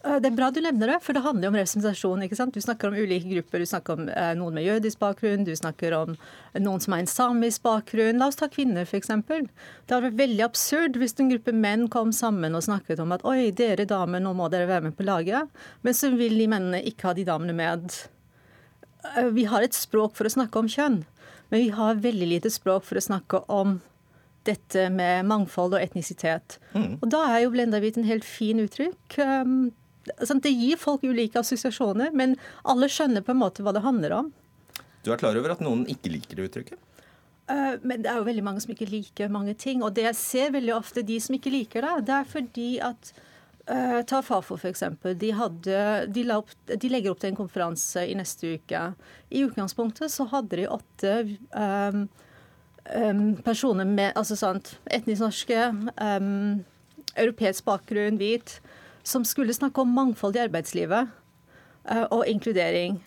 Eh, 0.00 0.16
det 0.22 0.30
er 0.30 0.36
bra 0.36 0.48
du 0.48 0.62
nevner 0.64 0.94
det, 0.94 0.98
for 1.04 1.16
det 1.16 1.22
handler 1.24 1.46
jo 1.46 1.52
om 1.52 1.58
representasjon. 1.58 2.22
ikke 2.24 2.38
sant? 2.38 2.54
Du 2.56 2.64
snakker 2.64 2.88
om 2.88 2.96
ulike 2.96 3.28
grupper. 3.28 3.60
Du 3.60 3.68
snakker 3.68 3.98
om 3.98 4.08
eh, 4.08 4.32
noen 4.38 4.56
med 4.56 4.64
jødisk 4.64 5.00
bakgrunn, 5.02 5.44
du 5.44 5.52
snakker 5.56 5.96
om 5.96 6.14
noen 6.56 6.80
som 6.80 6.96
har 6.96 7.02
en 7.04 7.10
samisk 7.10 7.64
bakgrunn. 7.66 8.20
La 8.20 8.30
oss 8.30 8.40
ta 8.40 8.48
kvinner, 8.48 8.88
f.eks. 8.88 9.12
Det 9.12 9.92
hadde 9.92 10.06
vært 10.08 10.22
veldig 10.22 10.46
absurd 10.46 10.96
hvis 11.00 11.18
en 11.20 11.32
gruppe 11.34 11.54
menn 11.56 11.88
kom 11.92 12.14
sammen 12.16 12.56
og 12.56 12.64
snakket 12.64 13.02
om 13.04 13.12
at 13.16 13.26
oi, 13.28 13.50
dere 13.56 13.88
damer, 13.88 14.24
nå 14.24 14.32
må 14.38 14.48
dere 14.52 14.70
være 14.70 14.88
med 14.88 14.96
på 14.96 15.04
laget. 15.08 15.52
Men 15.84 15.96
så 15.96 16.12
vil 16.14 16.38
de 16.40 16.48
mennene 16.48 16.80
ikke 16.88 17.10
ha 17.10 17.14
de 17.16 17.26
damene 17.28 17.56
med. 17.56 17.92
Eh, 19.16 19.28
vi 19.36 19.44
har 19.52 19.66
et 19.66 19.76
språk 19.76 20.16
for 20.16 20.28
å 20.28 20.32
snakke 20.32 20.64
om 20.64 20.70
kjønn, 20.70 21.02
men 21.50 21.66
vi 21.66 21.68
har 21.76 22.00
veldig 22.00 22.34
lite 22.36 22.52
språk 22.52 22.88
for 22.88 22.96
å 22.96 23.04
snakke 23.04 23.44
om 23.52 23.80
dette 24.48 24.86
med 24.88 25.26
mangfold 25.28 25.74
og 25.76 25.82
etnisitet. 25.82 26.56
Mm. 26.72 26.94
Og 27.02 27.10
da 27.12 27.26
er 27.28 27.42
jo 27.42 27.52
blendahvit 27.52 27.98
en 28.00 28.08
helt 28.08 28.24
fin 28.24 28.62
uttrykk. 28.62 29.18
Um, 30.18 30.42
det 30.42 30.52
gir 30.52 30.80
folk 30.80 31.04
ulike 31.06 31.40
assosiasjoner, 31.40 32.10
men 32.16 32.36
alle 32.68 32.90
skjønner 32.90 33.24
på 33.26 33.34
en 33.34 33.42
måte 33.42 33.64
hva 33.66 33.74
det 33.76 33.84
handler 33.86 34.16
om. 34.18 34.30
Du 35.04 35.12
er 35.12 35.20
klar 35.20 35.36
over 35.38 35.54
at 35.54 35.62
noen 35.64 35.86
ikke 35.88 36.12
liker 36.12 36.38
det 36.38 36.50
uttrykket? 36.50 36.86
Eh, 37.50 37.74
men 37.82 38.04
det 38.04 38.10
er 38.12 38.20
jo 38.20 38.28
veldig 38.28 38.44
mange 38.46 38.62
som 38.62 38.72
ikke 38.74 38.88
liker 38.90 39.32
mange 39.32 39.56
ting. 39.58 39.82
Og 39.82 39.94
det 39.96 40.06
jeg 40.10 40.20
ser 40.20 40.54
veldig 40.54 40.76
ofte, 40.76 41.06
de 41.06 41.18
som 41.22 41.36
ikke 41.36 41.52
liker 41.54 41.86
det, 41.86 41.96
det 42.10 42.16
er 42.20 42.30
fordi 42.30 42.70
at 42.84 43.12
uh, 43.70 44.00
Ta 44.06 44.20
Fafo, 44.26 44.58
f.eks. 44.58 44.84
De, 45.02 45.32
de, 46.14 46.24
de 46.84 46.92
legger 46.92 47.12
opp 47.12 47.22
til 47.22 47.32
en 47.32 47.38
konferanse 47.38 48.04
i 48.06 48.16
neste 48.18 48.56
uke. 48.58 48.82
I 49.30 49.44
utgangspunktet 49.46 50.12
så 50.12 50.28
hadde 50.30 50.60
de 50.60 50.68
åtte 50.70 51.14
um, 51.54 52.04
um, 52.94 53.24
personer 53.46 53.88
med 53.88 54.12
altså 54.18 54.38
sant, 54.38 54.76
etnisk 54.90 55.24
norske, 55.24 55.70
um, 55.96 56.60
europeisk 57.18 57.66
bakgrunn, 57.66 58.20
hvit, 58.20 58.60
som 59.10 59.26
skulle 59.26 59.56
snakke 59.56 59.82
om 59.82 59.92
mangfold 59.96 60.38
i 60.38 60.44
arbeidslivet 60.44 61.10
uh, 61.90 62.06
og 62.10 62.24
inkludering. 62.30 63.00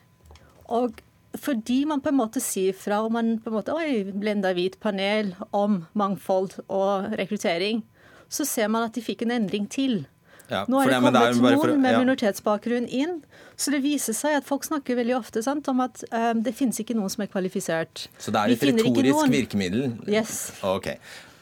Og 0.67 0.99
fordi 1.39 1.83
man 1.89 2.01
på 2.03 2.11
en 2.11 2.19
måte 2.19 2.41
sier 2.43 2.75
fra 2.77 3.01
og 3.05 3.13
man 3.15 3.37
på 3.41 3.49
en 3.49 3.57
måte 3.57 3.73
Oi, 3.73 4.03
blenda 4.05 4.53
hvit 4.53 4.77
panel 4.83 5.33
om 5.51 5.83
mangfold 5.97 6.59
og 6.67 7.15
rekruttering. 7.17 7.81
Så 8.29 8.45
ser 8.49 8.69
man 8.69 8.85
at 8.85 8.95
de 8.95 9.01
fikk 9.01 9.25
en 9.25 9.33
endring 9.33 9.65
til. 9.69 10.03
Ja, 10.51 10.63
Nå 10.69 10.81
er 10.81 10.91
det 10.91 10.99
kommet 10.99 11.15
noen 11.15 11.57
for, 11.57 11.71
ja. 11.71 11.79
med 11.79 11.97
minoritetsbakgrunn 12.03 12.87
inn. 12.91 13.19
Så 13.57 13.73
det 13.73 13.81
viser 13.85 14.15
seg 14.17 14.37
at 14.37 14.47
folk 14.47 14.65
snakker 14.67 14.97
veldig 14.99 15.15
ofte 15.17 15.43
sant, 15.45 15.67
om 15.71 15.81
at 15.85 16.03
um, 16.11 16.41
det 16.45 16.53
finnes 16.57 16.77
ikke 16.83 16.97
noen 16.97 17.11
som 17.13 17.23
er 17.25 17.31
kvalifisert. 17.31 18.07
Så 18.21 18.33
det 18.33 18.41
er 18.41 18.55
et 18.55 18.65
retorisk 18.69 19.31
virkemiddel? 19.33 19.93
Yes. 20.09 20.51
Ok. 20.67 20.91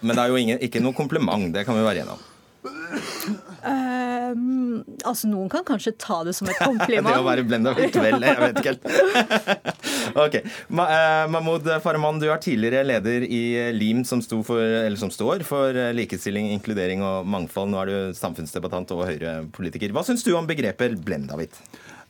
Men 0.01 0.16
det 0.16 0.24
er 0.24 0.34
jo 0.34 0.39
ingen, 0.39 0.62
ikke 0.64 0.82
noe 0.84 0.97
kompliment, 0.97 1.49
det 1.53 1.66
kan 1.68 1.78
vi 1.78 1.84
være 1.86 2.05
enige 2.05 2.18
om. 2.18 2.28
Um, 2.62 4.84
altså 5.07 5.28
Noen 5.30 5.49
kan 5.49 5.64
kanskje 5.66 5.93
ta 5.97 6.24
det 6.28 6.34
som 6.38 6.47
et 6.49 6.59
kompliment. 6.70 7.07
det 7.09 7.18
å 7.18 7.26
være 7.26 7.43
blenda 7.47 7.74
vel, 7.78 7.89
jeg 7.89 8.39
vet 8.41 8.59
ikke 8.62 8.74
helt. 8.74 8.86
ok. 10.26 10.36
Ma 10.78 10.84
uh, 10.91 11.26
Mahmoud 11.34 11.66
Farahman, 11.84 12.22
du 12.22 12.28
er 12.30 12.39
tidligere 12.43 12.84
leder 12.86 13.20
i 13.26 13.41
LIM, 13.76 13.99
som, 14.07 14.22
for, 14.45 14.62
som, 15.01 15.12
står 15.14 15.38
for 15.47 15.70
likestilling, 15.97 16.45
inkludering 16.55 16.99
og 17.05 17.18
mangfold. 17.30 17.70
Nå 17.74 17.78
er 17.82 17.88
du 17.91 17.95
samfunnsdebattant 18.18 18.88
og 18.95 18.99
Høyre-politiker. 19.09 19.89
Hva 19.95 20.03
syns 20.05 20.24
du 20.28 20.32
om 20.38 20.49
begrepet 20.49 20.93
blendahvitt? 21.05 21.55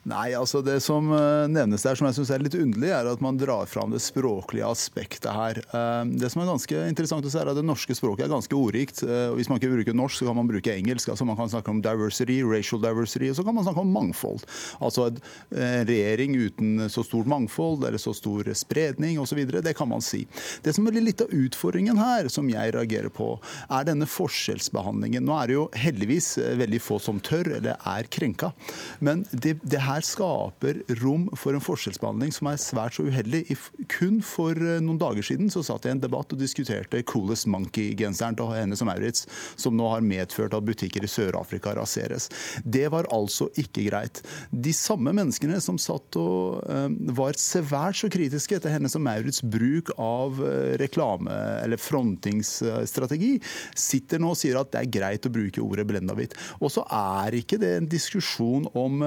Nei, 0.09 0.31
altså 0.33 0.63
Det 0.65 0.79
som 0.81 1.11
eh, 1.13 1.47
nevnes 1.51 1.83
der, 1.85 1.97
som 1.97 2.07
jeg 2.07 2.17
syns 2.17 2.31
er 2.33 2.41
litt 2.41 2.55
underlig, 2.57 2.89
er 2.89 3.05
at 3.05 3.21
man 3.21 3.37
drar 3.37 3.67
fram 3.69 3.91
det 3.93 3.99
språklige 4.01 4.65
aspektet 4.65 5.29
her. 5.29 5.59
Eh, 5.61 6.13
det 6.17 6.31
som 6.33 6.41
er 6.41 6.49
ganske 6.49 6.79
interessant 6.89 7.27
å 7.27 7.29
se 7.29 7.37
er 7.37 7.51
at 7.51 7.59
Det 7.59 7.65
norske 7.65 7.93
språket 7.93 8.25
er 8.25 8.31
ganske 8.31 8.57
ordrikt. 8.57 9.03
Eh, 9.05 9.29
hvis 9.37 9.51
man 9.51 9.61
ikke 9.61 9.69
bruker 9.75 9.97
norsk, 9.97 10.17
så 10.17 10.29
kan 10.29 10.39
man 10.39 10.49
bruke 10.49 10.73
engelsk. 10.73 11.11
altså 11.13 11.27
Man 11.29 11.37
kan 11.37 11.51
snakke 11.53 11.69
om 11.69 11.83
diversity, 11.85 12.39
racial 12.41 12.81
diversity, 12.81 13.29
og 13.29 13.37
så 13.37 13.45
kan 13.45 13.57
man 13.57 13.67
snakke 13.67 13.83
om 13.83 13.91
mangfold. 13.93 14.47
Altså 14.81 15.11
en 15.11 15.85
regjering 15.85 16.33
uten 16.39 16.89
så 16.89 17.03
stort 17.05 17.29
mangfold 17.29 17.85
eller 17.85 18.01
så 18.01 18.15
stor 18.17 18.49
spredning 18.57 19.19
osv. 19.21 19.43
Det 19.61 19.75
kan 19.77 19.89
man 19.91 20.01
si. 20.01 20.23
Det 20.65 20.73
som 20.73 20.89
er 20.89 20.97
litt 20.97 21.21
av 21.21 21.29
utfordringen 21.29 22.01
her, 22.01 22.29
som 22.33 22.49
jeg 22.49 22.73
reagerer 22.73 23.13
på, 23.13 23.35
er 23.69 23.85
denne 23.85 24.09
forskjellsbehandlingen. 24.09 25.27
Nå 25.27 25.37
er 25.37 25.51
det 25.51 25.59
jo 25.59 25.69
heldigvis 25.77 26.33
veldig 26.61 26.81
få 26.81 26.97
som 27.03 27.21
tør 27.21 27.53
eller 27.59 27.77
er 27.77 28.09
krenka. 28.09 28.51
Men 28.99 29.27
det, 29.29 29.59
det 29.61 29.83
her 29.85 29.90
her 29.91 30.05
skaper 30.05 30.81
rom 31.01 31.27
for 31.37 31.55
en 31.55 31.63
forskjellsbehandling 31.63 32.31
som 32.35 32.49
er 32.51 32.59
svært 32.61 32.95
så 32.97 33.05
uheldig. 33.07 33.43
Kun 33.91 34.21
for 34.25 34.55
eh, 34.55 34.79
noen 34.83 34.99
dager 35.01 35.25
siden 35.25 35.51
så 35.51 35.63
satt 35.65 35.85
jeg 35.85 35.95
i 35.95 35.97
en 35.97 36.03
debatt 36.03 36.31
og 36.33 36.39
diskuterte 36.41 37.01
Coolest 37.07 37.47
Monkey-genseren 37.51 38.37
til 38.39 38.51
henne 38.55 38.77
som 38.77 38.89
Maurits, 38.89 39.25
som 39.59 39.75
nå 39.77 39.89
har 39.91 40.05
medført 40.05 40.55
at 40.57 40.67
butikker 40.67 41.05
i 41.05 41.11
Sør-Afrika 41.11 41.73
raseres. 41.77 42.29
Det 42.63 42.87
var 42.93 43.09
altså 43.13 43.49
ikke 43.59 43.87
greit. 43.89 44.21
De 44.51 44.73
samme 44.75 45.13
menneskene 45.15 45.59
som 45.63 45.79
satt 45.81 46.17
og 46.19 46.61
um, 46.67 46.97
var 47.17 47.39
svært 47.39 47.99
så 48.01 48.09
kritiske 48.11 48.57
etter 48.57 48.73
Hennes 48.73 48.95
og 48.97 49.03
Maurits 49.05 49.43
bruk 49.43 49.93
av 49.97 50.39
uh, 50.41 50.73
reklame- 50.81 51.39
eller 51.61 51.79
frontingsstrategi, 51.81 53.33
sitter 53.77 54.21
nå 54.21 54.33
og 54.33 54.39
sier 54.39 54.59
at 54.59 54.71
det 54.73 54.81
er 54.81 54.93
greit 54.93 55.27
å 55.27 55.33
bruke 55.33 55.63
ordet 55.63 55.87
blendahvitt. 55.89 56.35
Og 56.59 56.71
så 56.73 56.85
er 56.95 57.39
ikke 57.41 57.59
det 57.61 57.73
en 57.77 57.89
diskusjon 57.91 58.67
om 58.77 59.03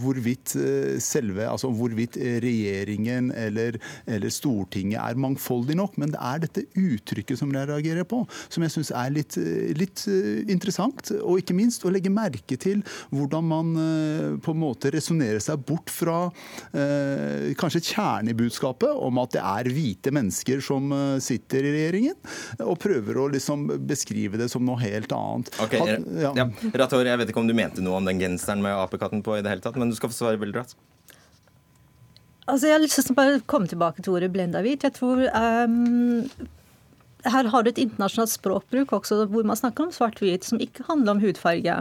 hvor 0.00 0.13
hvorvidt 0.14 0.54
eh, 0.58 0.98
selve, 1.02 1.46
altså 1.48 1.70
hvorvidt 1.74 2.16
regjeringen 2.42 3.32
eller, 3.34 3.78
eller, 4.06 4.32
Stortinget 4.34 5.00
er 5.00 5.18
mangfoldig 5.20 5.76
nok. 5.78 5.98
Men 6.00 6.14
det 6.14 6.20
er 6.22 6.42
dette 6.44 6.64
uttrykket 6.78 7.38
som 7.40 7.52
jeg 7.54 7.68
reagerer 7.70 8.06
på, 8.08 8.22
som 8.52 8.64
jeg 8.64 8.74
syns 8.74 8.92
er 8.94 9.12
litt, 9.14 9.38
eh, 9.40 9.72
litt, 9.78 10.04
eh, 10.10 10.44
interessant. 10.52 11.12
Og 11.20 11.42
ikke 11.42 11.56
minst 11.56 11.84
å 11.84 11.92
legge 11.92 12.12
merke 12.12 12.58
til 12.60 12.82
hvordan 13.14 13.44
man 13.44 13.72
på 14.44 14.52
en 14.54 14.60
måte 14.60 14.90
resonnerer 14.94 15.42
seg 15.42 15.62
bort 15.66 15.90
fra 15.92 16.28
eh, 16.74 17.52
kanskje 17.58 17.82
budskapet 18.34 18.90
om 18.90 19.18
at 19.22 19.34
det 19.34 19.42
er 19.42 19.68
hvite 19.72 20.10
mennesker 20.14 20.60
som 20.64 20.90
sitter 21.22 21.66
i 21.66 21.72
regjeringen, 21.74 22.16
og 22.64 22.78
prøver 22.82 23.18
å 23.20 23.28
liksom 23.32 23.66
beskrive 23.86 24.38
det 24.40 24.48
som 24.52 24.64
noe 24.66 24.80
helt 24.82 25.12
annet. 25.14 25.50
Okay, 25.62 25.98
ja. 26.20 26.32
Ja. 26.36 26.46
Rator, 26.74 27.04
jeg 27.06 27.20
vet 27.20 27.30
ikke 27.30 27.42
om 27.42 27.48
du 27.50 27.54
mente 27.56 27.84
noe 27.84 28.00
om 28.00 28.08
den 28.08 28.20
genseren 28.20 28.62
med 28.64 28.74
apekatten 28.76 29.22
på 29.24 29.38
i 29.38 29.42
det 29.44 29.52
hele 29.52 29.64
tatt, 29.64 29.78
men 29.80 29.92
du 29.92 29.96
skal 29.98 30.03
skal 30.04 30.12
få 30.12 30.20
svare 30.20 30.42
veldig 30.42 30.60
raskt. 30.60 30.80
Altså, 32.44 32.68
jeg 32.68 32.76
har 32.76 32.82
lyst 32.82 33.00
til 33.00 33.16
å 33.16 33.38
komme 33.48 33.70
tilbake 33.70 34.04
til 34.04 34.18
ordet 34.18 34.28
blendahvit. 34.34 34.84
Jeg 34.84 34.92
tror 34.98 35.22
um, 35.32 36.28
her 37.24 37.48
har 37.48 37.64
du 37.64 37.70
et 37.70 37.80
internasjonalt 37.80 38.34
språkbruk 38.34 38.92
også 38.92 39.22
hvor 39.32 39.46
man 39.48 39.56
snakker 39.56 39.86
om 39.86 39.94
svart-hvit, 39.94 40.44
som 40.44 40.60
ikke 40.60 40.84
handler 40.90 41.14
om 41.14 41.22
hudfarge. 41.24 41.78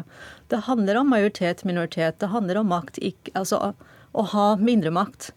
Det 0.54 0.62
handler 0.70 1.02
om 1.02 1.12
majoritet, 1.12 1.66
minoritet. 1.68 2.22
Det 2.24 2.32
handler 2.32 2.62
om 2.62 2.72
makt, 2.72 3.02
ikke, 3.04 3.34
altså 3.36 3.60
å 4.14 4.28
ha 4.32 4.54
mindre 4.62 4.94
makt. 4.96 5.34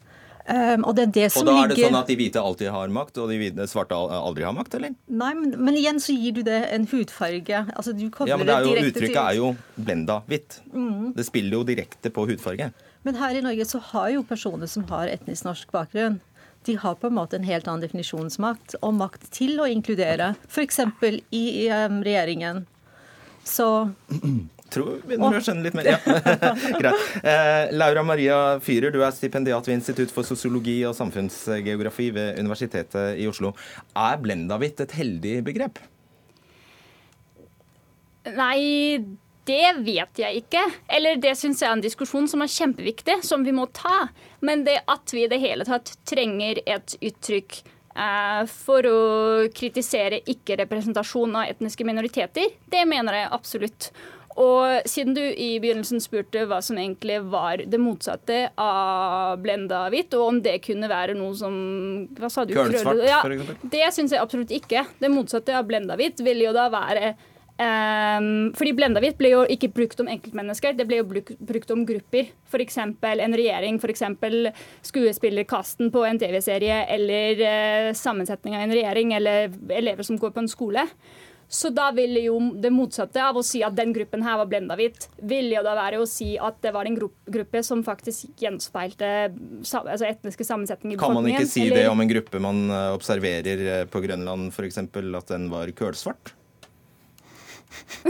Um, 0.47 0.85
og 0.87 0.95
det 0.95 1.07
er 1.09 1.13
det 1.15 1.27
som 1.35 1.43
og 1.43 1.49
da 1.49 1.55
er 1.65 1.73
det 1.73 1.79
sånn 1.81 1.97
at 1.99 2.11
de 2.11 2.15
hvite 2.21 2.39
alltid 2.39 2.69
har 2.71 2.93
makt, 2.95 3.17
og 3.19 3.33
de 3.33 3.39
hvite, 3.41 3.65
svarte 3.67 3.97
aldri 3.99 4.47
har 4.47 4.55
makt, 4.55 4.77
eller? 4.79 4.93
Nei, 5.11 5.33
men, 5.35 5.57
men, 5.59 5.79
igjen 5.79 5.99
så 6.03 6.15
gir 6.15 6.37
du 6.37 6.45
det 6.47 6.61
en 6.71 6.87
hudfarge. 6.91 7.65
Altså, 7.75 7.95
du 7.97 8.05
ja, 8.07 8.39
men 8.39 8.47
det 8.47 8.55
er 8.55 8.69
jo, 8.69 8.77
Uttrykket 8.77 9.11
til... 9.11 9.19
er 9.25 9.41
jo 9.41 9.51
blenda 9.75 10.21
hvitt. 10.31 10.61
Mm. 10.71 11.17
Det 11.17 11.27
spiller 11.27 11.59
jo 11.59 11.65
direkte 11.67 12.15
på 12.15 12.29
hudfarge. 12.31 12.71
Men 13.07 13.19
her 13.19 13.39
i 13.39 13.43
Norge 13.43 13.67
så 13.67 13.83
har 13.91 14.13
jo 14.15 14.23
personer 14.27 14.71
som 14.71 14.87
har 14.93 15.11
etnisk 15.11 15.47
norsk 15.47 15.75
bakgrunn, 15.75 16.21
de 16.67 16.75
har 16.83 16.97
på 16.99 17.07
en 17.07 17.15
måte 17.15 17.39
en 17.39 17.47
helt 17.47 17.69
annen 17.69 17.85
definisjonsmakt 17.85 18.75
og 18.81 18.97
makt 18.99 19.29
til 19.35 19.61
å 19.63 19.69
inkludere, 19.71 20.33
f.eks. 20.51 20.81
i 21.31 21.45
um, 21.71 22.01
regjeringen. 22.07 22.65
Så 23.47 23.69
tror 24.77 24.93
vi 25.01 25.17
begynner 25.17 25.41
å 25.41 25.43
skjønne 25.49 25.67
litt 25.67 25.77
mer. 25.79 25.91
Ja. 25.91 25.99
Greit. 26.81 27.11
Eh, 27.23 27.75
Laura 27.77 28.05
Maria 28.07 28.39
Fyhrer, 28.63 28.95
du 28.95 29.03
er 29.03 29.17
stipendiat 29.17 29.67
ved 29.69 29.81
Institutt 29.81 30.15
for 30.15 30.29
sosiologi 30.29 30.79
og 30.89 30.97
samfunnsgeografi 30.99 32.13
ved 32.15 32.41
Universitetet 32.41 33.19
i 33.19 33.29
Oslo. 33.31 33.57
Er 33.97 34.23
blendahvitt 34.23 34.85
et 34.85 34.97
heldig 35.01 35.39
begrep? 35.51 35.83
Nei, 38.35 38.99
det 39.47 39.77
vet 39.87 40.19
jeg 40.19 40.43
ikke. 40.43 40.65
Eller 40.91 41.21
det 41.23 41.37
syns 41.39 41.63
jeg 41.63 41.71
er 41.71 41.77
en 41.77 41.85
diskusjon 41.85 42.27
som 42.31 42.43
er 42.43 42.51
kjempeviktig, 42.51 43.21
som 43.27 43.47
vi 43.47 43.55
må 43.55 43.69
ta. 43.75 44.09
Men 44.45 44.67
det 44.67 44.81
at 44.91 45.15
vi 45.15 45.25
i 45.25 45.31
det 45.31 45.41
hele 45.43 45.67
tatt 45.69 45.95
trenger 46.09 46.61
et 46.67 46.97
uttrykk 46.99 47.61
eh, 47.63 48.43
for 48.51 48.91
å 48.91 48.99
kritisere 49.55 50.23
ikke-representasjon 50.27 51.39
av 51.39 51.55
etniske 51.55 51.87
minoriteter, 51.87 52.59
det 52.73 52.85
mener 52.91 53.23
jeg 53.23 53.33
absolutt. 53.39 53.91
Og 54.37 54.89
siden 54.89 55.15
du 55.17 55.23
i 55.23 55.57
begynnelsen 55.63 56.03
spurte 56.05 56.45
hva 56.49 56.59
som 56.65 56.77
egentlig 56.77 57.23
var 57.33 57.63
det 57.65 57.81
motsatte 57.81 58.41
av 58.61 59.39
blenda 59.41 59.87
hvitt, 59.93 60.13
og 60.19 60.27
om 60.27 60.43
det 60.45 60.59
kunne 60.67 60.91
være 60.93 61.15
noe 61.17 61.33
som 61.39 61.55
Hva 62.19 62.29
sa 62.33 62.45
du? 62.45 62.53
Kølsvart, 62.57 63.01
ja? 63.09 63.23
Det 63.63 63.87
syns 63.97 64.13
jeg 64.13 64.21
absolutt 64.21 64.53
ikke. 64.53 64.85
Det 65.01 65.13
motsatte 65.13 65.57
av 65.57 65.65
blenda 65.69 65.97
hvitt 65.97 66.21
ville 66.25 66.49
jo 66.49 66.55
da 66.57 66.69
være 66.73 67.15
Um, 67.57 68.51
fordi 68.53 68.75
Blendahvitt 68.77 69.17
ble 69.17 69.31
jo 69.31 69.39
ikke 69.49 69.71
brukt 69.73 70.01
om 70.03 70.11
enkeltmennesker, 70.13 70.75
det 70.77 70.85
ble 70.89 70.99
jo 70.99 71.07
brukt 71.09 71.71
om 71.73 71.87
grupper. 71.89 72.29
F.eks. 72.51 72.77
en 72.83 73.37
regjering, 73.41 73.79
f.eks. 73.81 74.03
skuespillerkasten 74.85 75.89
på 75.95 76.03
en 76.05 76.21
TV-serie, 76.21 76.83
eller 76.93 77.41
uh, 77.41 77.95
sammensetning 77.97 78.59
av 78.59 78.67
en 78.67 78.77
regjering, 78.77 79.15
eller 79.17 79.57
elever 79.73 80.05
som 80.05 80.21
går 80.21 80.35
på 80.37 80.45
en 80.45 80.53
skole. 80.53 80.85
Så 81.49 81.71
da 81.71 81.91
ville 81.95 82.25
jo 82.25 82.39
det 82.59 82.73
motsatte 82.75 83.23
av 83.23 83.37
å 83.39 83.43
si 83.47 83.61
at 83.63 83.77
den 83.79 83.93
gruppen 83.95 84.25
her 84.27 84.41
var 84.41 84.49
blendahvitt, 84.51 85.07
ville 85.23 85.55
jo 85.55 85.63
da 85.67 85.77
være 85.79 86.01
å 86.03 86.09
si 86.11 86.33
at 86.43 86.59
det 86.65 86.73
var 86.75 86.89
en 86.89 86.97
gruppe 86.99 87.63
som 87.67 87.85
faktisk 87.87 88.43
gjenspeilte 88.43 89.11
altså 89.31 90.09
etniske 90.09 90.47
sammensetninger 90.47 90.97
i 90.97 90.99
befolkningen. 90.99 91.23
Kan 91.23 91.23
man 91.23 91.47
ikke 91.47 91.53
si 91.53 91.69
eller? 91.69 91.85
det 91.85 91.93
om 91.93 92.03
en 92.03 92.11
gruppe 92.11 92.43
man 92.43 92.65
eh, 92.67 92.89
observerer 92.97 93.63
eh, 93.67 93.85
på 93.91 94.03
Grønland 94.03 94.51
f.eks., 94.51 94.83
at 94.83 95.31
den 95.31 95.47
var 95.53 95.71
kølsvart? 95.77 96.35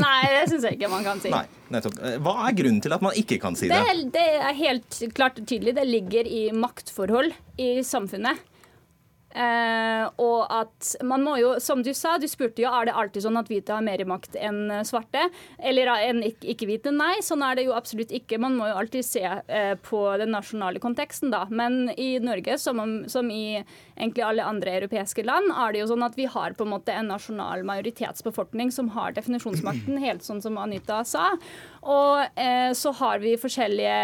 Nei, 0.00 0.24
det 0.32 0.44
syns 0.50 0.66
jeg 0.66 0.78
ikke 0.78 0.90
man 0.92 1.04
kan 1.04 1.20
si. 1.20 1.32
Nei. 1.32 1.44
Eh, 1.76 2.16
hva 2.22 2.34
er 2.48 2.56
grunnen 2.56 2.80
til 2.84 2.94
at 2.96 3.04
man 3.04 3.16
ikke 3.18 3.40
kan 3.42 3.58
si 3.58 3.68
det? 3.70 3.80
Det, 3.84 4.08
det 4.16 4.28
er 4.40 4.56
helt 4.56 5.00
klart 5.16 5.40
og 5.42 5.48
tydelig. 5.48 5.76
Det 5.76 5.86
ligger 5.88 6.28
i 6.28 6.46
maktforhold 6.56 7.34
i 7.60 7.72
samfunnet. 7.86 8.40
Eh, 9.30 10.04
og 10.18 10.40
at 10.50 10.88
man 11.06 11.22
må 11.22 11.36
jo, 11.38 11.52
som 11.62 11.84
du 11.86 11.92
sa, 11.94 12.16
du 12.18 12.26
spurte 12.30 12.64
jo 12.64 12.70
er 12.70 12.88
det 12.88 12.96
alltid 12.98 13.22
sånn 13.22 13.38
at 13.38 13.50
hvite 13.50 13.76
har 13.76 13.84
mer 13.86 14.02
makt 14.08 14.34
enn 14.40 14.72
svarte. 14.86 15.28
Eller 15.58 15.92
enn 15.94 16.22
ikke-hvite. 16.26 16.92
Nei, 16.94 17.20
sånn 17.24 17.44
er 17.46 17.58
det 17.58 17.68
jo 17.68 17.76
absolutt 17.76 18.14
ikke. 18.16 18.40
Man 18.42 18.58
må 18.58 18.70
jo 18.70 18.78
alltid 18.80 19.06
se 19.06 19.24
eh, 19.26 19.74
på 19.86 20.02
den 20.20 20.34
nasjonale 20.34 20.82
konteksten, 20.82 21.30
da. 21.34 21.44
Men 21.50 21.92
i 21.96 22.12
Norge, 22.22 22.58
som, 22.58 22.82
som, 23.10 23.30
i 23.30 23.60
egentlig 23.60 24.26
alle 24.26 24.46
andre 24.46 24.78
europeiske 24.80 25.24
land, 25.26 25.52
er 25.54 25.74
det 25.74 25.84
jo 25.84 25.90
sånn 25.92 26.06
at 26.06 26.18
vi 26.18 26.26
har 26.30 26.56
på 26.58 26.66
en 26.66 26.74
måte 26.74 26.94
en 26.94 27.12
nasjonal 27.12 27.62
majoritetsbefolkning 27.68 28.74
som 28.74 28.90
har 28.96 29.14
definisjonsmakten, 29.18 30.00
helt 30.02 30.26
sånn 30.26 30.42
som 30.42 30.58
Anita 30.60 31.02
sa. 31.06 31.30
Og 31.80 32.40
eh, 32.40 32.72
så 32.76 32.92
har 32.98 33.22
vi 33.22 33.38
forskjellige 33.40 33.94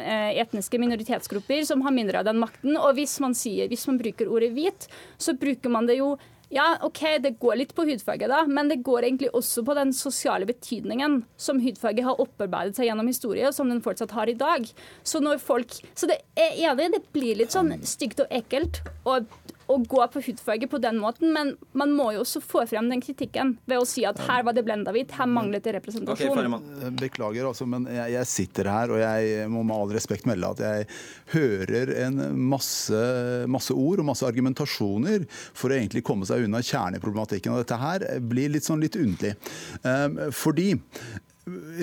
eh, 0.00 0.40
etniske 0.42 0.80
minoritetsgrupper 0.82 1.64
som 1.68 1.84
har 1.86 1.96
mindre 1.96 2.20
av 2.20 2.28
den 2.28 2.40
makten. 2.42 2.76
Og 2.76 2.98
hvis 2.98 3.16
man, 3.24 3.36
sier, 3.36 3.70
hvis 3.70 3.86
man 3.88 4.00
bruker 4.00 4.28
ordet 4.28 4.52
hvit, 4.56 4.90
så 5.16 5.36
bruker 5.38 5.72
man 5.72 5.88
det 5.88 6.00
jo 6.00 6.14
ja, 6.50 6.64
OK, 6.82 6.98
det 7.22 7.36
går 7.38 7.60
litt 7.60 7.72
på 7.78 7.84
hudfarge, 7.86 8.26
da, 8.26 8.40
men 8.50 8.66
det 8.72 8.80
går 8.82 9.04
egentlig 9.06 9.28
også 9.38 9.62
på 9.62 9.74
den 9.78 9.92
sosiale 9.94 10.48
betydningen 10.48 11.20
som 11.38 11.60
hudfarge 11.62 12.02
har 12.02 12.18
opparbeidet 12.18 12.74
seg 12.74 12.88
gjennom 12.88 13.06
historie, 13.06 13.46
og 13.46 13.54
som 13.54 13.70
den 13.70 13.82
fortsatt 13.84 14.10
har 14.16 14.26
i 14.26 14.34
dag. 14.34 14.66
Så 15.06 15.22
når 15.22 15.38
folk 15.38 15.78
Så 15.94 16.08
det 16.10 16.18
er 16.34 16.58
enig, 16.66 16.88
det 16.96 17.04
blir 17.14 17.38
litt 17.38 17.54
sånn 17.54 17.70
stygt 17.86 18.24
og 18.24 18.34
ekkelt. 18.34 18.82
Og 19.06 19.30
å 19.70 19.78
gå 19.86 20.00
på 20.12 20.22
hudfarge 20.24 20.68
på 20.70 20.80
den 20.82 20.98
måten, 21.00 21.30
men 21.34 21.52
man 21.78 21.92
må 21.94 22.10
jo 22.16 22.24
også 22.24 22.42
få 22.42 22.64
frem 22.70 22.90
den 22.90 23.02
kritikken 23.04 23.54
ved 23.70 23.80
å 23.80 23.86
si 23.88 24.04
at 24.08 24.18
her 24.26 24.44
var 24.46 24.56
det 24.56 24.64
blenda 24.66 24.92
hvitt, 24.94 25.14
her 25.18 25.30
manglet 25.30 25.66
det 25.66 25.76
representasjon. 25.78 26.56
Okay, 26.56 26.90
Beklager, 27.00 27.46
altså, 27.50 27.66
men 27.70 27.86
jeg, 27.90 28.14
jeg, 28.16 28.30
sitter 28.30 28.70
her 28.70 28.94
og 28.94 29.00
jeg 29.02 29.46
må 29.52 29.62
med 29.66 29.76
all 29.76 29.94
respekt 29.94 30.28
melde 30.28 30.50
at 30.56 30.64
jeg 30.64 30.88
hører 31.34 31.94
en 32.06 32.20
masse, 32.50 33.02
masse 33.50 33.74
ord 33.74 34.02
og 34.02 34.10
masse 34.10 34.26
argumentasjoner 34.26 35.26
for 35.30 35.70
å 35.70 35.78
egentlig 35.78 36.04
komme 36.06 36.28
seg 36.28 36.46
unna 36.46 36.62
kjerneproblematikken. 36.64 37.54
Og 37.54 37.64
dette 37.64 37.80
her 37.80 38.06
blir 38.20 38.52
litt 38.52 38.66
sånn 38.66 38.82
litt 38.82 38.98
underlig. 38.98 39.36
Um, 39.84 40.18
fordi 40.34 40.72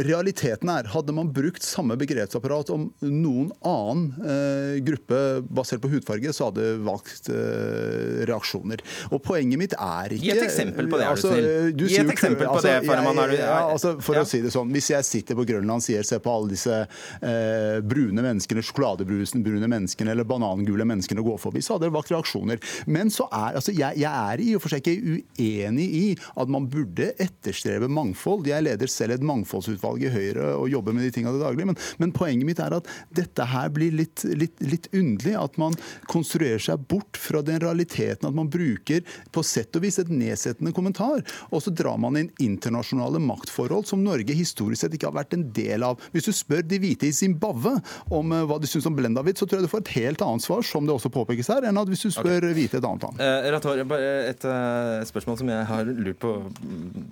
realiteten 0.08 0.70
er, 0.72 0.88
hadde 0.94 1.14
man 1.16 1.30
brukt 1.34 1.66
samme 1.66 1.98
begrepsapparat 2.00 2.70
om 2.74 2.88
noen 3.04 3.50
annen 3.66 4.06
eh, 4.22 4.78
gruppe 4.86 5.20
basert 5.48 5.82
på 5.84 5.92
hudfarge, 5.92 6.34
så 6.36 6.50
hadde 6.50 6.68
valgt 6.86 7.30
eh, 7.34 8.24
reaksjoner. 8.30 8.84
Og 9.12 9.22
poenget 9.26 9.62
mitt 9.62 9.76
er 9.78 10.16
ikke 10.16 10.26
Gi 10.28 10.34
et 10.34 10.44
eksempel 10.46 10.90
på 10.92 11.00
det, 11.00 11.08
er 11.08 11.14
du 11.14 11.16
altså, 11.18 11.34
snill. 11.34 11.50
Du 11.78 11.86
Gi 11.88 12.00
et 12.02 12.14
eksempel 12.14 12.46
på 12.46 12.58
altså, 12.58 12.68
det, 12.70 12.88
Farman. 12.88 13.22
Er 13.24 13.34
du, 13.34 13.38
ja, 13.40 13.58
altså, 13.74 13.94
for 14.04 14.20
ja. 14.20 14.26
å 14.26 14.30
si 14.30 14.42
det 14.44 14.54
sånn, 14.54 14.72
Hvis 14.76 14.92
jeg 14.94 15.08
sitter 15.08 15.40
på 15.40 15.48
Grønland 15.48 15.84
og 15.84 15.88
sier 15.88 16.08
se 16.08 16.20
på 16.24 16.34
alle 16.34 16.54
disse 16.54 16.80
eh, 16.84 17.78
brune 17.86 18.26
menneskene, 18.26 18.64
sjokoladebrune 18.66 19.68
menneskene 19.68 20.14
eller 20.14 20.28
banangule 20.28 20.88
menneskene 20.88 21.26
gå 21.26 21.38
forbi, 21.42 21.64
så 21.66 21.76
hadde 21.76 21.90
det 21.90 21.96
valgt 21.98 22.14
reaksjoner. 22.14 22.62
Men 22.88 23.12
så 23.14 23.28
er, 23.32 23.58
altså, 23.60 23.76
jeg, 23.76 24.02
jeg 24.04 24.12
er 24.12 24.44
i 24.44 24.54
og 24.58 24.64
for 24.64 24.74
seg 24.74 24.84
ikke 24.84 25.18
uenig 25.18 25.88
i 25.88 26.06
at 26.38 26.52
man 26.52 26.68
burde 26.72 27.12
etterstrebe 27.22 27.90
mangfold. 27.92 28.48
Jeg 28.50 28.66
leder 28.66 28.92
selv 28.92 29.18
et 29.18 29.26
mangfold 29.26 29.57
mangfoldsutvalg 29.58 30.06
i 30.06 30.12
Høyre 30.12 30.52
og 30.58 30.70
jobber 30.72 30.96
med 30.96 31.06
de 31.06 31.12
tingene 31.14 31.36
det 31.36 31.44
daglig. 31.44 31.66
Men, 31.68 31.78
men, 31.98 32.14
poenget 32.16 32.48
mitt 32.48 32.62
er 32.62 32.76
at 32.78 32.88
dette 33.16 33.46
her 33.46 33.70
blir 33.74 33.96
litt, 33.96 34.24
litt, 34.24 34.56
litt, 34.62 34.90
underlig. 34.94 35.36
At 35.38 35.58
man 35.58 35.76
konstruerer 36.12 36.62
seg 36.62 36.86
bort 36.90 37.18
fra 37.20 37.42
den 37.46 37.60
realiteten 37.62 38.28
at 38.28 38.36
man 38.36 38.50
bruker 38.52 39.04
på 39.32 39.44
sett 39.46 39.76
og 39.78 39.86
vis 39.86 40.00
et 40.02 40.12
nedsettende 40.12 40.74
kommentar. 40.76 41.24
Og 41.52 41.64
så 41.64 41.74
drar 41.74 41.98
man 42.02 42.18
inn 42.20 42.32
internasjonale 42.44 43.22
maktforhold 43.24 43.88
som 43.90 44.04
Norge 44.06 44.36
historisk 44.38 44.84
sett 44.84 44.96
ikke 44.98 45.10
har 45.10 45.18
vært 45.18 45.36
en 45.38 45.48
del 45.54 45.86
av. 45.86 46.02
Hvis 46.14 46.30
du 46.30 46.34
spør 46.36 46.66
de 46.66 46.80
hvite 46.82 47.10
i 47.10 47.16
Zimbabwe 47.16 47.78
om 48.14 48.34
uh, 48.34 48.44
hva 48.48 48.60
de 48.62 48.70
syns 48.70 48.88
om 48.90 48.96
Blendavit, 48.98 49.40
så 49.40 49.48
tror 49.48 49.62
jeg 49.62 49.68
du 49.68 49.74
får 49.74 49.86
et 49.86 49.96
helt 49.98 50.24
annet 50.26 50.46
svar, 50.46 50.64
som 50.66 50.88
det 50.88 50.96
også 50.96 51.12
påpekes 51.14 51.52
her, 51.54 51.68
enn 51.68 51.80
at 51.80 51.90
hvis 51.92 52.08
du 52.08 52.12
spør 52.14 52.40
okay. 52.42 52.56
hvite 52.58 52.80
et 52.80 52.88
annet 52.88 53.08
land. 53.08 53.22
Uh, 53.22 53.50
Rator, 53.56 53.82
et 54.28 54.48
uh, 54.48 55.06
spørsmål 55.08 55.40
som 55.42 55.52
jeg 55.54 55.70
har 55.72 55.92
lurt 55.92 56.20
på 56.22 56.34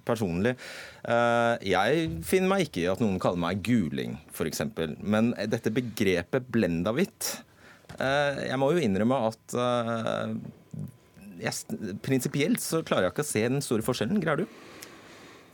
personlig. 0.06 0.56
Jeg 1.06 2.06
finner 2.26 2.35
meg 2.44 2.68
ikke 2.68 2.84
i 2.84 2.90
at 2.92 3.02
noen 3.04 3.18
kaller 3.24 3.40
meg 3.40 3.64
guling, 3.66 4.18
f.eks. 4.34 4.62
Men 5.00 5.32
dette 5.52 5.72
begrepet 5.74 6.52
blendahvitt 6.52 7.32
eh, 8.00 8.46
Jeg 8.50 8.60
må 8.60 8.74
jo 8.76 8.84
innrømme 8.84 9.22
at 9.32 9.58
jeg, 11.42 11.98
prinsipielt 12.06 12.64
så 12.64 12.82
klarer 12.86 13.08
jeg 13.08 13.16
ikke 13.16 13.26
å 13.26 13.32
se 13.32 13.44
den 13.48 13.64
store 13.64 13.86
forskjellen. 13.86 14.22
Greier 14.24 14.44
du? 14.44 14.46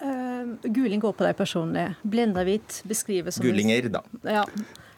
Uh, 0.02 0.58
guling 0.74 1.02
går 1.02 1.14
på 1.18 1.26
deg 1.26 1.38
personlig. 1.38 1.88
Blendahvitt 2.02 2.82
beskrives 2.90 3.38
som 3.38 3.46
Gulinger, 3.46 3.90
da. 3.94 4.06
Ja. 4.26 4.46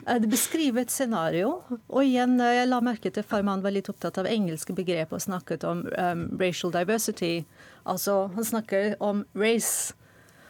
Det 0.04 0.28
beskriver 0.28 0.84
et 0.84 0.92
scenario. 0.92 1.62
Og 1.88 2.04
igjen, 2.04 2.36
jeg 2.36 2.68
la 2.68 2.80
merke 2.84 3.12
til 3.14 3.24
Farman 3.24 3.64
var 3.64 3.72
litt 3.72 3.88
opptatt 3.92 4.20
av 4.20 4.28
engelske 4.28 4.76
begrep 4.76 5.14
og 5.16 5.24
snakket 5.24 5.64
om 5.68 5.86
um, 5.88 6.26
racial 6.40 6.74
diversity. 6.76 7.46
Altså, 7.88 8.26
han 8.36 8.48
snakker 8.48 8.98
om 9.04 9.24
race. 9.40 9.96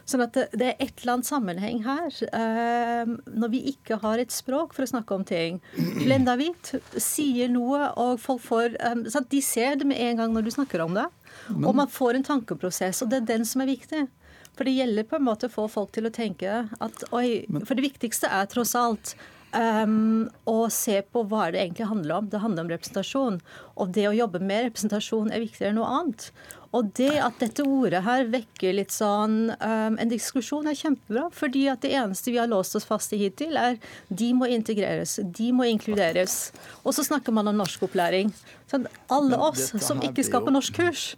Sånn 0.04 0.26
at 0.26 0.36
det, 0.36 0.47
det, 0.60 0.72
er 0.74 0.82
et 0.84 1.01
eller 1.01 1.14
annet 1.16 1.30
sammenheng 1.30 1.84
her. 1.86 2.16
Eh, 2.36 3.12
når 3.32 3.51
vi 3.54 3.62
ikke 3.72 3.99
har 4.01 4.20
et 4.20 4.34
språk 4.36 4.76
for 4.76 4.84
å 4.84 4.91
snakke 4.91 5.16
om 5.16 5.24
ting. 5.28 5.62
Blenda 6.01 6.36
hvit 6.39 6.74
sier 6.99 7.51
noe, 7.51 7.88
og 7.99 8.20
folk 8.24 8.43
får 8.43 8.76
eh, 8.80 9.22
De 9.32 9.43
ser 9.43 9.80
det 9.80 9.88
med 9.88 10.01
en 10.04 10.20
gang 10.20 10.36
når 10.36 10.47
du 10.47 10.51
snakker 10.58 10.84
om 10.84 10.97
det. 10.97 11.08
Og 11.56 11.72
man 11.76 11.91
får 11.91 12.20
en 12.20 12.28
tankeprosess, 12.28 13.04
og 13.04 13.14
det 13.14 13.22
er 13.22 13.32
den 13.36 13.47
som 13.47 13.64
er 13.64 13.72
viktig. 13.72 14.08
For 14.54 14.68
det 14.68 14.76
gjelder 14.76 15.08
på 15.10 15.18
en 15.18 15.26
måte 15.26 15.47
å 15.49 15.54
få 15.54 15.70
folk 15.72 15.95
til 15.95 16.06
å 16.06 16.14
tenke 16.14 16.66
at 16.68 17.06
oi 17.10 17.41
For 17.64 17.74
det 17.74 17.88
viktigste 17.88 18.30
er 18.30 18.51
tross 18.51 18.76
alt 18.78 19.16
Um, 19.54 20.32
og 20.49 20.72
se 20.74 20.95
på 21.14 21.22
hva 21.30 21.51
det 21.54 21.62
egentlig 21.62 21.86
handler 21.86 22.16
om. 22.18 22.30
Det 22.30 22.41
handler 22.41 22.66
om 22.66 22.72
representasjon. 22.74 23.36
Og 23.78 23.91
det 23.93 24.08
å 24.10 24.16
jobbe 24.18 24.41
med 24.41 24.70
representasjon 24.70 25.30
er 25.30 25.43
viktigere 25.43 25.74
enn 25.74 25.78
noe 25.78 25.91
annet. 25.99 26.32
Og 26.74 26.89
det 26.97 27.11
at 27.21 27.38
dette 27.41 27.65
ordet 27.65 28.01
her 28.05 28.26
vekker 28.34 28.74
litt 28.80 28.93
sånn 28.93 29.51
um, 29.53 29.97
en 30.01 30.09
diskusjon, 30.09 30.67
er 30.69 30.78
kjempebra. 30.78 31.28
fordi 31.34 31.67
at 31.69 31.84
det 31.86 31.93
eneste 31.93 32.34
vi 32.34 32.39
har 32.41 32.49
låst 32.49 32.76
oss 32.80 32.88
fast 32.89 33.13
i 33.13 33.21
hittil, 33.21 33.57
er 33.57 33.78
de 34.09 34.32
må 34.34 34.49
integreres, 34.49 35.19
de 35.21 35.51
må 35.53 35.67
inkluderes. 35.69 36.51
Og 36.84 36.97
så 36.97 37.05
snakker 37.05 37.36
man 37.36 37.51
om 37.51 37.61
norskopplæring. 37.61 38.34
Sånn, 38.71 38.89
alle 39.13 39.38
oss 39.38 39.69
som 39.86 40.01
ikke 40.01 40.26
skal 40.26 40.45
på 40.45 40.53
norskkurs, 40.55 41.13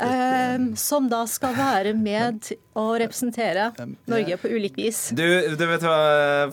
Eh, 0.00 0.74
som 0.76 1.08
da 1.08 1.26
skal 1.28 1.52
være 1.56 1.92
med 1.94 2.52
og 2.80 2.94
representere 3.02 3.66
Norge 4.08 4.38
på 4.40 4.48
ulik 4.48 4.78
vis. 4.80 5.10
Du, 5.12 5.24
du 5.52 5.64
vet 5.68 5.84
hva, 5.84 5.96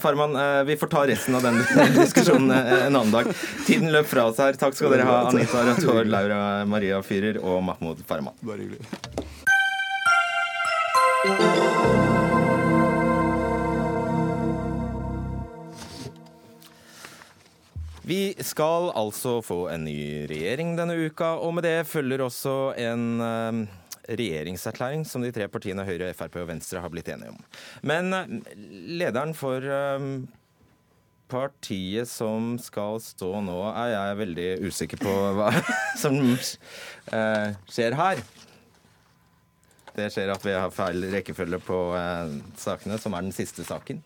Farman. 0.03 0.35
Eh, 0.35 0.63
vi 0.67 0.75
får 0.79 0.91
ta 0.91 1.05
resten 1.07 1.39
av 1.39 1.45
den 1.47 1.61
diskusjonen 2.01 2.51
eh, 2.51 2.87
en 2.89 2.95
annen 2.99 3.15
dag. 3.15 3.31
Tiden 3.67 3.91
løp 3.95 4.07
fra 4.11 4.27
oss 4.29 4.41
her. 4.43 4.59
Takk 4.59 4.75
skal 4.77 4.91
dere 4.95 5.07
ha, 5.07 5.21
Anita 5.31 5.63
Rathor, 5.69 6.03
Laura 6.09 6.65
Maria 6.67 6.99
Fyrer 7.05 7.39
og 7.39 7.63
Mahmoud 7.71 8.03
Farman. 8.09 8.35
Bare 8.43 8.59
hyggelig. 8.67 8.83
Vi 18.09 18.33
skal 18.41 18.87
altså 18.97 19.35
få 19.45 19.67
en 19.69 19.83
ny 19.85 20.25
regjering 20.29 20.71
denne 20.79 20.95
uka, 20.97 21.35
og 21.43 21.53
med 21.53 21.65
det 21.67 21.85
følger 21.85 22.23
også 22.25 22.53
en 22.81 23.03
uh, 23.21 23.59
regjeringserklæring 24.09 25.03
som 25.05 25.21
de 25.21 25.29
tre 25.35 25.45
partiene 25.51 25.85
Høyre, 25.85 26.07
Frp 26.17 26.39
og 26.41 26.47
Venstre 26.49 26.81
har 26.81 26.89
blitt 26.89 27.11
enige 27.13 27.35
om. 27.35 27.43
Men 27.85 28.09
uh, 28.15 28.23
lederen 28.97 29.35
for 29.37 29.61
uh, 29.61 30.07
partiet 31.29 32.09
som 32.09 32.55
skal 32.57 32.97
stå 33.05 33.29
nå, 33.45 33.59
er 33.75 33.93
jeg 33.93 34.17
veldig 34.23 34.49
usikker 34.65 35.03
på 35.05 35.13
hva 35.37 35.51
som 36.01 36.17
skjer 37.69 37.99
her. 37.99 38.23
Det 39.93 40.09
skjer 40.15 40.33
at 40.33 40.49
vi 40.49 40.57
har 40.57 40.73
feil 40.73 41.05
rekkefølge 41.13 41.61
på 41.61 41.77
sakene, 42.57 42.97
som 42.97 43.13
er 43.13 43.25
den 43.27 43.35
siste 43.35 43.65
saken. 43.67 44.01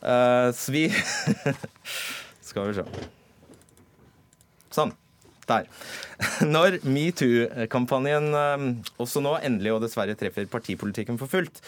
så 0.00 0.72
vi 0.72 0.86
Skal 2.50 2.70
vi 2.70 2.80
se. 2.80 3.06
Sånn. 4.74 4.94
Der. 5.50 5.66
Når 6.54 6.76
metoo-kampanjen 6.86 8.28
eh, 8.38 8.66
også 9.02 9.22
nå 9.24 9.32
endelig 9.42 9.72
og 9.74 9.80
dessverre 9.82 10.14
treffer 10.18 10.46
partipolitikken 10.50 11.18
for 11.18 11.32
fullt, 11.32 11.58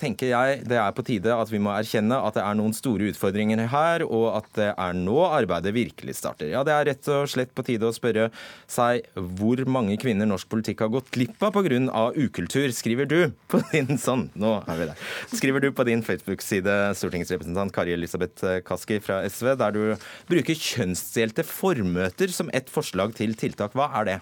tenker 0.00 0.30
jeg 0.32 0.62
det 0.68 0.78
er 0.80 0.94
på 0.94 1.04
tide 1.06 1.34
at 1.34 1.50
vi 1.52 1.60
må 1.62 1.72
erkjenne 1.74 2.18
at 2.18 2.36
det 2.36 2.42
er 2.44 2.56
noen 2.58 2.74
store 2.76 3.10
utfordringer 3.12 3.62
her, 3.72 4.04
og 4.06 4.26
at 4.40 4.48
det 4.58 4.68
er 4.72 4.96
nå 4.98 5.18
arbeidet 5.28 5.74
virkelig 5.76 6.16
starter. 6.18 6.50
Ja, 6.52 6.64
det 6.66 6.74
er 6.74 6.88
rett 6.90 7.10
og 7.12 7.30
slett 7.30 7.52
på 7.54 7.64
tide 7.66 7.88
å 7.88 7.94
spørre 7.94 8.28
seg 8.70 9.06
hvor 9.14 9.62
mange 9.70 9.96
kvinner 10.02 10.28
norsk 10.28 10.50
politikk 10.52 10.84
har 10.84 10.92
gått 10.92 11.12
glipp 11.14 11.42
av 11.42 11.54
pga. 11.54 12.10
ukultur, 12.16 12.68
skriver 12.74 13.06
du 13.06 13.32
på 13.48 13.62
din 13.72 13.98
sånn, 13.98 14.28
nå 14.34 14.56
er 14.66 14.80
vi 14.80 14.88
der. 14.90 15.06
Skriver 15.32 15.62
du 15.62 15.70
på 15.72 15.86
din 15.88 16.02
Facebook-side, 16.02 16.76
stortingsrepresentant 16.98 17.72
Kari 17.74 17.94
Elisabeth 17.96 18.62
Kaski 18.66 19.00
fra 19.00 19.22
SV, 19.28 19.54
der 19.60 19.76
du 19.76 19.82
bruker 20.30 20.58
kjønnsdelte 20.58 21.46
formøter 21.46 22.32
som 22.34 22.50
et 22.52 22.70
forslag 22.72 23.14
til 23.18 23.36
tiltak. 23.38 23.76
Hva 23.78 23.90
er 24.00 24.08
det? 24.08 24.18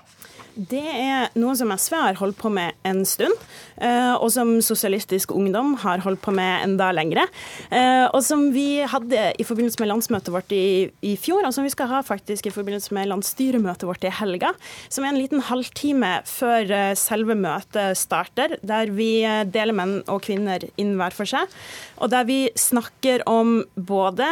Det 0.55 0.83
er 0.83 1.31
noe 1.39 1.55
som 1.59 1.71
SV 1.71 1.95
har 1.95 2.19
holdt 2.19 2.39
på 2.41 2.51
med 2.53 2.75
en 2.87 3.05
stund, 3.07 3.35
eh, 3.79 4.15
og 4.17 4.31
som 4.35 4.57
Sosialistisk 4.65 5.31
Ungdom 5.37 5.77
har 5.85 6.03
holdt 6.03 6.23
på 6.25 6.35
med 6.35 6.65
enda 6.65 6.91
lengre. 6.95 7.27
Eh, 7.71 8.07
og 8.11 8.23
som 8.27 8.49
vi 8.55 8.83
hadde 8.83 9.29
i 9.39 9.47
forbindelse 9.47 9.81
med 9.83 9.91
landsmøtet 9.93 10.33
vårt 10.35 10.55
i, 10.55 10.91
i 11.07 11.15
fjor, 11.21 11.45
og 11.47 11.55
som 11.55 11.67
vi 11.67 11.73
skal 11.73 11.91
ha 11.93 12.01
faktisk 12.07 12.49
i 12.49 12.55
forbindelse 12.55 12.95
med 12.97 13.11
landsstyremøtet 13.13 13.87
vårt 13.87 14.07
i 14.07 14.13
helga. 14.21 14.53
Som 14.89 15.07
er 15.07 15.15
en 15.15 15.21
liten 15.21 15.45
halvtime 15.47 16.17
før 16.29 16.75
eh, 16.75 16.95
selve 16.99 17.39
møtet 17.39 18.01
starter, 18.01 18.59
der 18.67 18.91
vi 18.95 19.23
deler 19.55 19.77
menn 19.77 20.01
og 20.11 20.25
kvinner 20.27 20.67
inn 20.81 20.97
hver 20.99 21.15
for 21.15 21.31
seg. 21.31 21.47
Og 22.03 22.11
der 22.11 22.27
vi 22.27 22.41
snakker 22.59 23.23
om 23.29 23.61
både 23.75 24.27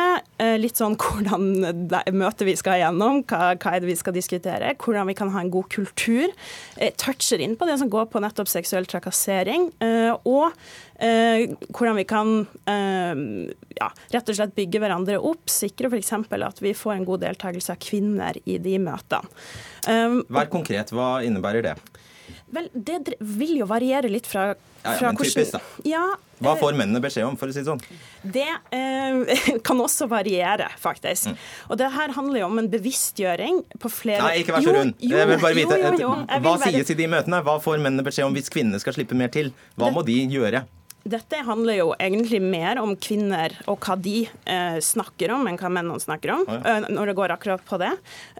litt 0.58 0.78
sånn 0.78 0.94
hvordan 0.98 1.88
møtet 2.16 2.46
vi 2.46 2.54
skal 2.56 2.78
gjennom, 2.80 3.20
hva, 3.28 3.52
hva 3.58 3.74
er 3.74 3.82
det 3.82 3.90
vi 3.90 3.96
skal 3.98 4.14
diskutere, 4.16 4.74
hvordan 4.80 5.10
vi 5.10 5.16
kan 5.18 5.32
ha 5.34 5.42
en 5.42 5.50
god 5.52 5.68
kultur 5.72 6.07
kultur 6.08 6.32
eh, 6.76 6.92
toucher 6.96 7.38
inn 7.38 7.56
på 7.56 7.66
det 7.66 7.78
som 7.78 7.90
går 7.90 8.08
på 8.12 8.20
nettopp 8.20 8.48
seksuell 8.48 8.86
trakassering. 8.88 9.70
Eh, 9.80 10.14
og 10.24 10.52
eh, 11.00 11.54
hvordan 11.68 11.98
vi 11.98 12.06
kan 12.08 12.34
ja, 13.78 13.88
rett 14.12 14.30
og 14.30 14.36
slett 14.36 14.56
bygge 14.56 14.80
hverandre 14.82 15.18
opp, 15.18 15.48
sikre 15.50 15.90
f.eks. 15.90 16.12
at 16.32 16.62
vi 16.62 16.74
får 16.76 16.96
en 16.96 17.06
god 17.08 17.22
deltakelse 17.26 17.74
av 17.74 17.80
kvinner 17.82 18.38
i 18.44 18.58
de 18.62 18.76
møtene. 18.82 19.24
Vær 20.28 20.50
konkret, 20.52 20.92
hva 20.92 21.18
innebærer 21.24 21.64
det? 21.64 21.76
Vel, 22.54 22.70
Det 22.72 23.18
vil 23.20 23.58
jo 23.60 23.66
variere 23.68 24.08
litt 24.10 24.26
fra, 24.26 24.54
fra 24.82 24.94
ja, 24.94 24.98
ja, 25.02 25.12
men 25.12 25.20
typisk. 25.20 25.58
Ja, 25.88 26.04
Hva 26.40 26.54
får 26.60 26.76
mennene 26.78 27.02
beskjed 27.02 27.26
om, 27.26 27.36
for 27.36 27.50
å 27.50 27.54
si 27.54 27.60
det 27.60 27.68
sånn? 27.68 27.82
Det 28.22 28.46
eh, 28.46 29.58
kan 29.66 29.80
også 29.82 30.08
variere, 30.10 30.70
faktisk. 30.80 31.32
Mm. 31.32 31.44
Og 31.68 31.80
det 31.80 31.90
her 31.96 32.14
handler 32.16 32.40
jo 32.40 32.48
om 32.48 32.62
en 32.62 32.70
bevisstgjøring 32.72 33.60
på 33.82 33.92
flere 33.92 34.24
Nei, 34.24 34.40
ikke 34.44 34.56
vær 34.56 34.64
så 34.64 34.76
rund. 34.78 34.96
Jeg 35.02 35.30
vil 35.32 35.42
bare 35.44 35.58
vite, 35.58 35.80
jo, 35.82 35.92
jo, 35.98 36.14
jo. 36.22 36.40
Hva 36.46 36.56
sies 36.64 36.94
i 36.94 36.98
de 36.98 37.10
møtene? 37.10 37.42
Hva 37.44 37.58
får 37.64 37.82
mennene 37.82 38.06
beskjed 38.06 38.30
om 38.30 38.38
hvis 38.38 38.52
kvinnene 38.54 38.80
skal 38.82 38.96
slippe 38.96 39.18
mer 39.18 39.32
til? 39.34 39.52
Hva 39.76 39.92
må 39.94 40.06
de 40.06 40.20
gjøre? 40.30 40.64
Dette 41.08 41.40
handler 41.46 41.78
jo 41.78 41.92
egentlig 41.96 42.40
mer 42.42 42.80
om 42.82 42.94
kvinner 42.98 43.54
og 43.70 43.78
hva 43.84 43.94
de 44.00 44.24
eh, 44.26 44.78
snakker 44.82 45.32
om, 45.32 45.46
enn 45.48 45.58
hva 45.60 45.70
mennene 45.72 46.02
snakker 46.02 46.32
om, 46.34 46.44
ja. 46.48 46.58
eh, 46.58 46.88
når 46.92 47.12
det 47.12 47.14
går 47.18 47.34
akkurat 47.34 47.64
på 47.64 47.78
det. 47.80 47.92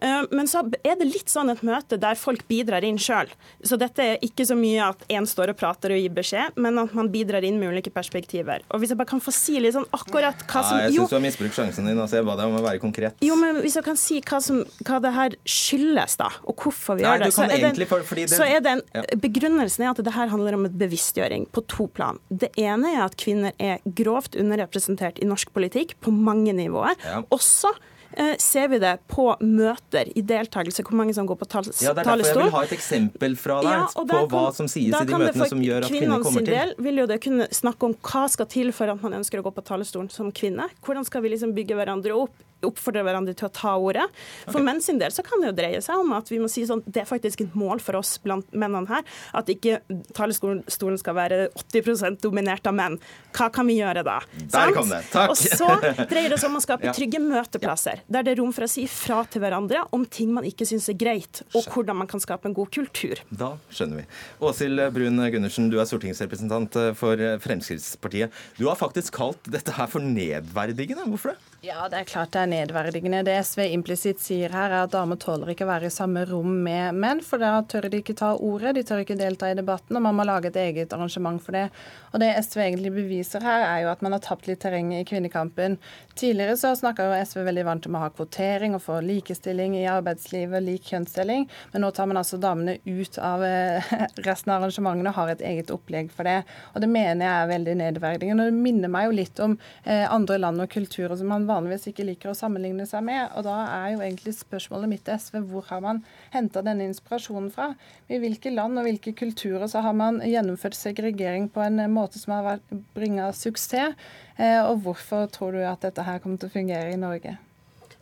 Eh, 0.03 0.27
men 0.35 0.51
så 0.51 0.65
er 0.83 0.99
det 1.01 1.09
litt 1.09 1.33
sånn 1.33 1.53
et 1.53 1.63
møte 1.67 1.99
der 2.01 2.19
folk 2.19 2.45
bidrar 2.51 2.85
inn 2.85 2.99
sjøl. 3.01 3.31
Så 3.65 3.79
dette 3.81 4.05
er 4.05 4.25
ikke 4.27 4.47
så 4.49 4.57
mye 4.59 4.91
at 4.91 5.05
én 5.13 5.29
står 5.29 5.55
og 5.55 5.61
prater 5.61 5.95
og 5.95 6.03
gir 6.03 6.13
beskjed, 6.15 6.59
men 6.61 6.81
at 6.83 6.93
man 6.99 7.11
bidrar 7.13 7.47
inn 7.47 7.61
med 7.61 7.73
ulike 7.73 7.93
perspektiver. 7.95 8.67
Og 8.73 8.83
hvis 8.83 8.93
jeg 8.93 9.01
bare 9.01 9.13
kan 9.15 9.23
få 9.23 9.35
si 9.35 9.57
litt 9.63 9.77
sånn 9.77 9.89
akkurat 9.95 10.45
hva 10.45 10.65
som 10.65 10.83
ja, 10.83 10.89
Jeg 10.89 10.99
syns 10.99 11.15
du 11.15 11.19
har 11.19 11.25
misbrukt 11.25 11.57
sjansen 11.57 11.89
din. 11.89 11.99
Altså, 11.99 12.21
jeg 12.21 12.29
ba 12.29 12.37
deg 12.39 12.51
om 12.53 12.59
å 12.61 12.65
være 12.67 12.83
konkret. 12.83 13.25
Jo, 13.25 13.39
men 13.41 13.63
hvis 13.65 13.79
jeg 13.79 13.87
kan 13.87 13.99
si 13.99 14.21
hva, 14.21 14.43
som, 14.45 14.61
hva 14.85 15.01
det 15.05 15.15
her 15.17 15.39
skyldes, 15.49 16.19
da, 16.21 16.31
og 16.45 16.67
hvorfor 16.67 16.99
vi 16.99 17.07
Nei, 17.07 17.15
gjør 17.15 17.25
det, 17.25 17.33
så 17.39 17.47
er 17.49 17.65
det, 17.65 17.89
for, 17.89 18.19
det, 18.19 18.29
så 18.35 18.45
er 18.45 18.61
den 18.65 18.85
ja. 18.93 19.07
begrunnelsen 19.17 19.87
er 19.87 19.93
at 19.95 20.03
det 20.05 20.15
her 20.15 20.31
handler 20.33 20.59
om 20.59 20.69
et 20.69 20.77
bevisstgjøring 20.79 21.49
på 21.55 21.65
to 21.71 21.89
plan. 21.95 22.21
Det 22.29 22.48
ene 22.57 22.95
er 22.97 23.05
at 23.05 23.19
kvinner 23.21 23.55
er 23.59 23.85
grovt 23.85 24.39
underrepresentert 24.39 25.21
i 25.23 25.29
norsk 25.29 25.53
politikk 25.55 25.97
på 26.05 26.15
mange 26.15 26.55
nivåer. 26.57 26.99
Ja. 27.05 27.21
Også 27.35 27.71
eh, 28.17 28.35
ser 28.41 28.71
vi 28.73 28.81
det 28.83 28.95
på 29.11 29.29
møter 29.45 30.11
i 30.17 30.25
deltakelse, 30.25 30.85
hvor 30.87 30.99
mange 31.01 31.15
som 31.17 31.29
går 31.29 31.39
på 31.41 31.49
talerstol. 31.51 31.87
Ja, 31.87 31.95
det 31.97 32.05
er 32.05 32.11
derfor 32.11 32.29
jeg 32.29 32.41
vil 32.41 32.57
ha 32.57 32.65
et 32.67 32.75
eksempel 32.79 33.39
fra 33.41 33.61
deg 33.67 33.77
ja, 33.77 33.87
på 33.93 34.07
kan, 34.11 34.33
hva 34.35 34.45
som 34.57 34.71
sies 34.71 34.91
i 34.91 35.05
de 35.13 35.23
møtene 35.25 35.53
som 35.53 35.65
gjør 35.65 35.87
at 35.87 35.95
kvinner 35.95 36.27
kommer 36.27 36.49
til. 36.49 36.55
Del 36.57 36.75
vil 36.89 37.03
jo 37.03 37.09
det 37.11 37.21
kunne 37.25 37.49
snakke 37.61 37.91
om 37.91 37.97
hva 38.11 38.27
skal 38.33 38.51
til 38.51 38.75
for 38.77 38.95
at 38.95 39.05
man 39.05 39.21
ønsker 39.21 39.43
å 39.43 39.49
gå 39.49 39.55
på 39.59 39.67
talerstolen 39.73 40.13
som 40.13 40.33
kvinne. 40.35 40.71
Hvordan 40.87 41.09
skal 41.09 41.25
vi 41.25 41.35
liksom 41.35 41.57
bygge 41.57 41.79
hverandre 41.79 42.17
opp 42.19 42.45
oppfordre 42.67 43.05
hverandre 43.07 43.35
til 43.39 43.49
å 43.49 43.53
ta 43.55 43.75
ordet. 43.79 44.07
For 44.47 44.59
okay. 44.59 44.67
menn 44.67 44.83
sin 44.85 44.99
del 45.01 45.15
så 45.15 45.25
kan 45.27 45.43
det 45.43 45.53
jo 45.53 45.57
dreie 45.61 45.83
seg 45.85 46.03
om 46.03 46.15
at 46.17 46.31
vi 46.33 46.41
må 46.43 46.51
si 46.51 46.65
sånn, 46.69 46.83
det 46.87 47.05
er 47.05 47.09
faktisk 47.09 47.45
et 47.45 47.57
mål 47.59 47.83
for 47.85 47.99
oss 48.01 48.17
blant 48.23 48.49
mennene 48.53 48.89
her 48.91 49.05
at 49.39 49.51
ikke 49.53 49.79
talerstolen 50.17 50.99
skal 51.01 51.17
være 51.19 51.41
80% 51.53 52.21
dominert 52.25 52.67
av 52.69 52.77
menn. 52.79 52.99
Hva 53.37 53.51
kan 53.55 53.69
vi 53.69 53.79
gjøre 53.79 54.05
da? 54.07 54.19
Der 54.53 54.75
kom 54.77 54.91
det. 54.91 55.03
Takk. 55.13 55.35
Og 55.35 55.39
så 55.39 55.71
dreier 56.11 56.33
det 56.33 56.41
seg 56.41 56.51
om 56.51 56.59
å 56.59 56.65
skape 56.65 56.95
trygge 56.97 57.21
møteplasser, 57.23 58.03
der 58.11 58.27
det 58.27 58.35
er 58.35 58.43
rom 58.43 58.55
for 58.57 58.67
å 58.67 58.71
si 58.71 58.87
fra 58.91 59.23
til 59.29 59.45
hverandre 59.45 59.85
om 59.97 60.07
ting 60.09 60.33
man 60.35 60.47
ikke 60.49 60.67
syns 60.69 60.89
er 60.91 60.99
greit, 60.99 61.43
og 61.53 61.69
hvordan 61.73 62.01
man 62.03 62.11
kan 62.11 62.23
skape 62.23 62.49
en 62.49 62.57
god 62.57 62.73
kultur. 62.75 63.23
Da 63.31 63.55
skjønner 63.71 64.03
vi. 64.03 64.09
Åshild 64.45 64.85
Brun 64.95 65.23
Gundersen, 65.33 65.71
du 65.73 65.79
er 65.79 65.89
stortingsrepresentant 65.89 66.81
for 66.99 67.23
Fremskrittspartiet. 67.45 68.35
Du 68.59 68.67
har 68.69 68.79
faktisk 68.79 69.17
kalt 69.19 69.51
dette 69.51 69.75
her 69.77 69.91
for 69.91 70.05
nedverdigende. 70.05 71.07
Hvorfor 71.09 71.35
det? 71.35 71.48
Ja, 71.69 71.83
det 71.93 71.99
er 71.99 72.07
klart 72.09 72.31
det 72.33 72.41
er 72.41 72.49
nedverdigende. 72.49 73.19
Det 73.27 73.35
SV 73.45 73.61
implisitt 73.75 74.23
sier 74.25 74.53
her, 74.55 74.73
er 74.73 74.87
at 74.87 74.93
damer 74.95 75.19
tåler 75.21 75.51
ikke 75.53 75.67
å 75.67 75.69
være 75.69 75.91
i 75.91 75.93
samme 75.93 76.23
rom 76.25 76.55
med 76.65 76.97
menn, 76.97 77.19
for 77.21 77.43
da 77.43 77.59
tør 77.69 77.91
de 77.93 77.99
ikke 78.01 78.15
ta 78.17 78.31
ordet, 78.33 78.73
de 78.79 78.85
tør 78.89 79.03
ikke 79.03 79.19
delta 79.19 79.51
i 79.53 79.57
debatten, 79.59 79.99
og 79.99 80.05
man 80.07 80.17
må 80.17 80.25
lage 80.25 80.49
et 80.49 80.57
eget 80.63 80.95
arrangement 80.97 81.43
for 81.45 81.53
det. 81.59 81.67
Og 82.15 82.23
det 82.23 82.31
SV 82.41 82.63
egentlig 82.65 82.93
beviser 82.95 83.45
her, 83.45 83.67
er 83.67 83.83
jo 83.83 83.91
at 83.93 84.05
man 84.07 84.17
har 84.17 84.23
tapt 84.25 84.49
litt 84.49 84.63
terreng 84.63 84.95
i 84.97 85.03
kvinnekampen. 85.05 85.77
Tidligere 86.17 86.55
så 86.57 86.71
snakka 86.79 87.11
jo 87.11 87.19
SV 87.21 87.43
veldig 87.51 87.67
varmt 87.69 87.91
om 87.91 88.01
å 88.01 88.03
ha 88.07 88.09
kvotering 88.17 88.79
og 88.79 88.83
få 88.87 89.03
likestilling 89.05 89.77
i 89.77 89.85
arbeidslivet, 89.93 90.65
lik 90.65 90.89
kjønnsdeling, 90.89 91.45
men 91.75 91.85
nå 91.85 91.93
tar 91.93 92.09
man 92.09 92.23
altså 92.23 92.41
damene 92.41 92.79
ut 92.89 93.21
av 93.21 93.45
eh, 93.45 93.93
resten 94.31 94.55
av 94.55 94.63
arrangementene 94.63 95.13
og 95.13 95.21
har 95.21 95.35
et 95.35 95.45
eget 95.53 95.75
opplegg 95.77 96.17
for 96.17 96.25
det. 96.25 96.39
Og 96.73 96.81
det 96.81 96.89
mener 96.97 97.27
jeg 97.27 97.45
er 97.45 97.53
veldig 97.53 97.79
nedverdigende. 97.85 98.49
Og 98.49 98.57
det 98.57 98.65
minner 98.71 98.97
meg 98.97 99.11
jo 99.11 99.21
litt 99.21 99.45
om 99.45 99.61
eh, 99.85 100.09
andre 100.09 100.41
land 100.41 100.65
og 100.65 100.73
kulturer 100.73 101.13
som 101.13 101.29
man 101.29 101.45
vanligvis 101.45 101.58
ikke 101.67 102.07
liker 102.07 102.31
å 102.31 102.37
sammenligne 102.37 102.87
seg 102.87 103.03
med. 103.07 103.33
Og 103.35 103.47
da 103.47 103.57
er 103.73 103.95
jo 103.95 104.05
egentlig 104.05 104.37
spørsmålet 104.39 104.93
mitt 104.93 105.05
til 105.07 105.19
SV 105.19 105.41
hvor 105.51 105.67
har 105.71 105.83
man 105.85 106.03
henta 106.35 106.63
denne 106.63 106.87
inspirasjonen 106.89 107.51
fra? 107.55 107.73
I 108.09 108.21
hvilke 108.23 108.53
land 108.55 108.79
og 108.79 108.87
hvilke 108.87 109.15
kulturer 109.19 109.67
så 109.67 109.83
har 109.83 109.97
man 109.99 110.23
gjennomført 110.23 110.79
segregering 110.79 111.49
på 111.51 111.65
en 111.65 111.83
måte 111.91 112.23
som 112.23 112.37
har 112.37 112.63
bringa 112.95 113.33
suksess? 113.33 113.99
Eh, 114.39 114.63
og 114.63 114.85
hvorfor 114.85 115.27
tror 115.35 115.57
du 115.57 115.65
at 115.67 115.83
dette 115.83 116.05
her 116.07 116.23
kommer 116.23 116.39
til 116.39 116.53
å 116.53 116.55
fungere 116.55 116.95
i 116.95 117.01
Norge? 117.01 117.39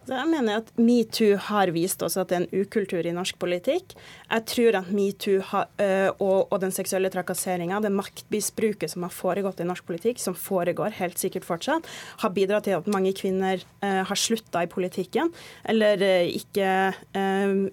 Jeg 0.06 0.28
mener 0.30 0.60
at 0.60 0.70
metoo 0.78 1.36
har 1.48 1.72
vist 1.74 2.02
oss 2.06 2.16
at 2.20 2.30
det 2.30 2.36
er 2.36 2.44
en 2.44 2.64
ukultur 2.64 3.06
i 3.06 3.14
norsk 3.14 3.38
politikk. 3.42 3.96
Jeg 4.30 4.44
tror 4.50 4.78
at 4.80 4.90
metoo 4.94 5.40
og, 5.42 6.38
og 6.52 6.56
den 6.62 6.74
seksuelle 6.74 7.10
trakasseringa, 7.12 7.80
det 7.82 7.92
maktmisbruket 7.94 8.92
som 8.92 9.06
har 9.06 9.14
foregått 9.14 9.62
i 9.62 9.66
norsk 9.66 9.86
politikk, 9.88 10.20
som 10.22 10.36
foregår 10.38 10.94
helt 11.00 11.18
sikkert 11.20 11.46
fortsatt, 11.46 11.88
har 12.22 12.34
bidratt 12.34 12.66
til 12.68 12.76
at 12.78 12.90
mange 12.90 13.12
kvinner 13.16 13.62
uh, 13.82 14.02
har 14.06 14.18
slutta 14.18 14.64
i 14.64 14.70
politikken, 14.70 15.32
eller 15.66 16.02
uh, 16.02 16.26
ikke 16.26 16.68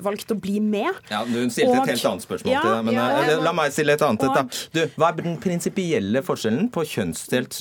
valgt 0.04 0.32
å 0.34 0.38
bli 0.40 0.60
med. 0.64 0.90
Ja, 1.12 1.24
Du 1.28 1.38
stilte 1.52 1.72
og, 1.72 1.84
et 1.84 1.94
helt 1.94 2.08
annet 2.10 2.26
spørsmål 2.26 2.54
ja, 2.54 2.62
til 2.64 2.76
deg, 2.76 2.86
men 2.88 2.98
ja, 2.98 3.38
la 3.44 3.54
meg 3.56 3.74
stille 3.76 3.96
et 3.98 4.06
annet. 4.06 4.26
Og, 4.28 4.60
du, 4.74 4.82
hva 5.00 5.10
er 5.12 5.20
den 5.20 5.38
prinsipielle 5.44 6.24
forskjellen 6.26 6.70
på 6.74 6.86
kjønnsdelt 6.94 7.58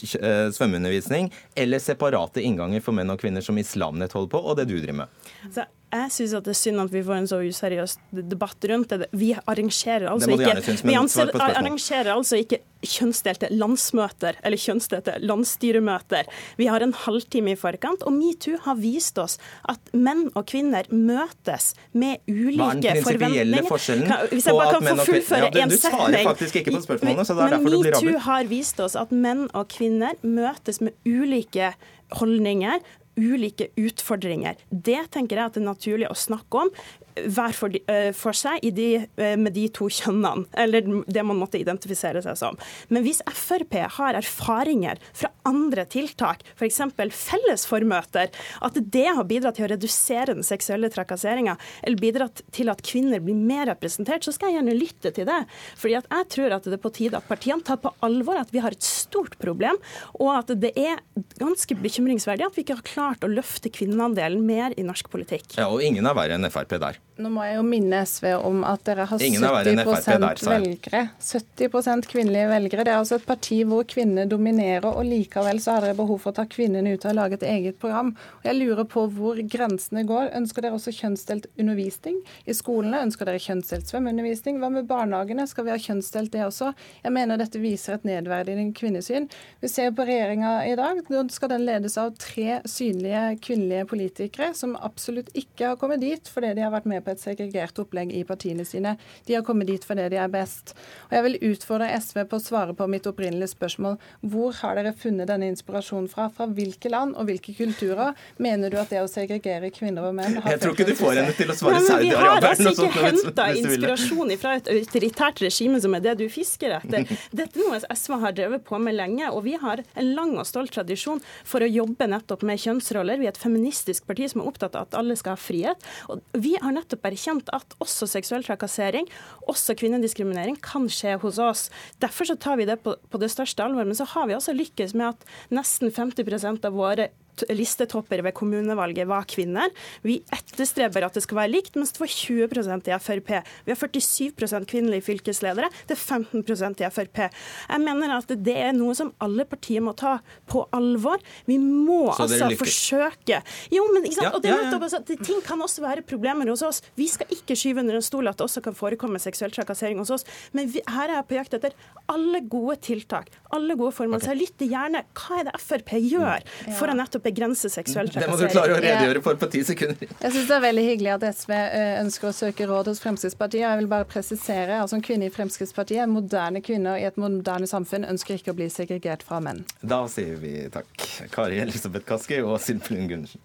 svømmeundervisning 0.56 1.30
eller 1.58 1.82
separate 1.82 2.42
innganger 2.44 2.84
for 2.84 2.96
menn 2.96 3.12
og 3.12 3.20
kvinner 3.22 3.44
som 3.44 3.58
Islamnett 3.60 4.14
holder 4.16 4.32
på, 4.34 4.42
og 4.42 4.58
det 4.58 4.61
det 4.62 4.72
du 4.72 4.80
driver 4.80 5.04
med? 5.04 5.30
Så 5.52 5.66
jeg 5.92 6.12
syns 6.14 6.32
det 6.46 6.52
er 6.54 6.56
synd 6.56 6.80
at 6.80 6.92
vi 6.92 7.02
får 7.04 7.18
en 7.20 7.26
så 7.28 7.38
useriøs 7.44 7.94
debatt 8.16 8.64
rundt 8.70 8.94
det. 8.94 9.08
Vi 9.12 9.34
arrangerer 9.36 10.08
altså 10.08 10.30
ikke, 10.32 10.54
synes, 10.64 10.84
vi 10.88 10.94
anser, 10.96 11.32
arrangerer 11.36 12.08
altså 12.14 12.38
ikke 12.40 12.62
kjønnsdelte 12.82 13.50
landsmøter 13.52 14.38
eller 14.40 14.62
kjønnsdelte 14.62 15.18
landsstyremøter. 15.20 16.30
Vi 16.56 16.70
har 16.72 16.84
en 16.84 16.94
halvtime 16.96 17.52
i 17.52 17.60
forkant, 17.60 18.06
og 18.08 18.16
metoo 18.16 18.56
har 18.64 18.80
vist 18.80 19.20
oss 19.20 19.36
at 19.68 19.92
menn 19.92 20.30
og 20.32 20.48
kvinner 20.48 20.88
møtes 20.88 21.74
med 21.92 22.24
ulike 22.24 22.96
forventninger. 23.04 23.60
Er 23.60 23.68
forskjellen 23.68 24.16
hvis 24.32 24.48
jeg 24.48 24.58
bare 24.62 24.78
kan 24.78 24.90
få 25.02 25.08
fullføre 25.12 25.52
ja, 25.52 25.68
Du 25.68 25.76
svarer 25.76 26.28
faktisk 26.32 26.62
ikke 26.62 26.78
på 26.78 26.84
spørsmålene, 26.88 27.28
så 27.28 27.36
det 27.36 27.44
er 27.50 27.58
derfor 27.58 27.68
du 27.68 27.80
blir 27.82 27.92
rabbet. 27.98 28.08
Metoo 28.08 28.26
har 28.30 28.48
vist 28.48 28.80
oss 28.80 28.96
at 28.96 29.12
menn 29.12 29.44
og 29.52 29.68
kvinner 29.76 30.16
møtes 30.24 30.80
med 30.80 30.96
ulike 31.04 31.74
holdninger, 32.16 32.80
ulike 33.16 33.68
utfordringer. 33.76 34.56
Det 34.70 35.00
tenker 35.12 35.38
jeg 35.38 35.50
at 35.50 35.56
det 35.56 35.62
er 35.62 35.68
naturlig 35.68 36.10
å 36.10 36.18
snakke 36.18 36.64
om 36.64 36.72
hver 37.12 37.52
for, 37.52 37.74
for 38.16 38.36
seg 38.36 38.64
de, 38.72 39.04
med 39.36 39.52
de 39.52 39.66
to 39.74 39.88
kjønnene, 39.92 40.46
eller 40.56 40.86
det 41.04 41.24
man 41.26 41.36
måtte 41.40 41.60
identifisere 41.60 42.22
seg 42.24 42.38
som. 42.40 42.56
Men 42.88 43.04
hvis 43.04 43.20
Frp 43.36 43.76
har 43.98 44.16
erfaringer 44.16 45.00
fra 45.12 45.28
andre 45.48 45.84
tiltak, 45.92 46.40
f.eks. 46.56 46.80
fellesformøter, 47.18 48.32
at 48.64 48.80
det 48.94 49.06
har 49.10 49.28
bidratt 49.28 49.58
til 49.58 49.66
å 49.66 49.72
redusere 49.74 50.38
den 50.38 50.46
seksuelle 50.46 50.88
trakasseringa, 50.92 51.58
eller 51.82 52.00
bidratt 52.00 52.44
til 52.54 52.72
at 52.72 52.80
kvinner 52.86 53.20
blir 53.20 53.36
mer 53.36 53.68
representert, 53.74 54.24
så 54.24 54.32
skal 54.32 54.52
jeg 54.52 54.60
gjerne 54.60 54.78
lytte 54.78 55.12
til 55.12 55.28
det. 55.28 55.42
Fordi 55.76 55.98
jeg 55.98 56.30
tror 56.32 56.56
at 56.56 56.68
det 56.68 56.78
er 56.78 56.84
på 56.86 56.94
tide 56.96 57.20
at 57.20 57.28
partiene 57.28 57.66
tar 57.66 57.82
på 57.82 57.92
alvor 58.06 58.40
at 58.40 58.52
vi 58.54 58.62
har 58.64 58.72
et 58.72 58.88
stort 58.88 59.36
problem, 59.42 59.76
og 60.16 60.32
at 60.38 60.56
det 60.62 60.72
er 60.80 60.96
ganske 61.36 61.76
bekymringsverdig 61.76 62.48
at 62.48 62.56
vi 62.56 62.64
ikke 62.64 62.78
har 62.80 62.86
klart 62.88 63.01
å 63.02 63.30
løfte 63.30 63.70
kvinneandelen 63.72 64.44
mer 64.46 64.74
i 64.78 64.84
norsk 64.86 65.10
politikk. 65.12 65.56
Ja, 65.58 65.68
Og 65.72 65.82
ingen 65.84 66.06
er 66.06 66.16
verre 66.18 66.38
enn 66.38 66.48
Frp 66.52 66.78
der. 66.80 67.00
Nå 67.22 67.28
må 67.28 67.42
jeg 67.44 67.58
jo 67.58 67.64
minne 67.66 67.98
SV 68.08 68.24
om 68.40 68.62
at 68.64 68.82
dere 68.86 69.04
har 69.06 69.20
70% 69.20 70.46
velgere. 70.48 71.02
70% 71.20 72.08
kvinnelige 72.08 72.48
velgere. 72.48 72.86
Det 72.86 72.92
er 72.94 73.00
altså 73.02 73.18
et 73.18 73.26
parti 73.28 73.58
hvor 73.68 73.84
kvinner 73.88 74.26
dominerer, 74.30 74.88
og 74.88 75.04
likevel 75.06 75.60
så 75.62 75.76
har 75.76 75.84
dere 75.84 75.98
behov 75.98 76.22
for 76.22 76.32
å 76.32 76.38
ta 76.40 76.46
kvinnene 76.50 76.94
ut 76.96 77.04
og 77.06 77.16
lage 77.18 77.36
et 77.38 77.44
eget 77.50 77.78
program. 77.82 78.14
Og 78.40 78.48
Jeg 78.48 78.58
lurer 78.58 78.88
på 78.88 79.04
hvor 79.12 79.38
grensene 79.54 80.06
går. 80.08 80.32
Ønsker 80.40 80.64
dere 80.64 80.78
også 80.78 80.94
kjønnsdelt 80.96 81.50
undervisning 81.60 82.18
i 82.48 82.56
skolene? 82.56 83.04
Ønsker 83.06 83.28
dere 83.28 83.42
kjønnsdelt 83.44 83.92
svømmeundervisning? 83.92 84.58
Hva 84.62 84.72
med 84.72 84.88
barnehagene? 84.90 85.46
Skal 85.50 85.68
vi 85.68 85.74
ha 85.74 85.78
kjønnsdelt 85.80 86.32
det 86.32 86.46
også? 86.48 86.72
Jeg 87.04 87.12
mener 87.14 87.40
dette 87.40 87.60
viser 87.62 87.98
et 87.98 88.08
nedverdigende 88.08 88.74
kvinnesyn. 88.78 89.28
Vi 89.60 89.70
ser 89.70 89.92
på 89.94 90.08
regjeringa 90.08 90.56
i 90.66 90.74
dag. 90.80 91.04
Nå 91.12 91.26
skal 91.30 91.52
den 91.54 91.68
ledes 91.68 91.98
av 92.00 92.16
tre 92.16 92.62
synlige 92.92 93.38
kvinnelige 93.42 93.86
politikere 93.86 94.52
som 94.54 94.76
absolutt 94.76 95.30
ikke 95.34 95.72
har 95.72 95.76
kommet 95.80 96.00
dit 96.00 96.28
fordi 96.28 96.52
de 96.56 96.64
har 96.64 96.72
vært 96.72 96.88
med 96.90 97.04
på 97.04 97.12
et 97.12 97.20
segregert 97.20 97.78
opplegg 97.78 98.12
i 98.12 98.24
partiene 98.24 98.64
sine. 98.64 98.96
De 99.26 99.34
har 99.36 99.44
kommet 99.46 99.66
dit 99.66 99.84
fordi 99.84 100.08
de 100.12 100.18
er 100.20 100.28
best. 100.28 100.74
Og 101.08 101.16
Jeg 101.16 101.24
vil 101.26 101.38
utfordre 101.52 101.88
SV 101.98 102.24
på 102.28 102.38
å 102.38 102.42
svare 102.42 102.74
på 102.74 102.86
mitt 102.90 103.06
opprinnelige 103.06 103.52
spørsmål. 103.54 103.98
Hvor 104.20 104.52
har 104.60 104.76
dere 104.76 104.92
funnet 104.92 105.28
denne 105.28 105.48
inspirasjonen 105.52 106.08
fra? 106.08 106.28
Fra 106.32 106.46
hvilke 106.46 106.90
land 106.92 107.16
og 107.16 107.28
hvilke 107.30 107.54
kulturer 107.56 108.14
mener 108.38 108.70
du 108.72 108.78
at 108.80 108.92
det 108.92 109.02
å 109.02 109.08
segregere 109.10 109.72
kvinner 109.74 110.08
og 110.08 110.16
menn 110.16 110.38
har 110.40 110.56
Jeg 110.56 110.62
tror 110.64 110.76
ikke 110.76 110.88
du 110.90 110.96
får 110.98 111.22
henne 111.22 111.36
til 111.38 111.52
å 111.52 111.56
svare 111.56 111.82
Saudi-Arabia. 111.86 112.12
Vi 112.12 112.16
har 112.16 112.48
altså 112.50 112.88
ikke 112.88 113.06
henta 113.06 113.48
inspirasjon 113.62 114.36
fra 114.42 114.56
et 114.60 114.72
autoritært 114.72 115.44
regime 115.44 115.80
som 115.82 115.96
er 115.96 116.04
det 116.04 116.16
du 116.20 116.26
fisker 116.32 116.76
etter. 116.78 117.08
Dette 117.38 117.58
er 117.58 117.68
noe 117.68 117.80
SV 117.92 118.18
har 118.22 118.36
drevet 118.36 118.66
på 118.66 118.80
med 118.82 118.96
lenge, 118.98 119.30
og 119.30 119.44
vi 119.46 119.56
har 119.60 119.82
en 119.82 120.12
lang 120.16 120.36
og 120.40 120.46
stolt 120.48 120.72
tradisjon 120.74 121.20
for 121.48 121.64
å 121.64 121.70
jobbe 121.70 122.08
nettopp 122.10 122.44
med 122.46 122.60
kjønnsroller. 122.82 123.20
Vi 123.20 123.28
er 123.28 123.32
et 123.34 123.40
feministisk 123.40 124.06
parti 124.06 124.28
som 124.30 124.42
er 124.42 124.50
opptatt 124.50 124.76
av 124.76 124.88
at 124.88 124.96
alle 124.98 125.16
skal 125.16 125.36
ha 125.36 125.40
frihet. 125.40 125.86
Og 126.10 126.20
vi 126.34 126.56
har 126.60 126.74
nettopp 126.74 127.06
erkjent 127.06 127.50
at 127.54 127.76
også 127.82 128.08
seksuell 128.10 128.44
trakassering, 128.44 129.08
også 129.48 129.76
kvinnediskriminering, 129.78 130.58
kan 130.62 130.88
skje 130.90 131.18
hos 131.22 131.38
oss. 131.42 131.68
Derfor 132.02 132.28
så 132.28 132.36
tar 132.36 132.58
vi 132.60 132.66
det 132.68 132.80
på, 132.82 132.96
på 132.96 133.22
det 133.22 133.30
største 133.32 133.64
alvor. 133.64 133.86
Men 133.86 133.98
så 133.98 134.08
har 134.14 134.28
vi 134.28 134.36
også 134.36 134.56
lykkes 134.56 134.94
med 134.94 135.14
at 135.14 135.26
nesten 135.54 135.92
50% 135.92 136.66
av 136.68 136.76
våre 136.76 137.10
listetopper 137.50 138.22
ved 138.24 138.34
kommunevalget 138.36 139.08
var 139.08 139.26
kvinner. 139.30 139.72
Vi 140.04 140.18
etterstreber 140.34 141.06
at 141.06 141.16
det 141.16 141.24
skal 141.24 141.40
være 141.42 141.52
likt, 141.54 141.76
mens 141.78 141.94
det 141.94 142.02
var 142.02 142.12
20% 142.12 142.90
i 142.90 142.98
Frp. 143.02 143.32
Vi 143.66 143.74
har 143.74 143.80
47% 143.80 144.68
kvinnelige 144.70 145.06
fylkesledere, 145.08 145.70
det 145.88 145.96
er 145.96 146.02
15% 146.02 146.82
i 146.84 146.90
Frp. 146.92 147.22
Jeg 147.24 147.82
mener 147.82 148.16
at 148.18 148.34
det 148.36 148.56
er 148.68 148.74
noe 148.76 148.94
som 148.98 149.12
alle 149.22 149.46
partier 149.48 149.84
må 149.84 149.94
ta 149.98 150.18
på 150.50 150.64
alvor. 150.76 151.22
Vi 151.48 151.58
må 151.58 152.12
altså 152.12 152.50
forsøke 152.60 153.40
Jo, 153.72 153.84
men 153.94 154.04
ikke 154.06 154.18
sant? 154.18 154.28
Ja, 154.28 154.34
og 154.36 154.44
det 154.44 154.50
er 154.52 154.60
nettopp 154.66 154.84
altså, 154.86 155.00
Ting 155.22 155.40
kan 155.44 155.60
også 155.62 155.82
være 155.84 156.04
problemer 156.06 156.48
hos 156.50 156.62
oss. 156.66 156.82
Vi 156.98 157.06
skal 157.10 157.30
ikke 157.32 157.56
skyve 157.58 157.82
under 157.82 157.98
en 157.98 158.04
stol 158.04 158.28
at 158.30 158.38
det 158.38 158.46
også 158.46 158.62
kan 158.64 158.76
forekomme 158.76 159.20
seksuell 159.22 159.52
trakassering 159.54 160.00
hos 160.02 160.12
oss, 160.14 160.26
men 160.56 160.70
vi, 160.72 160.82
her 160.88 161.08
er 161.08 161.18
jeg 161.20 161.28
på 161.30 161.38
jakt 161.38 161.56
etter 161.58 161.76
alle 162.12 162.42
gode 162.50 162.78
tiltak, 162.84 163.30
alle 163.54 163.76
gode 163.78 163.94
formål. 163.96 164.20
Okay. 164.20 164.26
Så 164.26 164.34
jeg 164.34 164.42
lytter 164.42 164.70
gjerne. 164.72 165.04
Hva 165.16 165.40
er 165.40 165.48
det 165.48 165.56
Frp 165.62 165.94
gjør 166.02 166.46
for 166.78 166.92
å 166.92 166.96
nettopp 166.98 167.21
begrense 167.24 167.70
seksuell 167.72 168.10
trakassering. 168.10 168.38
Det 168.38 168.44
må 168.44 168.48
du 168.48 168.54
klare 168.54 168.76
å 168.76 168.80
redegjøre 168.82 169.22
for 169.24 169.40
på 169.40 169.48
ti 169.52 169.62
sekunder. 169.66 170.10
Jeg 170.10 170.34
syns 170.34 170.48
det 170.50 170.56
er 170.56 170.64
veldig 170.66 170.84
hyggelig 170.88 171.12
at 171.16 171.26
SV 171.30 171.54
eh, 171.58 171.94
ønsker 172.02 172.30
å 172.30 172.34
søke 172.36 172.68
råd 172.70 172.90
hos 172.92 173.02
Fremskrittspartiet. 173.04 173.64
Jeg 173.64 173.82
vil 173.82 173.90
bare 173.92 174.08
presisere, 174.08 174.80
altså 174.82 174.98
en 174.98 175.06
kvinne 175.06 175.28
i 175.28 175.34
Fremskrittspartiet, 175.34 176.10
moderne 176.10 176.62
kvinner 176.64 177.00
i 177.00 177.06
et 177.08 177.20
moderne 177.20 177.68
samfunn, 177.70 178.08
ønsker 178.08 178.40
ikke 178.40 178.54
å 178.54 178.58
bli 178.58 178.68
segregert 178.72 179.24
fra 179.26 179.40
menn. 179.44 179.64
Da 179.80 180.04
sier 180.10 180.36
vi 180.42 180.66
takk. 180.72 180.90
Kari 181.32 181.62
Elisabeth 181.62 182.06
Kaski 182.08 182.42
og 182.42 182.58
Silplund 182.62 183.08
Gundersen. 183.10 183.42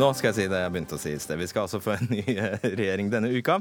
Nå 0.00 0.06
skal 0.16 0.30
jeg 0.30 0.36
si 0.38 0.44
det 0.48 0.60
jeg 0.62 0.72
begynte 0.72 0.96
å 0.96 1.00
si 1.00 1.10
i 1.12 1.20
sted. 1.20 1.36
Vi 1.40 1.46
skal 1.50 1.66
altså 1.66 1.80
få 1.82 1.92
en 1.96 2.08
ny 2.08 2.22
eh, 2.32 2.62
regjering 2.78 3.10
denne 3.12 3.28
uka. 3.34 3.58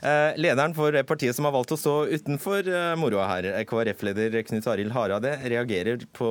Eh, 0.00 0.36
lederen 0.40 0.72
for 0.76 0.96
partiet 1.04 1.36
som 1.36 1.44
har 1.44 1.52
valgt 1.52 1.74
å 1.74 1.78
stå 1.80 1.94
utenfor 2.08 2.70
eh, 2.70 2.92
moroa 3.00 3.26
her, 3.28 3.48
KrF-leder 3.68 4.38
Knut 4.48 4.68
Arild 4.70 4.94
Hareide, 4.94 5.34
reagerer 5.52 6.06
på 6.16 6.30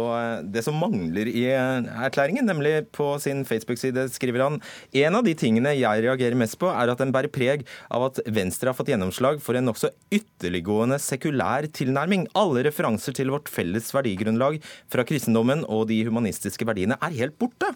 det 0.50 0.64
som 0.66 0.80
mangler 0.82 1.30
i 1.30 1.46
erklæringen. 1.54 2.48
Nemlig 2.50 2.88
på 2.96 3.12
sin 3.22 3.44
Facebook-side 3.46 4.08
skriver 4.16 4.46
han 4.48 4.60
en 5.04 5.20
av 5.20 5.28
de 5.28 5.36
tingene 5.38 5.76
jeg 5.78 6.06
reagerer 6.08 6.40
mest 6.40 6.58
på, 6.62 6.72
er 6.72 6.90
at 6.90 7.04
den 7.04 7.14
bærer 7.14 7.34
preg 7.34 7.68
av 7.94 8.08
at 8.10 8.24
Venstre 8.34 8.72
har 8.72 8.80
fått 8.80 8.90
gjennomslag 8.94 9.44
for 9.44 9.60
en 9.60 9.70
nokså 9.70 9.94
ytterliggående 10.14 10.98
sekulær 11.04 11.70
tilnærming. 11.78 12.26
Alle 12.40 12.66
referanser 12.66 13.14
til 13.20 13.34
vårt 13.36 13.52
felles 13.54 13.94
verdigrunnlag 13.94 14.60
fra 14.90 15.06
kristendommen 15.06 15.62
og 15.70 15.90
de 15.94 16.02
humanistiske 16.10 16.66
verdiene 16.70 16.98
er 17.04 17.22
helt 17.22 17.38
borte. 17.38 17.76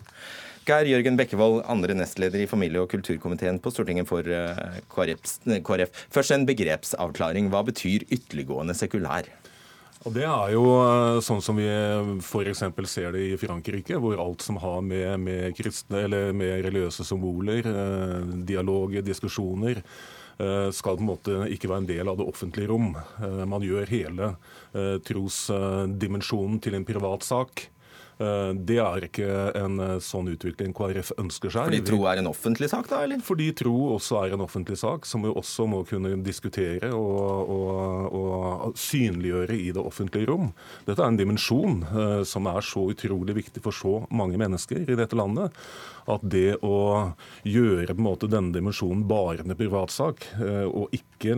Geir 0.68 0.90
Jørgen 0.90 1.16
Bekkevold, 1.16 1.62
andre 1.72 1.96
nestleder 1.96 2.42
i 2.44 2.48
familie- 2.50 2.82
og 2.84 2.90
kulturkomiteen 2.92 3.56
på 3.64 3.72
Stortinget 3.72 4.10
for 4.10 4.28
eh, 4.28 4.80
KrF. 4.92 6.02
Først 6.12 6.34
en 6.36 6.44
begrepsavklaring. 6.48 7.48
Hva 7.54 7.62
betyr 7.64 8.04
ytterliggående 8.12 8.76
sekulær? 8.76 9.30
Og 10.04 10.12
Det 10.18 10.26
er 10.28 10.52
jo 10.52 10.66
eh, 10.82 11.20
sånn 11.24 11.40
som 11.46 11.56
vi 11.56 11.70
f.eks. 12.20 12.66
ser 12.92 13.16
det 13.16 13.24
i 13.30 13.40
Frankrike, 13.40 13.96
hvor 13.96 14.20
alt 14.20 14.44
som 14.44 14.60
har 14.60 14.84
med, 14.84 15.08
med 15.24 15.56
kristne 15.56 16.04
eller 16.04 16.36
med 16.36 16.60
religiøse 16.68 17.08
symboler, 17.08 17.64
eh, 17.64 18.36
dialog, 18.52 19.00
diskusjoner, 19.08 19.84
skal 20.38 21.00
på 21.00 21.02
en 21.02 21.08
måte 21.08 21.36
ikke 21.50 21.66
være 21.66 21.82
en 21.82 21.88
del 21.90 22.10
av 22.12 22.20
det 22.20 22.28
offentlige 22.30 22.70
rom. 22.70 22.92
Man 23.50 23.64
gjør 23.66 23.90
hele 23.90 24.28
trosdimensjonen 25.02 26.60
til 26.62 26.78
en 26.78 26.86
privatsak. 26.86 27.64
Eh, 28.18 28.52
det 28.66 28.80
er 28.82 29.06
ikke 29.06 29.28
en 29.60 29.78
eh, 29.84 29.96
sånn 30.02 30.32
utvikling 30.32 30.74
KrF 30.78 31.12
ønsker 31.22 31.54
seg. 31.54 31.70
Fordi 31.70 31.82
tro 31.86 32.00
er 32.10 32.22
en 32.22 32.30
offentlig 32.32 32.70
sak, 32.72 32.90
da? 32.90 33.04
eller? 33.06 33.22
Fordi 33.26 33.52
tro 33.58 33.76
også 33.94 34.24
er 34.24 34.34
en 34.34 34.46
offentlig 34.46 34.80
sak, 34.82 35.06
som 35.06 35.26
vi 35.26 35.34
også 35.34 35.68
må 35.70 35.84
kunne 35.88 36.16
diskutere 36.26 36.90
og, 36.98 37.52
og, 37.54 38.18
og 38.18 38.80
synliggjøre 38.82 39.58
i 39.58 39.70
det 39.76 39.84
offentlige 39.84 40.32
rom. 40.32 40.50
Dette 40.88 41.04
er 41.04 41.12
en 41.12 41.20
dimensjon 41.20 41.84
uh, 41.92 42.24
som 42.28 42.48
er 42.50 42.66
så 42.66 42.88
utrolig 42.90 43.36
viktig 43.38 43.62
for 43.66 43.76
så 43.76 43.94
mange 44.10 44.40
mennesker 44.40 44.88
i 44.88 44.98
dette 44.98 45.18
landet, 45.18 45.54
at 46.10 46.24
det 46.24 46.58
å 46.66 46.78
gjøre 47.46 47.94
på 47.94 48.00
en 48.00 48.08
måte 48.08 48.30
denne 48.32 48.56
dimensjonen 48.56 49.04
bare 49.10 49.44
en 49.44 49.56
privatsak, 49.60 50.24
og 50.72 50.94
ikke 50.96 51.36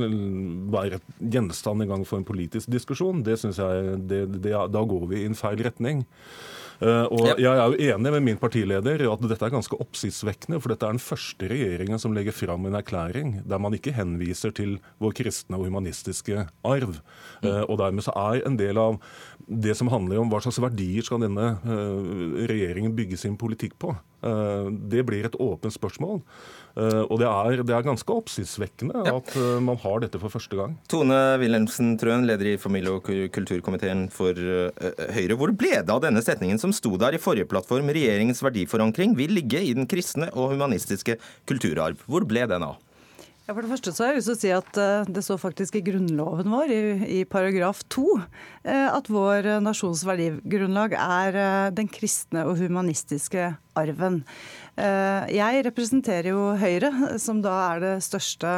være 0.70 1.00
gjenstand 1.18 1.84
engang 1.84 2.06
for 2.06 2.22
en 2.22 2.28
politisk 2.28 2.70
diskusjon, 2.70 3.24
det 3.26 3.40
synes 3.42 3.58
jeg, 3.58 3.98
det, 4.12 4.22
det, 4.38 4.54
da 4.54 4.86
går 4.86 5.08
vi 5.10 5.24
i 5.24 5.30
en 5.30 5.38
feil 5.38 5.64
retning. 5.66 6.06
Eh, 6.80 7.06
og 7.12 7.26
Jeg 7.36 7.52
er 7.52 7.74
jo 7.74 7.96
enig 7.96 8.14
med 8.16 8.24
min 8.24 8.40
partileder 8.40 9.04
i 9.04 9.08
at 9.10 9.24
dette 9.28 9.46
er 9.46 9.54
ganske 9.54 9.80
oppsiktsvekkende. 9.84 10.62
For 10.64 10.72
dette 10.72 10.88
er 10.88 10.96
den 10.96 11.04
første 11.04 11.50
regjeringen 11.52 12.00
som 12.02 12.16
legger 12.16 12.36
fram 12.36 12.68
en 12.70 12.78
erklæring 12.80 13.40
der 13.50 13.60
man 13.60 13.76
ikke 13.76 13.96
henviser 13.98 14.56
til 14.56 14.78
vår 15.04 15.16
kristne 15.20 15.60
og 15.60 15.68
humanistiske 15.68 16.48
arv. 16.64 17.00
Mm. 17.44 17.50
Og 17.68 17.76
dermed 17.82 18.08
så 18.08 18.16
er 18.16 18.46
en 18.48 18.60
del 18.60 18.80
av 18.80 19.00
det 19.50 19.74
som 19.78 19.90
handler 19.92 20.22
om 20.22 20.30
hva 20.30 20.40
slags 20.44 20.62
verdier 20.62 21.06
skal 21.06 21.24
denne 21.26 21.52
eh, 21.66 22.46
regjeringen 22.52 22.96
bygge 22.98 23.18
sin 23.20 23.38
politikk 23.40 23.76
på, 23.82 23.96
det 24.20 25.06
blir 25.08 25.24
et 25.30 25.36
åpent 25.40 25.72
spørsmål. 25.72 26.18
Eh, 26.80 27.04
og 27.08 27.20
det 27.22 27.28
er, 27.28 27.64
det 27.66 27.74
er 27.76 27.86
ganske 27.86 28.14
oppsiktsvekkende 28.14 29.04
ja. 29.08 29.16
at 29.18 29.32
eh, 29.36 29.62
man 29.64 29.80
har 29.82 30.04
dette 30.04 30.20
for 30.22 30.32
første 30.34 30.58
gang. 30.58 30.76
Tone 30.92 31.18
Wilhelmsen 31.42 31.96
Trøen, 32.00 32.28
leder 32.30 32.54
i 32.54 32.58
familie- 32.62 32.96
og 33.00 33.10
kulturkomiteen 33.36 34.08
for 34.14 34.38
eh, 34.38 35.08
Høyre. 35.16 35.38
Hvor 35.40 35.54
ble 35.58 35.80
det 35.82 35.94
av 35.94 36.04
denne 36.06 36.24
setningen 36.26 36.62
som 36.62 36.76
sto 36.76 36.94
der 37.02 37.18
i 37.18 37.22
forrige 37.22 37.50
plattform? 37.50 37.90
Regjeringens 37.96 38.44
verdiforankring 38.46 39.18
vil 39.20 39.34
ligge 39.40 39.64
i 39.66 39.74
den 39.78 39.90
kristne 39.90 40.30
og 40.36 40.54
humanistiske 40.54 41.18
kulturarv. 41.50 42.06
Hvor 42.10 42.28
ble 42.30 42.46
den 42.50 42.68
av? 42.70 42.78
Ja, 43.50 43.56
for 43.58 43.66
det 43.66 43.72
første 43.72 43.90
så 43.98 44.04
har 44.04 44.12
jeg 44.12 44.20
lyst 44.20 44.30
til 44.30 44.36
å 44.36 44.42
si 44.44 44.50
at 44.54 45.08
Det 45.10 45.24
står 45.26 45.40
faktisk 45.42 45.80
i 45.80 45.82
grunnloven 45.88 46.52
vår, 46.54 46.70
i, 46.70 46.82
i 47.18 47.22
paragraf 47.26 47.80
to, 47.90 48.06
at 48.62 49.10
vår 49.10 49.48
nasjons 49.66 50.04
verdigrunnlag 50.06 50.94
er 50.94 51.40
den 51.74 51.90
kristne 51.90 52.44
og 52.46 52.60
humanistiske 52.62 53.48
arven. 53.80 54.22
Eh, 54.80 55.26
jeg 55.36 55.64
representerer 55.68 56.32
jo 56.32 56.54
Høyre, 56.60 56.92
som 57.20 57.42
da 57.44 57.56
er 57.74 57.82
det 57.84 57.94
største 58.06 58.52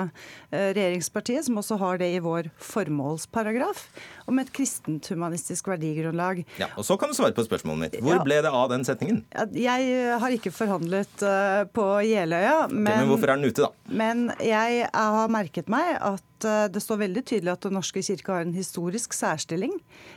eh, 0.51 0.69
regjeringspartiet, 0.75 1.47
som 1.47 1.57
også 1.61 1.79
har 1.81 2.01
det 2.01 2.11
i 2.13 2.21
vår 2.21 2.51
formålsparagraf, 2.61 3.87
om 4.32 4.41
et 4.41 4.51
kristent 4.55 5.11
humanistisk 5.11 5.69
verdigrunnlag. 5.71 6.43
Ja, 6.61 6.71
og 6.75 6.88
Så 6.88 6.97
kan 6.99 7.11
du 7.11 7.17
svare 7.17 7.36
på 7.38 7.45
spørsmålet 7.45 7.84
mitt. 7.86 7.99
Hvor 8.01 8.17
ja, 8.17 8.23
ble 8.25 8.41
det 8.45 8.51
av 8.51 8.67
den 8.71 8.88
setningen? 8.88 9.23
Jeg 9.55 10.17
har 10.23 10.36
ikke 10.36 10.53
forhandlet 10.55 11.25
eh, 11.27 11.63
på 11.75 11.88
Jeløya. 12.07 12.67
Men, 12.71 12.88
okay, 12.88 12.99
men 13.03 13.13
hvorfor 13.13 13.34
er 13.34 13.41
den 13.41 13.51
ute, 13.51 13.67
da? 13.67 13.95
Men 14.01 14.27
jeg 14.41 14.89
har 14.95 15.32
merket 15.32 15.71
meg 15.71 15.95
at 15.99 16.27
det 16.41 16.82
står 16.82 16.97
veldig 17.03 17.21
tydelig 17.29 17.51
at 17.51 17.65
Den 17.67 17.75
norske 17.77 18.01
kirke 18.01 18.32
har 18.34 18.41
en 18.41 18.55
historisk 18.55 19.13
særstilling 19.13 19.75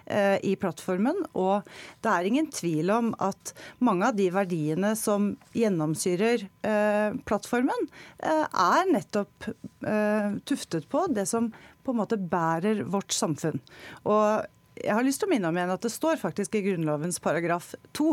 i 0.08 0.54
plattformen. 0.56 1.18
Og 1.36 1.66
det 2.00 2.08
er 2.08 2.28
ingen 2.30 2.48
tvil 2.48 2.88
om 2.94 3.10
at 3.20 3.52
mange 3.84 4.08
av 4.08 4.16
de 4.16 4.30
verdiene 4.32 4.94
som 4.96 5.34
gjennomsyrer 5.52 6.46
eh, 6.64 7.16
plattformen, 7.28 7.88
eh, 8.18 8.44
er 8.48 8.90
nettopp 8.90 9.48
eh, 9.50 10.36
tuftet 10.48 10.88
på 10.90 11.06
det 11.14 11.26
som 11.30 11.52
på 11.84 11.94
en 11.94 12.02
måte 12.02 12.18
bærer 12.18 12.82
vårt 12.88 13.14
samfunn. 13.14 13.60
Og 14.08 14.50
jeg 14.74 14.90
har 14.90 15.04
lyst 15.06 15.20
til 15.22 15.28
å 15.28 15.30
minne 15.30 15.50
om 15.50 15.58
igjen 15.58 15.70
at 15.70 15.84
det 15.86 15.92
står 15.94 16.18
faktisk 16.18 16.56
i 16.58 16.62
Grunnlovens 16.64 17.20
paragraf 17.22 17.70
2. 17.94 18.08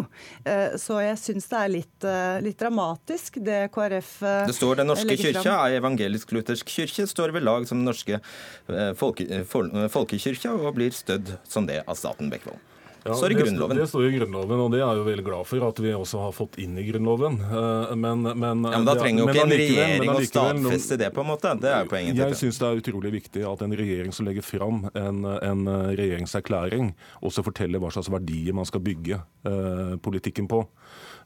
Så 0.78 1.00
jeg 1.02 1.18
syns 1.18 1.50
det 1.50 1.58
er 1.58 1.72
litt, 1.74 2.08
litt, 2.46 2.58
dramatisk, 2.60 3.40
det 3.42 3.64
KrF 3.74 4.12
Det 4.46 4.58
står 4.60 4.84
Den 4.84 4.92
norske 4.92 5.18
kyrkja 5.18 5.56
er 5.66 5.80
evangelisk-luthersk 5.80 6.70
kirke, 6.70 7.08
står 7.10 7.34
ved 7.34 7.48
lag 7.48 7.66
som 7.70 7.82
den 7.82 7.90
norske 7.90 8.22
folke, 9.00 9.42
folkekyrkja 9.50 10.54
og 10.60 10.76
blir 10.78 10.94
stødd 10.94 11.34
som 11.50 11.66
det 11.70 11.82
av 11.88 11.98
staten 11.98 12.30
Bekkevold. 12.30 12.62
Ja, 13.04 13.16
står 13.18 13.32
i 13.32 13.36
Grunnloven. 13.40 13.78
Det, 13.78 13.88
står 13.90 14.06
i 14.06 14.12
Grunnloven, 14.14 14.60
og 14.62 14.74
det 14.74 14.78
er 14.78 14.84
jeg 14.84 15.00
jo 15.00 15.06
veldig 15.08 15.24
glad 15.26 15.48
for 15.50 15.66
at 15.66 15.80
vi 15.82 15.94
også 15.98 16.20
har 16.22 16.34
fått 16.38 16.60
inn 16.62 16.76
i 16.78 16.84
Grunnloven. 16.86 17.40
Eh, 17.42 17.94
men, 17.98 18.28
men, 18.28 18.66
ja, 18.68 18.76
men 18.78 18.86
da 18.86 18.94
trenger 19.00 19.24
jo 19.24 19.30
ikke 19.32 19.46
en 19.48 19.56
regjering 19.62 20.12
å 20.14 20.20
stadfeste 20.28 21.00
det, 21.02 21.10
på 21.16 21.24
en 21.24 21.32
måte. 21.32 21.56
Det 21.62 21.72
er 21.74 21.90
poenget. 21.90 22.22
Jeg 22.22 22.38
syns 22.44 22.62
det 22.62 22.70
er 22.70 22.84
utrolig 22.84 23.14
viktig 23.18 23.46
at 23.50 23.64
en 23.66 23.74
regjering 23.82 24.14
som 24.14 24.30
legger 24.30 24.46
fram 24.46 24.84
en, 24.94 25.26
en 25.26 25.64
regjeringserklæring, 25.98 26.94
også 27.26 27.46
forteller 27.48 27.82
hva 27.82 27.90
slags 27.96 28.12
verdier 28.14 28.54
man 28.58 28.70
skal 28.70 28.86
bygge 28.86 29.18
eh, 29.50 29.96
politikken 30.06 30.52
på. 30.52 30.62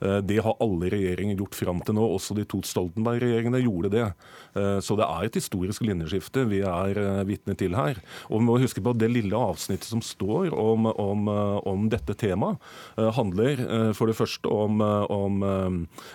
Eh, 0.02 0.18
det 0.18 0.41
har 0.43 0.58
alle 0.64 0.89
regjeringer 0.93 1.39
gjort 1.39 1.58
fram 1.58 1.82
til 1.86 1.98
nå. 1.98 2.06
Også 2.16 2.36
de 2.38 2.46
to 2.50 2.62
Stoltenberg-regjeringene 2.66 3.62
gjorde 3.64 3.91
det. 3.93 4.06
Eh, 4.58 4.80
så 4.84 4.98
det 5.00 5.08
er 5.08 5.28
et 5.28 5.39
historisk 5.39 5.86
linjeskifte 5.86 6.46
vi 6.50 6.62
er 6.66 7.00
eh, 7.02 7.24
vitne 7.28 7.56
til 7.60 7.78
her. 7.78 8.00
Og 8.30 8.41
vi 8.41 8.48
må 8.50 8.60
huske 8.62 8.84
på 8.84 8.96
at 8.96 9.02
Det 9.06 9.12
lille 9.12 9.38
avsnittet 9.38 9.88
som 9.89 10.02
står 10.02 10.54
om, 10.56 10.88
om, 10.88 11.28
om 11.68 11.88
dette 11.91 12.16
temaet, 12.18 12.62
handler 12.96 13.60
for 13.98 14.10
det 14.10 14.16
første 14.18 14.50
om, 14.50 14.80
om 14.82 15.43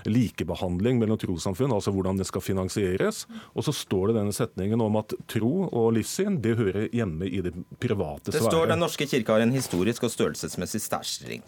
likebehandling 0.09 0.99
mellom 0.99 1.19
trossamfunn, 1.21 1.75
altså 1.77 1.93
hvordan 1.95 2.19
det 2.19 2.27
skal 2.29 2.43
finansieres. 2.43 3.27
Og 3.55 3.67
så 3.67 3.75
står 3.77 4.11
det 4.11 4.19
denne 4.19 4.35
setningen 4.35 4.83
om 4.83 4.99
at 5.01 5.15
tro 5.31 5.69
og 5.69 5.93
livssyn 5.99 6.41
det 6.43 6.57
hører 6.59 6.89
hjemme 6.97 7.29
i 7.29 7.45
det 7.45 7.55
private 7.79 8.33
sfære. 8.33 8.41
Det 8.41 8.47
står 8.49 8.73
Den 8.73 8.83
norske 8.83 9.07
kirke 9.11 9.37
har 9.37 9.45
en 9.45 9.55
historisk 9.55 10.09
og 10.09 10.15
størrelsesmessig 10.15 10.83
særstilling. 10.89 11.45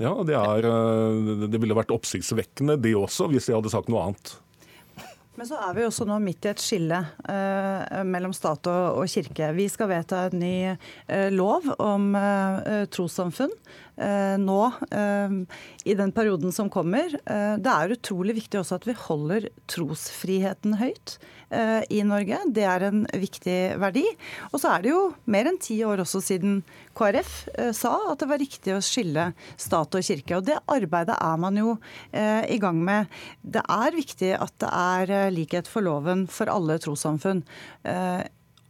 Ja, 0.00 0.14
det, 0.24 0.36
er, 0.36 0.64
eh, 0.64 1.48
det 1.52 1.60
ville 1.60 1.76
vært 1.76 1.92
oppsiktsvekkende 1.92 2.78
det 2.80 2.96
også, 2.96 3.28
hvis 3.32 3.50
jeg 3.50 3.58
hadde 3.58 3.72
sagt 3.72 3.92
noe 3.92 4.08
annet. 4.08 4.38
Men 5.40 5.48
så 5.48 5.56
er 5.62 5.72
vi 5.72 5.84
også 5.86 6.04
nå 6.04 6.18
midt 6.20 6.44
i 6.44 6.50
et 6.50 6.60
skille 6.60 6.98
eh, 7.32 8.00
mellom 8.04 8.32
stat 8.36 8.66
og, 8.68 8.98
og, 9.00 9.06
kirke. 9.08 9.46
Vi 9.56 9.70
skal 9.72 9.88
vedta 9.88 10.26
en 10.26 10.42
ny 10.42 10.54
eh, 10.68 11.28
lov 11.32 11.64
om 11.80 12.10
eh, 12.18 12.82
trossamfunn 12.92 13.54
nå 14.00 14.60
eh, 14.96 15.34
i 15.84 15.96
den 15.98 16.12
perioden 16.16 16.54
som 16.56 16.70
kommer. 16.72 17.12
det 17.60 17.72
er 17.72 17.92
utrolig 17.92 18.38
viktig 18.38 18.60
også 18.60 18.78
at 18.78 18.88
vi 18.88 18.96
holder 18.96 19.50
trosfriheten 19.68 20.78
høyt. 20.80 21.18
Eh, 21.50 21.82
i 21.90 22.02
Norge. 22.06 22.36
Det 22.46 22.62
er 22.62 22.84
en 22.86 23.00
viktig 23.10 23.56
verdi. 23.82 24.04
Og 24.52 24.60
så 24.62 24.70
er 24.70 24.84
det 24.84 24.92
jo 24.92 25.00
mer 25.34 25.48
enn 25.50 25.58
ti 25.58 25.80
år 25.82 26.04
også 26.04 26.20
siden 26.22 26.60
KrF 26.94 27.32
eh, 27.58 27.72
sa 27.74 27.96
at 28.12 28.22
det 28.22 28.28
var 28.30 28.38
riktig 28.38 28.76
å 28.76 28.82
skille 28.84 29.24
stat 29.58 29.98
og 29.98 30.06
kirke. 30.06 30.36
Og 30.38 30.46
det 30.46 30.60
arbeidet 30.70 31.16
er 31.18 31.40
man 31.42 31.58
jo 31.58 31.74
eh, 32.14 32.46
i 32.54 32.60
gang 32.62 32.78
med. 32.86 33.10
Det 33.42 33.64
er 33.66 33.98
viktig 33.98 34.30
at 34.38 34.54
det 34.62 34.70
er 34.70 35.34
likhet 35.34 35.66
for 35.66 35.82
loven 35.82 36.28
for 36.30 36.52
alle 36.52 36.78
trossamfunn. 36.78 37.42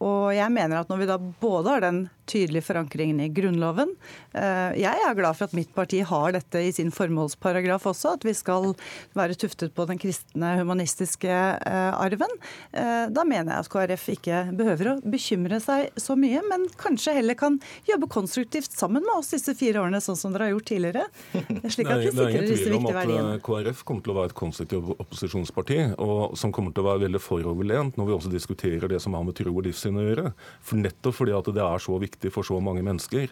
Og 0.01 0.31
jeg 0.33 0.49
mener 0.49 0.79
at 0.79 0.89
når 0.89 1.03
vi 1.03 1.09
da 1.11 1.19
både 1.21 1.75
har 1.75 1.83
den 1.85 1.99
tydelige 2.29 2.65
forankringen 2.65 3.19
i 3.23 3.29
Grunnloven 3.33 3.93
eh, 4.37 4.77
Jeg 4.79 5.03
er 5.05 5.17
glad 5.17 5.37
for 5.37 5.49
at 5.49 5.55
mitt 5.57 5.71
parti 5.75 6.01
har 6.07 6.35
dette 6.35 6.61
i 6.61 6.71
sin 6.75 6.91
formålsparagraf 6.93 7.87
også, 7.91 8.15
at 8.17 8.25
vi 8.27 8.33
skal 8.37 8.71
være 9.17 9.37
tuftet 9.39 9.73
på 9.75 9.85
den 9.89 9.99
kristne, 10.01 10.53
humanistiske 10.61 11.31
eh, 11.31 11.91
arven. 11.95 12.31
Eh, 12.71 13.07
da 13.11 13.25
mener 13.27 13.55
jeg 13.55 13.65
at 13.65 13.71
KrF 13.73 14.07
ikke 14.15 14.43
behøver 14.57 14.91
å 14.93 14.95
bekymre 15.03 15.61
seg 15.63 15.91
så 15.99 16.17
mye, 16.19 16.43
men 16.47 16.67
kanskje 16.81 17.15
heller 17.17 17.37
kan 17.39 17.59
jobbe 17.89 18.09
konstruktivt 18.11 18.71
sammen 18.75 19.05
med 19.05 19.13
oss 19.17 19.33
disse 19.35 19.55
fire 19.57 19.83
årene, 19.83 20.01
sånn 20.03 20.19
som 20.19 20.35
dere 20.35 20.49
har 20.49 20.55
gjort 20.55 20.69
tidligere. 20.71 21.07
Slik 21.73 21.91
at 21.91 22.05
vi 22.05 22.13
sikrer 22.13 22.47
disse 22.47 22.69
viktige 22.71 22.97
verdiene. 22.97 23.39
KrF 23.43 23.83
kommer 23.87 24.05
til 24.05 24.15
å 24.15 24.19
være 24.21 24.33
et 24.33 24.37
konstruktivt 24.37 24.93
opposisjonsparti, 24.97 25.79
og 26.01 26.37
som 26.39 26.53
kommer 26.55 26.75
til 26.75 26.85
å 26.85 26.91
være 26.91 27.05
veldig 27.07 27.23
foroverlent 27.23 27.99
når 27.99 28.09
vi 28.09 28.17
også 28.19 28.33
diskuterer 28.33 28.91
det 28.91 29.01
som 29.03 29.15
har 29.17 29.25
med 29.27 29.37
tro 29.37 29.51
og 29.51 29.65
livssyn 29.65 29.99
å 29.99 30.05
gjøre. 30.05 30.31
For 30.65 30.79
nettopp 30.81 31.17
fordi 31.17 31.35
at 31.35 31.49
det 31.51 31.63
er 31.65 31.81
så 31.83 31.97
viktig 31.99 32.10
for 32.31 32.43
så 32.43 32.59
mange 32.63 32.83
mennesker. 32.85 33.31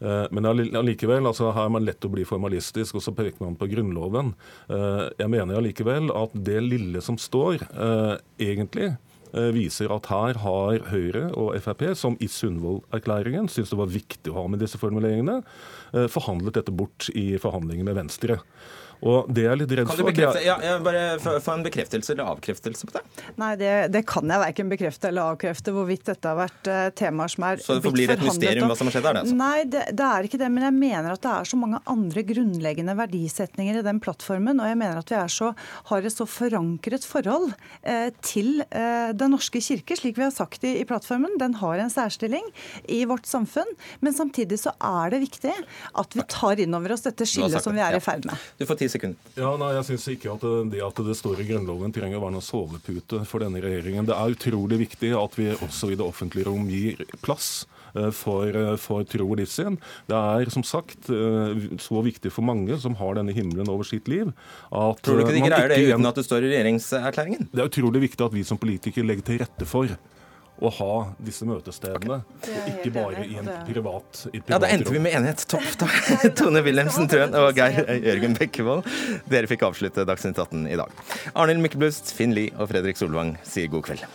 Eh, 0.00 0.26
men 0.34 0.48
allikevel, 0.48 1.26
altså 1.26 1.52
her 1.54 1.68
er 1.68 1.74
man 1.74 1.86
lett 1.86 2.04
å 2.04 2.12
bli 2.12 2.26
formalistisk, 2.28 2.98
og 2.98 3.04
så 3.04 3.14
peker 3.16 3.40
man 3.44 3.58
på 3.60 3.68
Grunnloven. 3.70 4.34
Eh, 4.68 5.02
jeg 5.20 5.32
mener 5.32 5.60
allikevel 5.60 6.12
at 6.14 6.34
det 6.34 6.60
lille 6.64 7.02
som 7.04 7.18
står, 7.20 7.66
eh, 7.72 8.14
egentlig 8.38 8.94
viser 9.34 9.90
at 9.90 10.06
her 10.06 10.36
har 10.38 10.76
Høyre 10.92 11.24
og 11.34 11.56
Frp, 11.58 11.96
som 11.98 12.14
i 12.22 12.28
Sundvold-erklæringen 12.30 13.48
syntes 13.50 13.72
det 13.72 13.78
var 13.80 13.90
viktig 13.90 14.30
å 14.30 14.36
ha 14.36 14.44
med 14.46 14.60
disse 14.62 14.78
formuleringene, 14.78 15.40
forhandlet 16.06 16.54
dette 16.54 16.70
bort 16.70 17.08
i 17.18 17.34
forhandlinger 17.42 17.82
med 17.82 17.96
Venstre. 17.98 18.36
Og 19.02 19.28
det 19.32 19.44
er 19.44 19.50
jeg 19.50 19.60
litt 19.62 19.74
redd 19.78 19.88
kan 19.88 19.98
du 19.98 20.06
bekrefte, 20.06 20.42
ja, 20.44 20.56
jeg 20.62 20.82
bare 20.84 21.02
Få 21.20 21.54
en 21.54 21.64
bekreftelse 21.64 22.14
eller 22.14 22.30
avkreftelse 22.34 22.88
på 22.88 22.96
det? 22.96 23.02
Nei, 23.40 23.50
det, 23.60 23.72
det 23.94 24.04
kan 24.08 24.30
jeg 24.30 24.42
verken 24.42 24.70
bekrefte 24.72 25.10
eller 25.10 25.34
avkrefte, 25.34 25.74
hvorvidt 25.74 26.06
dette 26.08 26.30
har 26.30 26.38
vært 26.38 26.70
uh, 26.70 26.86
temaer 26.96 27.32
som 27.32 27.46
er 27.48 27.62
Så 27.64 27.78
det 27.78 27.84
forblir 27.84 28.12
et 28.14 28.24
mysterium 28.24 28.70
hva 28.70 28.76
som 28.78 28.90
har 28.90 28.96
skjedd 28.96 29.08
her? 29.08 29.20
Altså. 29.22 29.36
Nei, 29.38 29.64
det, 29.70 29.84
det, 29.98 30.08
er 30.08 30.28
ikke 30.28 30.40
det. 30.40 30.50
Men 30.54 30.66
jeg 30.68 30.76
mener 30.78 31.14
at 31.14 31.24
det 31.24 31.32
er 31.32 31.50
så 31.50 31.58
mange 31.60 31.80
andre 31.90 32.24
grunnleggende 32.28 32.96
verdisetninger 32.98 33.80
i 33.80 33.84
den 33.86 34.00
plattformen. 34.04 34.62
Og 34.62 34.70
jeg 34.70 34.80
mener 34.80 35.00
at 35.00 35.12
vi 35.12 35.20
så, 35.34 35.50
har 35.90 36.08
et 36.08 36.16
så 36.16 36.28
forankret 36.28 37.06
forhold 37.08 37.50
uh, 37.52 38.08
til 38.24 38.62
uh, 38.70 39.10
Den 39.14 39.34
norske 39.34 39.62
kirke, 39.64 39.98
slik 39.98 40.18
vi 40.20 40.26
har 40.26 40.34
sagt 40.34 40.64
i, 40.66 40.76
i 40.80 40.88
plattformen, 40.88 41.38
den 41.40 41.58
har 41.60 41.82
en 41.82 41.92
særstilling 41.92 42.46
i 42.92 43.04
vårt 43.10 43.28
samfunn. 43.28 43.70
Men 44.04 44.16
samtidig 44.16 44.60
så 44.64 44.74
er 44.78 45.14
det 45.14 45.24
viktig 45.26 45.54
at 45.54 46.16
vi 46.16 46.26
tar 46.30 46.62
inn 46.62 46.76
over 46.76 46.94
oss 46.96 47.04
dette 47.06 47.26
skillet 47.28 47.62
som 47.64 47.74
vi 47.76 47.82
er 47.84 47.98
i 47.98 48.02
ferd 48.02 48.26
med. 48.28 48.48
Du 48.60 48.66
får 48.68 48.83
ti 48.84 48.92
sekunder. 48.94 49.34
Ja, 49.40 49.52
nei, 49.60 49.74
Jeg 49.74 49.88
syns 49.90 50.08
ikke 50.14 50.34
at 50.36 50.48
det 50.72 50.82
at 50.84 51.04
det 51.08 51.18
står 51.18 51.42
i 51.42 51.48
Grunnloven 51.50 51.94
trenger 51.94 52.20
å 52.20 52.24
være 52.26 52.38
noen 52.38 52.48
sovepute 52.48 53.24
for 53.28 53.44
denne 53.44 53.62
regjeringen. 53.64 54.06
Det 54.08 54.16
er 54.16 54.38
utrolig 54.38 54.84
viktig 54.86 55.14
at 55.18 55.38
vi 55.40 55.50
også 55.56 55.90
i 55.90 55.98
det 55.98 56.06
offentlige 56.06 56.48
rom 56.50 56.68
gir 56.70 57.02
plass 57.24 57.64
Eh, 57.94 58.10
for, 58.10 58.50
eh, 58.50 58.76
for 58.80 59.06
tro 59.06 59.26
og 59.28 59.38
livssyn. 59.38 59.76
Det 60.10 60.18
er 60.18 60.50
som 60.50 60.64
sagt 60.66 61.10
eh, 61.14 61.66
så 61.78 62.02
viktig 62.02 62.32
for 62.34 62.46
mange 62.46 62.74
som 62.82 62.96
har 62.98 63.14
denne 63.20 63.34
himmelen 63.34 63.70
over 63.70 63.86
sitt 63.86 64.10
liv. 64.10 64.32
At 64.74 65.02
Tror 65.06 65.20
du 65.20 65.22
ikke 65.22 65.36
de 65.36 65.44
greier 65.44 65.70
det 65.70 65.78
uten 65.92 66.10
at 66.10 66.18
det 66.18 66.26
står 66.26 66.48
i 66.48 66.50
regjeringserklæringen? 66.56 67.48
Det 67.52 67.62
er 67.62 67.70
utrolig 67.70 68.02
viktig 68.08 68.26
at 68.26 68.34
vi 68.34 68.42
som 68.46 68.58
politikere 68.58 69.06
legger 69.06 69.28
til 69.28 69.40
rette 69.44 69.68
for 69.70 69.94
å 70.64 70.72
ha 70.78 70.90
disse 71.22 71.46
møtestedene, 71.48 72.20
og 72.24 72.68
ikke 72.72 72.92
bare 72.94 73.24
i 73.26 73.38
en 73.40 73.50
privat 73.68 74.24
i 74.32 74.42
Ja, 74.48 74.58
Da 74.58 74.70
endte 74.70 74.92
vi 74.94 75.02
med 75.02 75.16
enighet. 75.18 75.44
Topp. 75.50 75.68
da. 75.82 75.88
Tone 76.38 76.64
Wilhelmsen 76.64 77.08
Trøen 77.10 77.36
og 77.38 77.52
Geir 77.58 77.84
Jørgen 78.08 78.36
Bekkevold. 78.38 78.88
Dere 79.30 79.50
fikk 79.50 79.66
avslutte 79.68 80.06
Dagsnytt 80.08 80.40
18 80.40 80.68
i 80.70 80.78
dag. 80.80 80.92
Arnhild 81.34 81.64
Myklebust, 81.64 82.14
Finn 82.16 82.36
Lie 82.36 82.54
og 82.58 82.70
Fredrik 82.72 83.00
Solvang 83.00 83.36
sier 83.46 83.70
god 83.72 83.88
kveld. 83.90 84.06